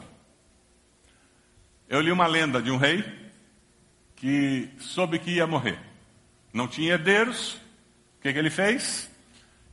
Eu 1.89 2.01
li 2.01 2.12
uma 2.12 2.26
lenda 2.26 2.61
de 2.61 2.70
um 2.70 2.76
rei 2.76 3.05
que 4.16 4.68
soube 4.79 5.18
que 5.18 5.31
ia 5.31 5.47
morrer. 5.47 5.79
Não 6.53 6.66
tinha 6.66 6.95
herdeiros. 6.95 7.55
O 7.55 8.22
que, 8.22 8.33
que 8.33 8.39
ele 8.39 8.51
fez? 8.51 9.11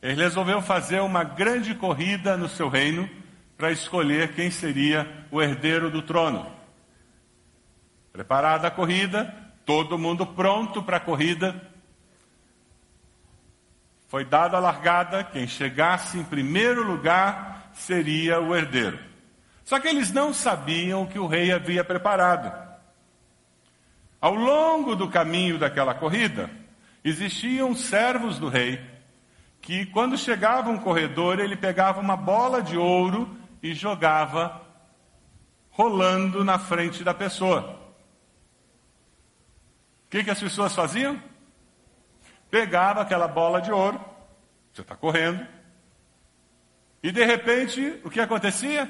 Ele 0.01 0.22
resolveu 0.22 0.62
fazer 0.62 1.01
uma 1.01 1.24
grande 1.24 1.74
corrida 1.74 2.38
no 2.38 2.47
seu 2.47 2.70
reino 2.70 3.10
para 3.58 3.72
escolher 3.72 4.34
quem 4.34 4.51
seria 4.51 5.26
o 5.32 5.41
herdeiro 5.41 5.89
do 5.89 6.01
trono. 6.01 6.45
Preparada 8.14 8.68
a 8.68 8.72
corrida, 8.72 9.34
todo 9.66 9.97
mundo 9.97 10.26
pronto 10.26 10.84
para 10.84 10.97
a 10.97 11.01
corrida. 11.01 11.60
Foi 14.16 14.24
dada 14.24 14.55
a 14.55 14.61
largada, 14.61 15.26
quem 15.26 15.45
chegasse 15.45 16.18
em 16.18 16.24
primeiro 16.24 16.88
lugar 16.88 17.70
seria 17.74 18.39
o 18.39 18.55
herdeiro. 18.55 18.97
Só 19.66 19.78
que 19.78 19.89
eles 19.89 20.09
não 20.13 20.34
sabiam 20.34 21.03
o 21.03 21.07
que 21.07 21.20
o 21.20 21.28
rei 21.28 21.51
havia 21.51 21.84
preparado. 21.84 22.49
Ao 24.22 24.34
longo 24.34 24.95
do 24.95 25.09
caminho 25.09 25.59
daquela 25.59 25.93
corrida, 25.93 26.49
existiam 27.03 27.76
servos 27.76 28.39
do 28.39 28.47
rei 28.47 28.82
que, 29.61 29.86
quando 29.88 30.18
chegava 30.18 30.70
um 30.70 30.80
corredor, 30.80 31.41
ele 31.41 31.57
pegava 31.57 31.99
uma 31.99 32.16
bola 32.16 32.61
de 32.61 32.78
ouro 32.78 33.38
e 33.61 33.74
jogava 33.74 34.61
rolando 35.72 36.41
na 36.41 36.57
frente 36.57 37.03
da 37.03 37.13
pessoa. 37.13 37.78
O 40.05 40.09
que, 40.09 40.24
que 40.24 40.32
as 40.32 40.39
pessoas 40.39 40.74
faziam? 40.74 41.22
Pegava 42.56 43.01
aquela 43.01 43.28
bola 43.28 43.62
de 43.62 43.70
ouro, 43.70 43.99
você 44.72 44.80
está 44.80 44.95
correndo, 44.95 45.45
e 47.03 47.12
de 47.12 47.22
repente, 47.26 47.99
o 48.01 48.10
que 48.10 48.22
acontecia? 48.22 48.89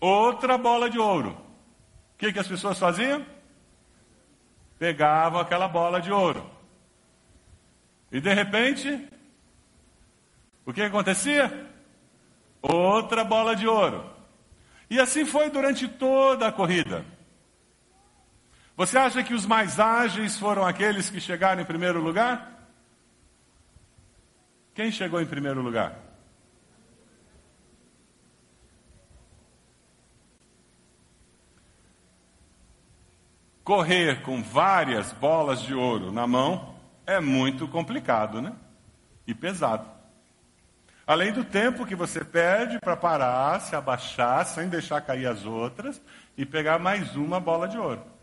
outra 0.00 0.58
bola 0.58 0.90
de 0.90 0.98
ouro. 0.98 1.30
O 2.14 2.18
que, 2.18 2.32
que 2.32 2.38
as 2.40 2.48
pessoas 2.48 2.76
faziam? 2.76 3.24
Pegavam 4.76 5.38
aquela 5.38 5.68
bola 5.68 6.00
de 6.00 6.10
ouro. 6.10 6.50
E 8.10 8.20
de 8.20 8.34
repente, 8.34 9.08
o 10.66 10.72
que 10.72 10.82
acontecia? 10.82 11.64
Outra 12.60 13.22
bola 13.22 13.54
de 13.54 13.68
ouro. 13.68 14.04
E 14.90 14.98
assim 14.98 15.24
foi 15.24 15.48
durante 15.48 15.86
toda 15.86 16.48
a 16.48 16.52
corrida. 16.52 17.06
Você 18.78 18.96
acha 18.96 19.22
que 19.22 19.34
os 19.34 19.44
mais 19.44 19.78
ágeis 19.78 20.38
foram 20.38 20.64
aqueles 20.64 21.10
que 21.10 21.20
chegaram 21.20 21.60
em 21.60 21.66
primeiro 21.66 22.00
lugar? 22.00 22.70
Quem 24.72 24.90
chegou 24.90 25.20
em 25.20 25.26
primeiro 25.26 25.60
lugar? 25.60 26.08
correr 33.68 34.22
com 34.22 34.42
várias 34.42 35.12
bolas 35.12 35.60
de 35.60 35.74
ouro 35.74 36.10
na 36.10 36.26
mão 36.26 36.74
é 37.04 37.20
muito 37.20 37.68
complicado, 37.68 38.40
né? 38.40 38.54
E 39.26 39.34
pesado. 39.34 39.86
Além 41.06 41.34
do 41.34 41.44
tempo 41.44 41.84
que 41.84 41.94
você 41.94 42.24
perde 42.24 42.78
para 42.78 42.96
parar, 42.96 43.60
se 43.60 43.76
abaixar, 43.76 44.46
sem 44.46 44.70
deixar 44.70 45.02
cair 45.02 45.26
as 45.26 45.44
outras 45.44 46.00
e 46.34 46.46
pegar 46.46 46.78
mais 46.78 47.14
uma 47.14 47.38
bola 47.38 47.68
de 47.68 47.76
ouro. 47.76 48.17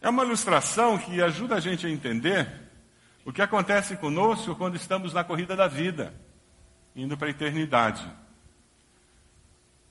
É 0.00 0.08
uma 0.08 0.24
ilustração 0.24 0.96
que 0.98 1.20
ajuda 1.20 1.56
a 1.56 1.60
gente 1.60 1.86
a 1.86 1.90
entender 1.90 2.48
o 3.24 3.32
que 3.32 3.42
acontece 3.42 3.96
conosco 3.96 4.54
quando 4.54 4.76
estamos 4.76 5.12
na 5.12 5.24
corrida 5.24 5.56
da 5.56 5.66
vida, 5.66 6.14
indo 6.94 7.16
para 7.16 7.28
a 7.28 7.30
eternidade. 7.30 8.08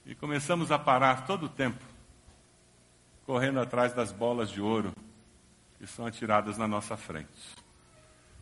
E 0.05 0.15
começamos 0.15 0.71
a 0.71 0.79
parar 0.79 1.25
todo 1.27 1.47
o 1.47 1.49
tempo, 1.49 1.83
correndo 3.25 3.59
atrás 3.59 3.93
das 3.93 4.11
bolas 4.11 4.49
de 4.49 4.61
ouro 4.61 4.93
que 5.77 5.85
são 5.85 6.05
atiradas 6.05 6.57
na 6.57 6.67
nossa 6.67 6.95
frente. 6.97 7.55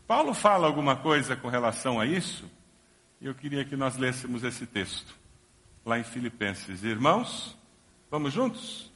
Paulo 0.06 0.32
fala 0.32 0.66
alguma 0.66 0.96
coisa 0.96 1.36
com 1.36 1.48
relação 1.48 1.98
a 2.00 2.06
isso, 2.06 2.48
e 3.20 3.26
eu 3.26 3.34
queria 3.34 3.64
que 3.64 3.76
nós 3.76 3.96
lêssemos 3.96 4.44
esse 4.44 4.66
texto, 4.66 5.14
lá 5.84 5.98
em 5.98 6.04
Filipenses. 6.04 6.84
Irmãos, 6.84 7.58
vamos 8.08 8.32
juntos? 8.32 8.90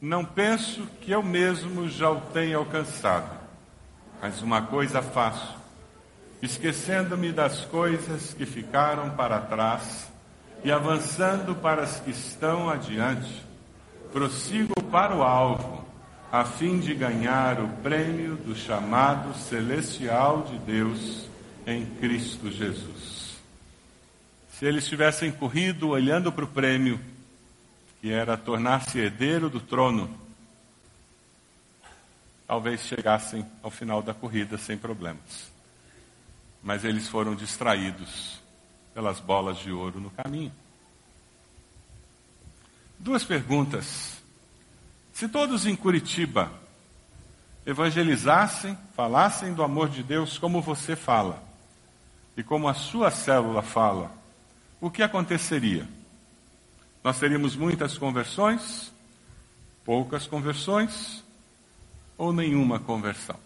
Não 0.00 0.24
penso 0.24 0.86
que 1.00 1.12
eu 1.12 1.22
mesmo 1.22 1.88
já 1.88 2.10
o 2.10 2.20
tenha 2.20 2.56
alcançado, 2.56 3.38
mas 4.20 4.42
uma 4.42 4.62
coisa 4.62 5.00
faço, 5.00 5.56
esquecendo-me 6.42 7.32
das 7.32 7.64
coisas 7.64 8.34
que 8.34 8.44
ficaram 8.44 9.10
para 9.10 9.40
trás 9.40 10.08
e 10.62 10.70
avançando 10.70 11.54
para 11.54 11.82
as 11.82 12.00
que 12.00 12.10
estão 12.10 12.68
adiante, 12.68 13.44
prossigo 14.12 14.74
para 14.90 15.14
o 15.14 15.22
alvo, 15.22 15.84
a 16.30 16.44
fim 16.44 16.80
de 16.80 16.94
ganhar 16.94 17.60
o 17.60 17.68
prêmio 17.82 18.36
do 18.36 18.56
chamado 18.56 19.34
celestial 19.34 20.42
de 20.42 20.58
Deus 20.58 21.28
em 21.66 21.86
Cristo 21.86 22.50
Jesus. 22.50 23.36
Se 24.50 24.66
eles 24.66 24.86
tivessem 24.86 25.30
corrido 25.30 25.88
olhando 25.88 26.30
para 26.32 26.44
o 26.44 26.48
prêmio, 26.48 27.00
que 28.04 28.12
era 28.12 28.36
tornar-se 28.36 28.98
herdeiro 28.98 29.48
do 29.48 29.58
trono, 29.58 30.14
talvez 32.46 32.82
chegassem 32.82 33.50
ao 33.62 33.70
final 33.70 34.02
da 34.02 34.12
corrida 34.12 34.58
sem 34.58 34.76
problemas. 34.76 35.50
Mas 36.62 36.84
eles 36.84 37.08
foram 37.08 37.34
distraídos 37.34 38.42
pelas 38.92 39.20
bolas 39.20 39.56
de 39.56 39.72
ouro 39.72 40.00
no 40.00 40.10
caminho. 40.10 40.52
Duas 42.98 43.24
perguntas. 43.24 44.22
Se 45.10 45.26
todos 45.26 45.64
em 45.64 45.74
Curitiba 45.74 46.52
evangelizassem, 47.64 48.76
falassem 48.94 49.54
do 49.54 49.62
amor 49.62 49.88
de 49.88 50.02
Deus 50.02 50.36
como 50.36 50.60
você 50.60 50.94
fala 50.94 51.42
e 52.36 52.42
como 52.42 52.68
a 52.68 52.74
sua 52.74 53.10
célula 53.10 53.62
fala, 53.62 54.12
o 54.78 54.90
que 54.90 55.02
aconteceria? 55.02 55.88
Nós 57.04 57.18
teríamos 57.18 57.54
muitas 57.54 57.98
conversões, 57.98 58.90
poucas 59.84 60.26
conversões 60.26 61.22
ou 62.16 62.32
nenhuma 62.32 62.80
conversão? 62.80 63.38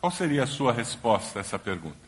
Qual 0.00 0.10
seria 0.10 0.44
a 0.44 0.46
sua 0.46 0.72
resposta 0.72 1.38
a 1.38 1.40
essa 1.40 1.58
pergunta? 1.58 1.98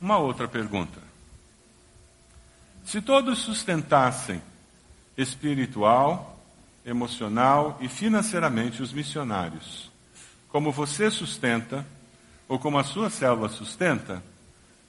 Uma 0.00 0.18
outra 0.18 0.46
pergunta. 0.46 1.00
Se 2.84 3.02
todos 3.02 3.40
sustentassem 3.40 4.40
espiritual, 5.16 6.38
emocional 6.86 7.76
e 7.80 7.88
financeiramente 7.88 8.82
os 8.82 8.92
missionários, 8.92 9.90
como 10.54 10.70
você 10.70 11.10
sustenta, 11.10 11.84
ou 12.46 12.60
como 12.60 12.78
a 12.78 12.84
sua 12.84 13.10
célula 13.10 13.48
sustenta, 13.48 14.22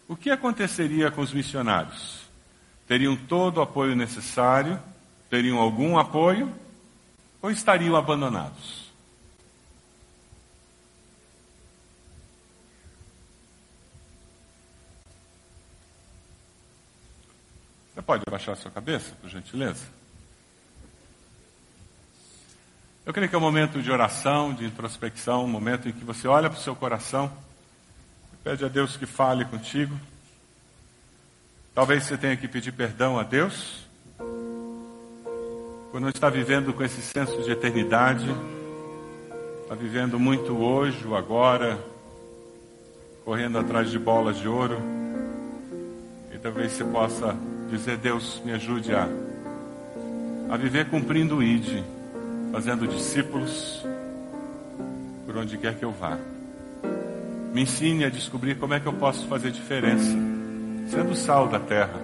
o 0.08 0.16
que 0.16 0.30
aconteceria 0.30 1.10
com 1.10 1.22
os 1.22 1.34
missionários? 1.34 2.20
Teriam 2.88 3.16
todo 3.16 3.58
o 3.58 3.62
apoio 3.64 3.96
necessário? 3.96 4.80
Teriam 5.28 5.58
algum 5.58 5.98
apoio? 5.98 6.54
Ou 7.42 7.50
estariam 7.50 7.96
abandonados? 7.96 8.92
Você 17.92 18.04
pode 18.04 18.24
abaixar 18.28 18.54
a 18.54 18.58
sua 18.58 18.70
cabeça, 18.70 19.16
por 19.20 19.32
gentileza? 19.32 20.05
Eu 23.06 23.14
creio 23.14 23.30
que 23.30 23.36
é 23.36 23.38
um 23.38 23.42
momento 23.42 23.82
de 23.82 23.92
oração, 23.92 24.52
de 24.52 24.66
introspecção, 24.66 25.46
um 25.46 25.48
momento 25.48 25.88
em 25.88 25.92
que 25.92 26.04
você 26.04 26.28
olha 26.28 26.50
para 26.50 26.58
o 26.58 26.62
seu 26.62 26.76
coração 26.76 27.32
pede 28.44 28.64
a 28.64 28.68
Deus 28.68 28.96
que 28.96 29.08
fale 29.08 29.44
contigo. 29.44 29.96
Talvez 31.74 32.04
você 32.04 32.16
tenha 32.16 32.38
que 32.38 32.48
pedir 32.48 32.72
perdão 32.72 33.18
a 33.18 33.24
Deus 33.24 33.84
por 35.92 36.00
não 36.00 36.10
estar 36.10 36.30
vivendo 36.30 36.72
com 36.72 36.84
esse 36.84 37.02
senso 37.02 37.42
de 37.42 37.50
eternidade, 37.52 38.28
está 39.64 39.74
vivendo 39.74 40.20
muito 40.20 40.56
hoje, 40.58 41.08
o 41.08 41.16
agora, 41.16 41.80
correndo 43.24 43.58
atrás 43.58 43.90
de 43.90 43.98
bolas 43.98 44.38
de 44.38 44.48
ouro. 44.48 44.78
E 46.32 46.38
talvez 46.38 46.72
você 46.72 46.84
possa 46.84 47.36
dizer: 47.68 47.98
Deus, 47.98 48.42
me 48.46 48.52
ajude 48.52 48.94
a, 48.94 49.08
a 50.52 50.58
viver 50.58 50.88
cumprindo 50.90 51.38
o 51.38 51.44
ID, 51.44 51.84
fazendo 52.56 52.88
discípulos 52.88 53.86
por 55.26 55.36
onde 55.36 55.58
quer 55.58 55.78
que 55.78 55.84
eu 55.84 55.92
vá. 55.92 56.18
Me 57.54 57.64
ensine 57.64 58.06
a 58.06 58.10
descobrir 58.10 58.58
como 58.58 58.74
é 58.74 58.80
que 58.80 58.86
eu 58.86 58.94
posso 58.94 59.28
fazer 59.28 59.52
diferença, 59.52 60.16
sendo 60.90 61.14
sal 61.18 61.50
da 61.50 61.60
terra, 61.60 62.00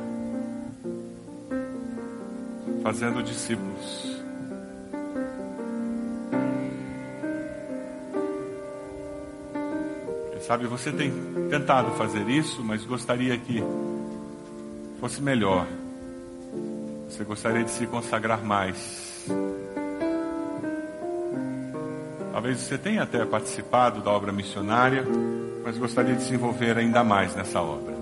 fazendo 2.83 3.23
discípulos. 3.23 4.19
Sabe 10.41 10.67
você 10.67 10.91
tem 10.91 11.13
tentado 11.49 11.91
fazer 11.91 12.27
isso, 12.27 12.61
mas 12.61 12.83
gostaria 12.83 13.37
que 13.37 13.63
fosse 14.99 15.21
melhor, 15.21 15.65
você 17.09 17.23
gostaria 17.23 17.63
de 17.63 17.71
se 17.71 17.87
consagrar 17.87 18.43
mais. 18.43 19.09
Talvez 22.31 22.59
você 22.59 22.77
tenha 22.77 23.03
até 23.03 23.25
participado 23.25 24.01
da 24.01 24.09
obra 24.09 24.31
missionária, 24.31 25.05
mas 25.63 25.77
gostaria 25.77 26.15
de 26.15 26.23
se 26.23 26.33
envolver 26.33 26.77
ainda 26.77 27.03
mais 27.03 27.35
nessa 27.35 27.61
obra. 27.61 27.93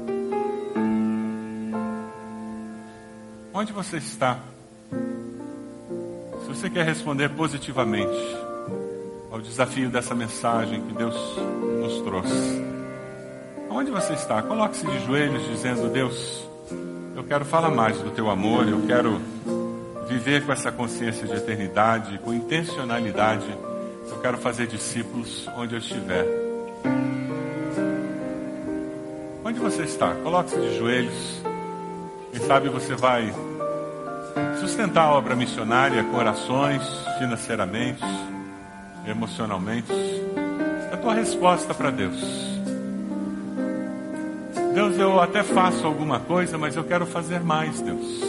Onde 3.52 3.74
você 3.74 3.98
está? 3.98 4.40
Se 6.44 6.48
você 6.48 6.70
quer 6.70 6.86
responder 6.86 7.30
positivamente 7.30 8.38
ao 9.32 9.42
desafio 9.42 9.90
dessa 9.90 10.14
mensagem 10.16 10.82
que 10.82 10.94
Deus 10.94 11.16
nos 11.82 12.02
trouxe, 12.02 12.64
onde 13.70 13.92
você 13.92 14.14
está? 14.14 14.42
Coloque-se 14.44 14.86
de 14.86 15.06
joelhos 15.06 15.46
dizendo: 15.48 15.90
Deus, 15.90 16.48
eu 17.16 17.24
quero 17.24 17.44
falar 17.46 17.72
mais 17.72 17.98
do 17.98 18.12
teu 18.12 18.30
amor, 18.30 18.68
eu 18.68 18.82
quero 18.86 19.20
viver 20.08 20.46
com 20.46 20.52
essa 20.52 20.72
consciência 20.72 21.28
de 21.28 21.34
eternidade, 21.34 22.18
com 22.20 22.34
intencionalidade. 22.34 23.46
Eu 24.10 24.20
quero 24.22 24.38
fazer 24.38 24.68
discípulos 24.68 25.48
onde 25.56 25.76
eu 25.76 25.80
estiver. 25.80 26.26
Onde 29.44 29.60
você 29.60 29.84
está? 29.84 30.14
Coloque-se 30.16 30.60
de 30.60 30.78
joelhos. 30.78 31.42
Quem 32.32 32.42
sabe 32.42 32.70
você 32.70 32.96
vai 32.96 33.34
sustentar 34.60 35.06
a 35.06 35.12
obra 35.14 35.36
missionária 35.36 36.04
com 36.04 36.18
orações, 36.18 36.84
financeiramente, 37.18 38.04
emocionalmente. 39.08 39.92
É 40.92 40.94
a 40.94 40.98
tua 40.98 41.14
resposta 41.14 41.74
para 41.74 41.92
Deus. 41.92 42.20
Deus, 44.74 44.98
eu 44.98 45.20
até 45.20 45.44
faço 45.44 45.86
alguma 45.86 46.20
coisa, 46.20 46.58
mas 46.58 46.76
eu 46.76 46.84
quero 46.84 47.06
fazer 47.06 47.40
mais, 47.40 47.82
Deus. 47.82 48.22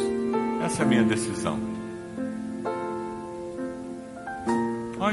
Essa 0.65 0.83
é 0.83 0.85
a 0.85 0.89
minha 0.89 1.03
decisão. 1.03 1.70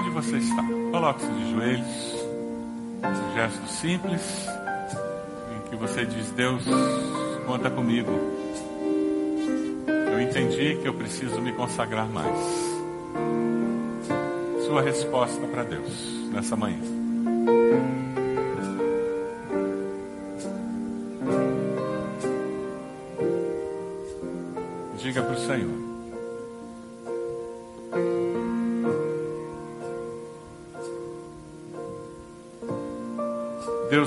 Onde 0.08 0.16
você 0.16 0.38
está? 0.38 0.64
Coloque-se 0.92 1.28
de 1.28 1.52
joelhos. 1.52 2.16
Um 3.04 3.36
gesto 3.36 3.68
simples 3.68 4.48
em 5.54 5.70
que 5.70 5.76
você 5.76 6.06
diz: 6.06 6.32
Deus, 6.32 6.64
conta 7.46 7.70
comigo. 7.70 8.12
Eu 9.86 10.22
entendi 10.22 10.78
que 10.82 10.88
eu 10.88 10.94
preciso 10.94 11.42
me 11.42 11.52
consagrar 11.52 12.08
mais. 12.08 12.38
sua 14.66 14.82
resposta 14.82 15.46
para 15.48 15.64
Deus 15.64 16.30
nessa 16.32 16.56
manhã. 16.56 16.97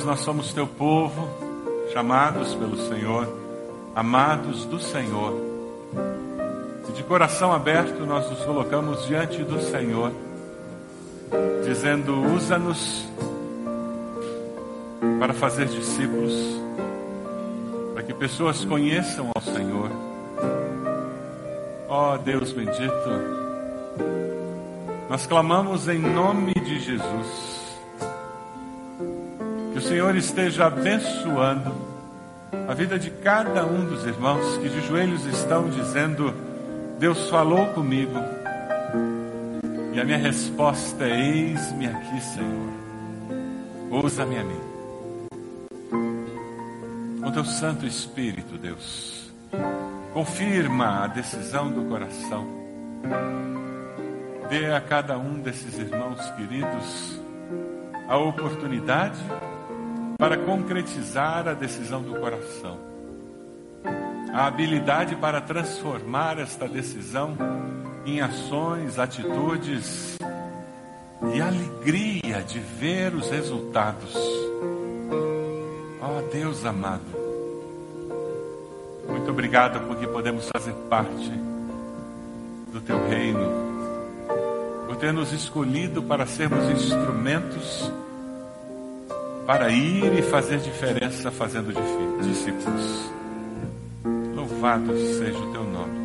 Deus, 0.01 0.05
nós 0.05 0.21
somos 0.21 0.53
teu 0.53 0.67
povo, 0.67 1.29
chamados 1.93 2.55
pelo 2.55 2.77
Senhor, 2.89 3.29
amados 3.95 4.65
do 4.65 4.81
Senhor. 4.81 5.35
E 6.89 6.93
de 6.93 7.03
coração 7.03 7.53
aberto 7.53 8.07
nós 8.07 8.29
nos 8.31 8.43
colocamos 8.45 9.07
diante 9.07 9.43
do 9.45 9.61
Senhor, 9.61 10.13
dizendo: 11.65 12.19
usa-nos 12.35 13.07
para 15.19 15.35
fazer 15.35 15.67
discípulos, 15.67 16.35
para 17.93 18.03
que 18.03 18.15
pessoas 18.15 18.65
conheçam 18.65 19.31
ao 19.35 19.43
Senhor. 19.43 19.91
Ó 21.89 22.15
oh, 22.15 22.19
Deus 22.19 22.53
bendito, 22.53 23.11
nós 25.11 25.27
clamamos 25.27 25.89
em 25.89 25.99
nome 25.99 26.55
de 26.55 26.79
Jesus 26.79 27.60
o 29.81 29.83
Senhor 29.83 30.15
esteja 30.15 30.67
abençoando 30.67 31.75
a 32.69 32.75
vida 32.75 32.99
de 32.99 33.11
cada 33.11 33.65
um 33.65 33.87
dos 33.87 34.05
irmãos 34.05 34.59
que 34.59 34.69
de 34.69 34.87
joelhos 34.87 35.25
estão 35.25 35.71
dizendo: 35.71 36.35
Deus 36.99 37.31
falou 37.31 37.67
comigo. 37.69 38.19
E 39.95 39.99
a 39.99 40.05
minha 40.05 40.19
resposta 40.19 41.05
é: 41.05 41.19
Eis-me 41.19 41.87
aqui, 41.87 42.21
Senhor. 42.21 42.69
Ousa-me 43.91 44.37
a 44.39 44.45
mim. 44.45 44.61
Com 47.23 47.33
teu 47.33 47.45
Santo 47.47 47.87
Espírito, 47.87 48.59
Deus, 48.59 49.33
confirma 50.13 51.05
a 51.05 51.07
decisão 51.07 51.71
do 51.71 51.89
coração. 51.89 52.47
Dê 54.51 54.75
a 54.75 54.81
cada 54.81 55.17
um 55.17 55.41
desses 55.41 55.79
irmãos 55.79 56.21
queridos 56.33 57.19
a 58.07 58.19
oportunidade 58.19 59.19
para 60.21 60.37
concretizar 60.37 61.49
a 61.49 61.55
decisão 61.55 62.03
do 62.03 62.21
coração. 62.21 62.79
A 64.35 64.47
habilidade 64.47 65.17
para 65.17 65.41
transformar 65.41 66.39
esta 66.39 66.69
decisão 66.69 67.35
em 68.05 68.21
ações, 68.21 68.99
atitudes 68.99 70.19
e 71.35 71.41
alegria 71.41 72.43
de 72.43 72.59
ver 72.59 73.15
os 73.15 73.31
resultados. 73.31 74.15
Ó 76.03 76.19
oh, 76.19 76.31
Deus 76.31 76.67
amado, 76.67 77.01
muito 79.09 79.31
obrigado 79.31 79.81
porque 79.87 80.07
podemos 80.07 80.51
fazer 80.55 80.75
parte 80.91 81.33
do 82.71 82.81
teu 82.83 83.09
reino, 83.09 83.41
por 84.87 84.97
ter 84.97 85.15
nos 85.15 85.33
escolhido 85.33 86.03
para 86.03 86.27
sermos 86.27 86.69
instrumentos 86.71 87.91
para 89.47 89.71
ir 89.71 90.19
e 90.19 90.23
fazer 90.23 90.59
diferença 90.59 91.31
fazendo 91.31 91.73
discípulos. 92.23 93.11
Louvado 94.35 94.97
seja 95.19 95.39
o 95.39 95.53
teu 95.53 95.65
nome, 95.65 95.99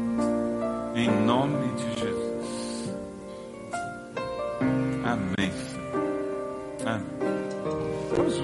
em 0.96 1.10
nome 1.26 1.68
de 1.76 2.00
Jesus. 2.00 2.94
Amém. 5.04 5.52
Amém. 6.86 7.15